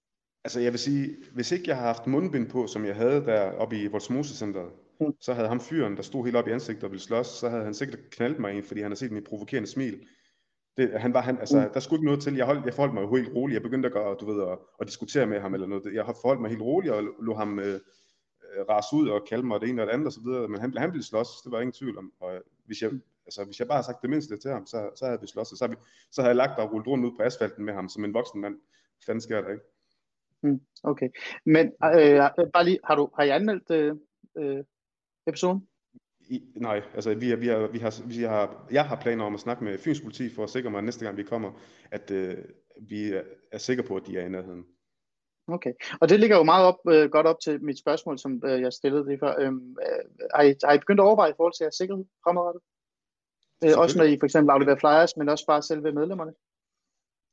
Altså 0.45 0.59
jeg 0.59 0.71
vil 0.71 0.79
sige, 0.79 1.15
hvis 1.33 1.51
ikke 1.51 1.65
jeg 1.67 1.75
havde 1.75 1.87
haft 1.87 2.07
mundbind 2.07 2.49
på, 2.49 2.67
som 2.67 2.85
jeg 2.85 2.95
havde 2.95 3.25
der 3.25 3.51
oppe 3.51 3.77
i 3.77 3.87
Voldsmose 3.87 4.35
Centeret, 4.35 4.71
Mm. 5.01 5.13
så 5.21 5.33
havde 5.33 5.47
ham 5.47 5.59
fyren, 5.59 5.95
der 5.97 6.01
stod 6.01 6.25
helt 6.25 6.35
op 6.35 6.47
i 6.47 6.51
ansigtet 6.51 6.83
og 6.83 6.91
ville 6.91 7.03
slås, 7.03 7.27
så 7.27 7.49
havde 7.49 7.63
han 7.63 7.73
sikkert 7.73 7.99
knaldt 8.11 8.39
mig 8.39 8.53
ind, 8.53 8.63
fordi 8.63 8.81
han 8.81 8.91
havde 8.91 8.99
set 8.99 9.11
mit 9.11 9.23
provokerende 9.23 9.69
smil. 9.69 10.07
Det, 10.77 10.99
han 10.99 11.13
var, 11.13 11.21
han, 11.21 11.39
altså, 11.39 11.60
Mm. 11.60 11.73
Der 11.73 11.79
skulle 11.79 11.97
ikke 11.97 12.05
noget 12.05 12.21
til. 12.21 12.36
Jeg, 12.36 12.45
holdt, 12.45 12.65
jeg 12.65 12.73
forholdt 12.73 12.93
mig 12.93 13.01
jo 13.01 13.15
helt 13.15 13.36
roligt. 13.36 13.55
Jeg 13.55 13.62
begyndte 13.62 13.88
at, 13.88 13.93
gøre, 13.93 14.15
du 14.15 14.25
ved, 14.31 14.43
at, 14.51 14.57
at 14.79 14.88
diskutere 14.88 15.25
med 15.25 15.39
ham 15.39 15.53
eller 15.53 15.67
noget. 15.67 15.93
Jeg 15.93 16.05
har 16.05 16.13
forholdt 16.21 16.41
mig 16.41 16.49
helt 16.49 16.62
roligt 16.62 16.93
og 16.93 17.03
lå 17.19 17.34
ham 17.36 17.60
øh, 17.60 17.79
øh, 18.53 18.65
rase 18.69 18.95
ud 18.95 19.10
og 19.10 19.25
kalde 19.29 19.47
mig 19.47 19.62
det 19.62 19.69
ene 19.69 19.81
og 19.81 19.88
det 19.88 19.93
andet 19.93 20.07
og 20.07 20.13
så 20.13 20.21
videre. 20.25 20.47
Men 20.47 20.62
han, 20.62 20.77
han 20.77 20.91
ville 20.91 21.05
slås, 21.05 21.27
det 21.43 21.51
var 21.51 21.60
ingen 21.60 21.73
tvivl 21.73 21.97
om. 21.97 22.13
Og 22.19 22.36
øh, 22.36 22.41
hvis 22.65 22.81
jeg, 22.81 22.91
altså, 23.25 23.45
hvis 23.45 23.60
jeg 23.60 23.67
bare 23.67 23.75
havde 23.75 23.86
sagt 23.86 24.01
det 24.01 24.10
mindste 24.10 24.38
til 24.38 24.51
ham, 24.51 24.65
så, 24.65 24.89
så 24.95 25.05
havde 25.05 25.21
vi 25.21 25.27
slås. 25.27 25.47
Så, 25.47 25.57
havde 25.62 25.71
vi, 25.71 25.77
så 26.12 26.21
havde 26.21 26.29
jeg 26.29 26.36
lagt 26.36 26.60
og 26.60 26.71
rullet 26.73 26.88
rundt 26.88 27.05
ud 27.05 27.12
på 27.17 27.23
asfalten 27.23 27.65
med 27.65 27.73
ham 27.73 27.89
som 27.89 28.05
en 28.05 28.13
voksen 28.13 28.41
mand. 28.41 28.55
Fanden 29.05 29.21
sker 29.21 29.41
der 29.41 29.49
ikke? 29.49 29.63
Okay. 30.84 31.10
Men 31.45 31.65
øh, 31.67 32.49
bare 32.53 32.65
lige, 32.65 32.79
har, 32.84 32.95
du, 32.95 33.10
har 33.15 33.23
I 33.23 33.29
anmeldt 33.29 33.71
øh, 33.71 33.95
øh, 34.38 34.63
episoden? 35.27 35.67
I, 36.32 36.44
nej, 36.56 36.82
altså 36.94 37.13
vi, 37.13 37.30
har, 37.30 37.36
vi, 37.36 37.48
har, 37.48 37.67
vi, 37.67 37.80
har, 37.80 38.08
vi 38.08 38.24
har, 38.24 38.67
jeg 38.72 38.86
har 38.86 38.96
planer 38.96 39.26
om 39.26 39.34
at 39.34 39.39
snakke 39.39 39.63
med 39.63 39.78
Fyns 39.78 40.02
politi 40.02 40.30
for 40.30 40.44
at 40.44 40.50
sikre 40.50 40.70
mig, 40.70 40.78
at 40.78 40.84
næste 40.84 41.06
gang 41.06 41.17
vi 41.17 41.24
kommer, 41.24 41.52
at 41.91 42.12
øh, 42.12 42.38
vi 42.82 43.13
er, 43.52 43.58
sikre 43.58 43.84
på, 43.84 43.96
at 43.96 44.08
de 44.08 44.17
er 44.17 44.26
i 44.26 44.30
nærheden. 44.30 44.65
Okay, 45.48 45.74
og 46.02 46.10
det 46.10 46.20
ligger 46.20 46.38
jo 46.38 46.44
meget 46.44 46.65
op, 46.65 46.80
øh, 46.89 47.10
godt 47.10 47.28
op 47.28 47.39
til 47.39 47.63
mit 47.63 47.80
spørgsmål, 47.80 48.20
som 48.20 48.41
øh, 48.46 48.62
jeg 48.62 48.74
stillede 48.74 49.06
lige 49.06 49.20
før. 49.20 49.36
Øhm, 49.39 49.76
øh, 49.86 50.28
har, 50.36 50.44
I, 50.44 50.56
har 50.63 50.74
I 50.74 50.78
begyndt 50.78 51.02
at 51.02 51.06
overveje 51.06 51.32
i 51.32 51.34
forhold 51.38 51.54
til 51.54 51.63
jeres 51.63 51.76
sikkerhed 51.76 52.06
fremadrettet? 52.24 52.62
Øh, 53.63 53.80
også 53.80 53.98
når 53.98 54.06
I 54.06 54.17
for 54.20 54.26
eksempel 54.26 54.50
afleverer 54.52 54.80
flyers, 54.80 55.17
men 55.17 55.30
også 55.30 55.46
bare 55.48 55.62
selve 55.62 55.91
medlemmerne? 55.91 56.34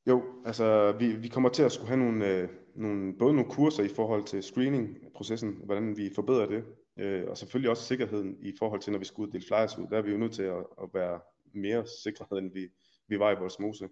Jo, 0.09 0.23
altså 0.45 0.93
vi, 0.93 1.07
vi 1.17 1.29
kommer 1.29 1.49
til 1.49 1.63
at 1.63 1.73
skulle 1.73 1.89
have 1.89 2.01
nogle, 2.05 2.27
øh, 2.27 2.49
nogle, 2.75 3.19
både 3.19 3.35
nogle 3.35 3.51
kurser 3.51 3.83
i 3.83 3.95
forhold 3.97 4.25
til 4.25 4.43
screening-processen, 4.43 5.61
hvordan 5.65 5.97
vi 5.97 6.11
forbedrer 6.15 6.47
det, 6.47 6.65
øh, 6.99 7.25
og 7.29 7.39
selvfølgelig 7.39 7.71
også 7.71 7.83
sikkerheden 7.83 8.37
i 8.43 8.55
forhold 8.59 8.81
til, 8.81 8.93
når 8.93 8.99
vi 8.99 9.05
skal 9.05 9.23
uddele 9.23 9.45
flyers 9.49 9.79
ud. 9.79 9.87
Der 9.91 9.99
er 9.99 10.03
vi 10.03 10.11
jo 10.11 10.19
nødt 10.19 10.33
til 10.33 10.43
at, 10.43 10.65
at 10.83 10.89
være 10.95 11.21
mere 11.55 11.87
sikre, 12.03 12.39
end 12.39 12.53
vi, 12.53 12.69
vi 13.09 13.19
var 13.19 13.31
i 13.33 13.39
vores 13.39 13.59
mose. 13.59 13.89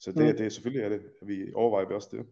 Så 0.00 0.12
det, 0.12 0.18
Mm. 0.18 0.26
mm. 0.26 0.36
det 0.36 0.46
er 0.46 0.50
selvfølgelig 0.50 0.84
er 0.84 0.88
det, 0.88 1.02
at 1.22 1.28
vi 1.28 1.52
overvejer 1.54 1.88
vi 1.88 1.94
også 1.94 2.08
det. 2.12 2.26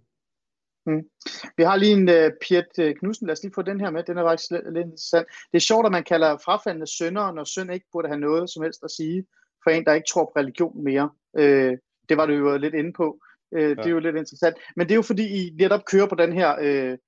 Vi 1.57 1.62
har 1.62 1.77
lige 1.77 1.93
en 1.93 2.09
uh, 2.09 2.37
Piet 2.41 2.79
øh, 2.81 2.95
Knudsen, 2.95 3.27
lad 3.27 3.33
os 3.33 3.43
lige 3.43 3.53
få 3.55 3.62
den 3.62 3.81
her 3.81 3.91
med, 3.91 4.03
den 4.05 4.19
er 4.19 4.25
faktisk 4.25 4.51
lidt, 4.51 4.77
interessant. 4.77 5.27
Det 5.53 5.59
er 5.59 5.61
sjovt, 5.61 5.87
at 5.87 5.93
man 5.93 6.05
kalder 6.05 6.37
frafaldende 6.45 6.87
sønder, 6.87 7.33
når 7.33 7.45
synd 7.45 7.73
ikke 7.73 7.87
burde 7.93 8.09
have 8.09 8.21
noget 8.21 8.51
som 8.51 8.62
helst 8.62 8.85
at 8.85 8.91
sige, 8.91 9.27
for 9.64 9.71
en, 9.71 9.85
der 9.85 9.95
ikke 9.95 10.09
tror 10.09 10.25
på 10.25 10.33
religion 10.37 10.85
mere. 10.85 11.11
Øh, 11.38 11.79
det 12.09 12.17
var 12.17 12.27
du 12.27 12.33
jo 12.33 12.57
lidt 12.57 12.75
inde 12.75 12.93
på. 12.93 13.21
Øh, 13.55 13.77
Det 13.77 13.87
er 13.87 13.91
jo 13.91 13.99
lidt 13.99 14.17
interessant. 14.17 14.57
Men 14.77 14.87
det 14.87 14.93
er 14.93 14.97
jo 14.97 15.03
fordi, 15.03 15.47
I 15.47 15.51
netop 15.59 15.85
kører 15.85 16.07
på 16.09 16.14
den 16.14 16.33
her, 16.33 16.57
øh, 16.61 16.99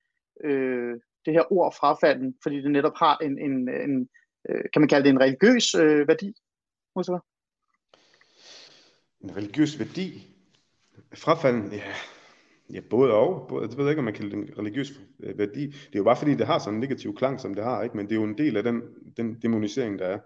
øh, 0.44 1.00
det 1.24 1.32
her 1.32 1.52
ord 1.52 1.74
frafalden, 1.80 2.34
fordi 2.42 2.56
det 2.62 2.70
netop 2.70 2.96
har 2.96 3.18
en, 3.18 3.38
en, 3.38 3.68
en 3.68 4.08
øh, 4.48 4.64
kan 4.72 4.82
man 4.82 4.88
kalde 4.88 5.04
det 5.04 5.10
en 5.10 5.20
religiøs 5.20 5.74
øh, 5.74 6.08
værdi? 6.08 6.34
Mustafa? 6.96 7.18
En 9.20 9.36
religiøs 9.36 9.78
værdi. 9.78 10.26
Frafalden, 11.14 11.72
ja, 11.72 11.92
ja 12.72 12.80
både 12.90 13.12
og. 13.12 13.46
Både, 13.48 13.68
jeg 13.70 13.78
ved 13.78 13.88
ikke, 13.88 13.98
om 13.98 14.04
man 14.04 14.14
kalder 14.14 14.36
det 14.36 14.48
en 14.48 14.58
religiøs 14.58 14.92
øh, 15.20 15.38
værdi. 15.38 15.66
Det 15.66 15.94
er 15.94 15.98
jo 15.98 16.04
bare 16.04 16.16
fordi, 16.16 16.34
det 16.34 16.46
har 16.46 16.58
sådan 16.58 16.74
en 16.74 16.80
negativ 16.80 17.16
klang, 17.16 17.40
som 17.40 17.54
det 17.54 17.64
har, 17.64 17.82
ikke? 17.82 17.96
men 17.96 18.06
det 18.06 18.12
er 18.12 18.16
jo 18.16 18.24
en 18.24 18.38
del 18.38 18.56
af 18.56 18.62
den, 18.62 18.82
den 19.16 19.42
demonisering, 19.42 19.98
der 19.98 20.06
er 20.06 20.18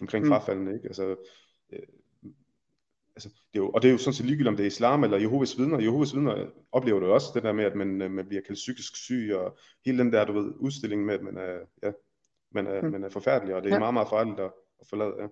omkring 0.00 0.24
Mm. 0.24 0.28
frafaldende. 0.28 0.74
Ikke? 0.74 0.86
Altså, 0.86 1.16
øh, 1.72 1.78
altså, 3.16 3.28
det 3.28 3.58
er 3.58 3.62
jo, 3.64 3.70
og 3.70 3.82
det 3.82 3.88
er 3.88 3.92
jo 3.92 3.98
sådan 3.98 4.14
set 4.14 4.26
ligegyldigt, 4.26 4.48
om 4.48 4.56
det 4.56 4.62
er 4.62 4.66
islam 4.66 5.04
eller 5.04 5.18
Jehovas 5.18 5.58
vidner. 5.58 5.80
Jehovas 5.80 6.14
vidner 6.14 6.46
oplever 6.72 7.00
det 7.00 7.08
også, 7.08 7.26
det 7.34 7.42
der 7.42 7.52
med, 7.52 7.64
at 7.64 7.74
man, 7.76 8.02
øh, 8.02 8.10
man 8.10 8.28
bliver 8.28 8.42
kaldt 8.42 8.56
psykisk 8.56 8.96
syg, 8.96 9.30
og 9.34 9.58
hele 9.86 9.98
den 9.98 10.12
der, 10.12 10.24
du 10.24 10.32
ved, 10.32 10.52
udstilling 10.56 11.04
med, 11.04 11.14
at 11.14 11.22
man 11.22 11.36
er, 11.36 11.58
ja, 11.82 11.92
man 12.54 12.66
er, 12.66 12.82
Mm. 12.82 12.90
man 12.90 13.04
er 13.04 13.08
forfærdelig, 13.08 13.54
og 13.54 13.62
det 13.62 13.68
er 13.70 13.74
Ja. 13.74 13.78
meget, 13.78 13.94
meget 13.94 14.08
farligt 14.08 14.40
at, 14.40 14.52
at 14.80 14.86
forlade. 14.90 15.14
Ja. 15.18 15.26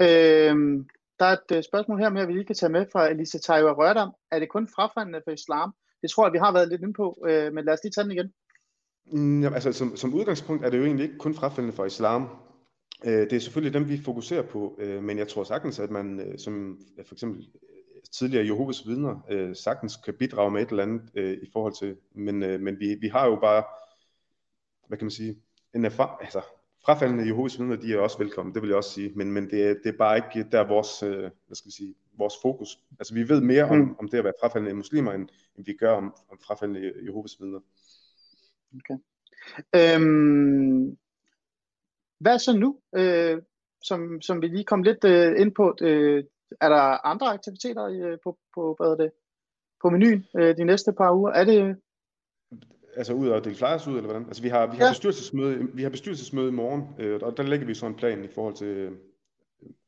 Øhm, 0.00 0.88
Der 1.18 1.26
er 1.26 1.32
et 1.50 1.56
uh, 1.56 1.62
spørgsmål 1.62 1.98
her 1.98 2.10
at 2.20 2.28
vi 2.28 2.32
lige 2.32 2.44
kan 2.44 2.54
tage 2.54 2.72
med 2.72 2.86
fra 2.92 3.08
Elise 3.10 3.38
Tayo 3.38 3.72
Rørdam. 3.72 4.10
Er 4.30 4.38
det 4.38 4.48
kun 4.48 4.68
frafaldende 4.68 5.20
for 5.24 5.30
islam? 5.30 5.72
Det 6.02 6.10
tror 6.10 6.26
jeg, 6.26 6.32
vi 6.32 6.38
har 6.38 6.52
været 6.52 6.68
lidt 6.68 6.80
inde 6.82 6.92
på, 6.92 7.18
uh, 7.22 7.54
men 7.54 7.64
lad 7.64 7.72
os 7.72 7.80
lige 7.82 7.92
tage 7.92 8.04
den 8.04 8.12
igen. 8.12 8.32
Mm, 9.12 9.42
ja, 9.42 9.54
altså, 9.54 9.72
som, 9.72 9.96
som 9.96 10.14
udgangspunkt 10.14 10.64
er 10.64 10.70
det 10.70 10.78
jo 10.78 10.84
egentlig 10.84 11.04
ikke 11.04 11.18
kun 11.18 11.34
frafaldende 11.34 11.76
for 11.76 11.84
islam. 11.84 12.28
Uh, 13.04 13.12
det 13.12 13.32
er 13.32 13.38
selvfølgelig 13.38 13.74
dem, 13.74 13.88
vi 13.88 14.02
fokuserer 14.04 14.42
på, 14.42 14.78
uh, 14.82 15.02
men 15.02 15.18
jeg 15.18 15.28
tror 15.28 15.44
sagtens, 15.44 15.78
at 15.78 15.90
man 15.90 16.20
uh, 16.20 16.34
som 16.38 16.80
for 17.06 17.14
eksempel 17.14 17.48
tidligere 18.12 18.46
Jehovas 18.46 18.86
vidner 18.86 19.52
sagtens 19.54 19.96
kan 19.96 20.14
bidrage 20.14 20.50
med 20.50 20.62
et 20.62 20.68
eller 20.68 20.82
andet 20.82 21.38
i 21.42 21.50
forhold 21.52 21.72
til, 21.72 21.96
men, 22.14 22.38
men 22.38 22.80
vi, 22.80 22.94
vi 23.00 23.08
har 23.08 23.26
jo 23.26 23.36
bare, 23.36 23.64
hvad 24.88 24.98
kan 24.98 25.04
man 25.04 25.10
sige, 25.10 25.36
en 25.74 25.84
erfaring, 25.84 26.22
altså 26.22 26.42
frafaldende 26.84 27.26
Jehovas 27.26 27.58
vidner, 27.58 27.76
de 27.76 27.94
er 27.94 27.98
også 27.98 28.18
velkommen, 28.18 28.54
det 28.54 28.62
vil 28.62 28.68
jeg 28.68 28.76
også 28.76 28.90
sige, 28.90 29.12
men, 29.16 29.32
men 29.32 29.50
det, 29.50 29.64
er, 29.64 29.74
det 29.74 29.86
er 29.86 29.98
bare 29.98 30.16
ikke 30.16 30.50
der 30.50 30.68
vores, 30.68 31.02
øh, 31.02 31.30
hvad 31.46 31.54
skal 31.54 31.68
vi 31.68 31.72
sige, 31.72 31.94
vores 32.18 32.34
fokus. 32.42 32.78
Altså 32.98 33.14
vi 33.14 33.28
ved 33.28 33.40
mere 33.40 33.64
om, 33.64 33.76
mm. 33.76 33.96
om 33.98 34.08
det 34.08 34.18
at 34.18 34.24
være 34.24 34.32
frafaldende 34.40 34.74
muslimer, 34.74 35.12
end, 35.12 35.28
end 35.56 35.64
vi 35.66 35.72
gør 35.72 35.92
om, 35.92 36.14
om 36.30 36.38
frafaldende 36.46 36.92
Jehovas 37.04 37.40
vidner. 37.40 37.60
Okay. 38.76 38.98
Øhm, 39.76 40.96
hvad 42.20 42.38
så 42.38 42.58
nu? 42.58 42.78
Øh, 42.96 43.42
som, 43.84 44.20
som 44.22 44.42
vi 44.42 44.46
lige 44.46 44.64
kom 44.64 44.82
lidt 44.82 45.04
øh, 45.04 45.40
ind 45.40 45.54
på, 45.54 45.76
øh, 45.80 46.24
er 46.60 46.68
der 46.68 47.06
andre 47.06 47.26
aktiviteter 47.26 47.84
øh, 47.84 48.18
på, 48.24 48.38
på, 48.54 48.76
hvad 48.78 48.88
er 48.90 48.96
det, 48.96 49.10
på 49.82 49.90
menuen 49.90 50.26
øh, 50.38 50.56
de 50.56 50.64
næste 50.64 50.92
par 50.92 51.14
uger? 51.14 51.30
Er 51.30 51.44
det, 51.44 51.76
altså 52.96 53.12
ud 53.12 53.28
og 53.28 53.44
dele 53.44 53.56
flyers 53.56 53.86
ud, 53.86 53.96
eller 53.96 54.10
hvordan? 54.10 54.26
Altså 54.26 54.42
vi 54.42 54.48
har, 54.48 54.66
vi 54.66 54.76
har, 54.76 54.84
ja. 54.84 54.90
bestyrelsesmøde, 54.90 55.68
vi 55.74 55.82
har 55.82 55.90
bestyrelsesmøde 55.90 56.48
i 56.48 56.52
morgen, 56.52 56.82
øh, 56.98 57.20
og 57.22 57.36
der 57.36 57.42
lægger 57.42 57.66
vi 57.66 57.74
så 57.74 57.86
en 57.86 57.94
plan 57.94 58.24
i 58.24 58.28
forhold 58.28 58.54
til 58.54 58.66
øh, 58.66 58.92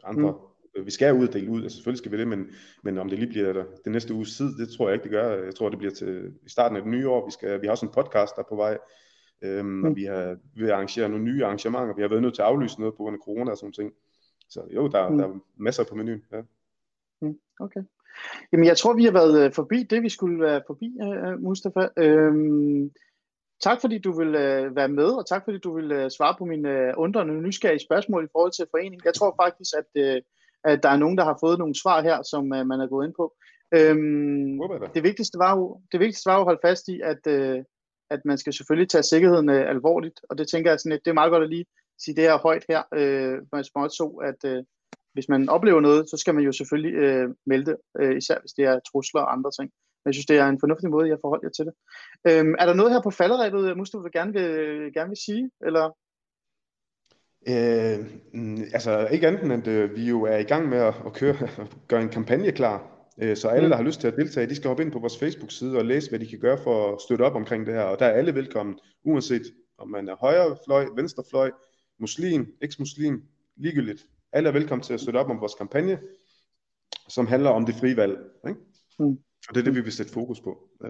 andre. 0.05 0.31
Mm. 0.33 0.87
Vi 0.87 0.90
skal 0.90 1.14
ud 1.14 1.29
og 1.29 1.35
dele 1.35 1.51
ud, 1.51 1.62
altså 1.62 1.77
selvfølgelig 1.77 1.99
skal 1.99 2.12
vi 2.12 2.18
det, 2.18 2.29
men, 2.29 2.47
men 2.83 2.99
om 2.99 3.09
det 3.09 3.18
lige 3.18 3.29
bliver 3.29 3.53
der, 3.53 3.64
det 3.85 3.92
næste 3.92 4.14
uges 4.14 4.37
tid, 4.37 4.57
det 4.59 4.68
tror 4.77 4.88
jeg 4.88 4.95
ikke, 4.95 5.03
det 5.03 5.12
gør. 5.12 5.45
Jeg 5.45 5.55
tror, 5.55 5.68
det 5.68 5.79
bliver 5.79 5.95
til 5.95 6.33
i 6.47 6.49
starten 6.49 6.77
af 6.77 6.83
det 6.83 6.92
nye 6.92 7.09
år. 7.09 7.27
Vi, 7.27 7.31
skal, 7.31 7.61
vi 7.61 7.66
har 7.66 7.71
også 7.71 7.87
en 7.87 7.92
podcast, 7.92 8.37
der 8.37 8.42
er 8.42 8.47
på 8.49 8.57
vej, 8.57 8.79
øhm, 9.42 9.66
mm. 9.66 9.85
og 9.85 9.96
vi 9.96 10.05
har 10.05 10.37
vi 10.55 10.64
har 10.64 10.74
arrangere 10.74 11.09
nogle 11.09 11.24
nye 11.24 11.44
arrangementer. 11.44 11.94
Vi 11.94 12.02
har 12.02 12.09
været 12.09 12.22
nødt 12.22 12.35
til 12.35 12.42
at 12.42 12.48
aflyse 12.48 12.81
noget 12.81 12.94
på 12.94 13.02
grund 13.02 13.14
af 13.14 13.20
corona 13.24 13.50
og 13.50 13.57
sådan 13.57 13.72
ting. 13.72 13.92
Så 14.48 14.62
jo, 14.74 14.88
der, 14.88 15.09
mm. 15.09 15.18
der 15.18 15.28
er 15.28 15.38
masser 15.57 15.85
på 15.85 15.94
menuen. 15.94 16.24
Ja. 16.33 16.42
Mm. 17.20 17.38
Okay. 17.61 17.81
Jamen, 18.52 18.66
jeg 18.66 18.76
tror, 18.76 18.94
vi 18.94 19.05
har 19.05 19.12
været 19.12 19.44
øh, 19.44 19.52
forbi 19.52 19.83
det, 19.83 20.02
vi 20.02 20.09
skulle 20.09 20.40
være 20.40 20.62
forbi, 20.66 20.96
uh, 21.02 21.42
Mustafa. 21.42 21.88
Øhm, 21.96 22.90
tak 23.62 23.81
fordi 23.81 23.98
du 23.98 24.12
vil 24.18 24.33
være 24.74 24.88
med, 24.88 25.05
og 25.18 25.26
tak 25.26 25.44
fordi 25.44 25.59
du 25.59 25.74
vil 25.74 26.11
svare 26.11 26.35
på 26.38 26.44
mine 26.44 26.92
undrende 26.96 27.35
nysgerrige 27.35 27.78
spørgsmål 27.78 28.24
i 28.24 28.33
forhold 28.33 28.52
til 28.52 28.66
foreningen. 28.70 29.00
Jeg 29.05 29.14
tror 29.14 29.35
faktisk, 29.42 29.70
at, 29.78 30.22
at 30.64 30.83
der 30.83 30.88
er 30.88 30.96
nogen, 30.96 31.18
der 31.18 31.24
har 31.24 31.38
fået 31.40 31.59
nogle 31.59 31.74
svar 31.74 32.02
her, 32.02 32.22
som 32.22 32.44
man 32.46 32.81
er 32.81 32.87
gået 32.87 33.07
ind 33.07 33.14
på. 33.16 33.35
Øhm, 33.74 34.61
det, 34.94 35.02
vigtigste 35.02 35.38
var 35.38 35.57
jo, 35.57 35.81
det 35.92 36.00
vigtigste 36.00 36.28
var 36.28 36.35
jo 36.35 36.40
at 36.40 36.44
holde 36.44 36.61
fast 36.64 36.88
i, 36.88 37.00
at, 37.00 37.26
at 38.12 38.20
man 38.25 38.38
skal 38.38 38.53
selvfølgelig 38.53 38.88
tage 38.90 39.03
sikkerheden 39.03 39.48
øh, 39.51 39.70
alvorligt, 39.70 40.20
og 40.31 40.38
det 40.38 40.48
tænker 40.48 40.70
jeg 40.70 40.81
sådan, 40.81 40.92
at 40.92 41.01
det 41.05 41.11
er 41.11 41.20
meget 41.20 41.31
godt 41.31 41.42
at 41.42 41.51
lige 41.51 41.66
sige 41.98 42.16
det 42.16 42.25
her 42.25 42.38
højt 42.38 42.64
her, 42.68 42.83
uh, 42.92 43.37
med 43.53 43.64
Smart 43.64 43.92
så, 43.92 44.07
at 44.31 44.51
øh, 44.51 44.64
hvis 45.12 45.29
man 45.29 45.48
oplever 45.48 45.81
noget, 45.81 46.11
så 46.11 46.16
skal 46.16 46.35
man 46.35 46.44
jo 46.44 46.53
selvfølgelig 46.53 46.94
øh, 46.94 47.29
melde 47.46 47.66
det, 47.70 47.77
øh, 48.01 48.16
især 48.16 48.40
hvis 48.40 48.53
det 48.53 48.64
er 48.64 48.79
trusler 48.79 49.20
og 49.20 49.33
andre 49.33 49.51
ting. 49.59 49.70
Men 50.05 50.09
jeg 50.09 50.14
synes, 50.14 50.27
det 50.27 50.38
er 50.38 50.48
en 50.48 50.61
fornuftig 50.61 50.90
måde, 50.90 51.09
jeg 51.09 51.18
forholder 51.20 51.46
jer 51.46 51.51
til 51.51 51.64
det. 51.64 51.75
Øhm, 52.29 52.55
er 52.59 52.66
der 52.66 52.75
noget 52.75 52.92
her 52.92 53.03
på 53.03 53.11
falderæbet, 53.11 53.70
øh, 53.70 53.77
Mustafa, 53.77 54.03
du 54.03 54.11
gerne 54.12 54.33
vil, 54.33 54.42
øh, 54.42 54.92
gerne 54.94 55.09
vil 55.09 55.25
sige? 55.27 55.51
Eller? 55.66 55.85
Øh, 57.48 57.98
mm, 58.35 58.62
altså 58.77 59.09
ikke 59.12 59.27
andet 59.27 59.42
end, 59.42 59.53
at 59.53 59.66
øh, 59.68 59.96
vi 59.96 60.09
jo 60.09 60.22
er 60.22 60.37
i 60.37 60.42
gang 60.53 60.68
med 60.68 60.79
at, 60.79 60.94
at 61.07 61.12
køre, 61.12 61.37
gøre 61.90 62.03
en 62.03 62.09
kampagne 62.09 62.53
klar. 62.53 62.91
Øh, 63.18 63.37
så 63.37 63.48
alle, 63.48 63.66
mm. 63.66 63.70
der 63.70 63.77
har 63.77 63.85
lyst 63.85 64.01
til 64.01 64.09
at 64.09 64.16
deltage, 64.16 64.46
de 64.46 64.55
skal 64.55 64.68
hoppe 64.68 64.83
ind 64.83 64.92
på 64.92 64.98
vores 64.98 65.18
Facebook-side 65.18 65.79
og 65.79 65.85
læse, 65.85 66.11
hvad 66.11 66.18
de 66.18 66.27
kan 66.27 66.38
gøre 66.38 66.59
for 66.59 66.94
at 66.94 67.01
støtte 67.01 67.22
op 67.22 67.35
omkring 67.35 67.66
det 67.66 67.75
her. 67.75 67.83
Og 67.83 67.98
der 67.98 68.07
er 68.07 68.11
alle 68.11 68.35
velkommen, 68.35 68.79
uanset 69.05 69.42
om 69.79 69.88
man 69.88 70.09
er 70.09 70.16
højre 70.16 70.57
fløj, 70.64 70.87
venstre 70.96 71.25
fløj, 71.31 71.51
muslim, 71.98 72.57
eks-muslim, 72.62 73.22
ligegyldigt 73.57 74.07
alle 74.33 74.48
er 74.48 74.53
velkommen 74.53 74.83
til 74.83 74.94
at 74.94 75.01
støtte 75.01 75.18
op 75.18 75.31
om 75.31 75.40
vores 75.40 75.55
kampagne, 75.55 75.98
som 77.09 77.27
handler 77.27 77.51
om 77.51 77.66
det 77.66 77.75
frie 77.75 77.96
valg. 77.96 78.18
Ikke? 78.48 78.61
Mm. 78.98 79.18
Og 79.48 79.55
det 79.55 79.61
er 79.61 79.64
det, 79.64 79.75
vi 79.75 79.81
vil 79.81 79.92
sætte 79.92 80.12
fokus 80.12 80.40
på. 80.40 80.68
Ja. 80.85 80.88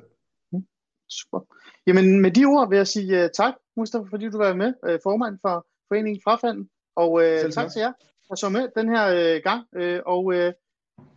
Mm. 0.52 0.66
Super. 1.10 1.40
Jamen 1.86 2.20
med 2.20 2.30
de 2.30 2.44
ord 2.44 2.68
vil 2.68 2.76
jeg 2.76 2.86
sige 2.86 3.24
uh, 3.24 3.30
tak, 3.30 3.54
Mustafa, 3.76 4.04
fordi 4.10 4.30
du 4.30 4.38
var 4.38 4.54
med, 4.54 4.74
uh, 4.88 4.98
formand 5.02 5.38
for 5.42 5.66
Foreningen 5.88 6.22
Frafanden. 6.24 6.68
Og 6.96 7.12
uh, 7.12 7.50
tak 7.50 7.70
til 7.72 7.80
jer, 7.80 7.92
der 8.28 8.34
så 8.34 8.48
med 8.48 8.68
den 8.76 8.88
her 8.88 9.36
uh, 9.36 9.42
gang, 9.42 9.62
uh, 9.80 10.00
og 10.06 10.24
uh, 10.24 10.52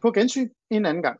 på 0.01 0.11
gensyn 0.11 0.49
en 0.69 0.85
anden 0.85 1.03
gang. 1.03 1.19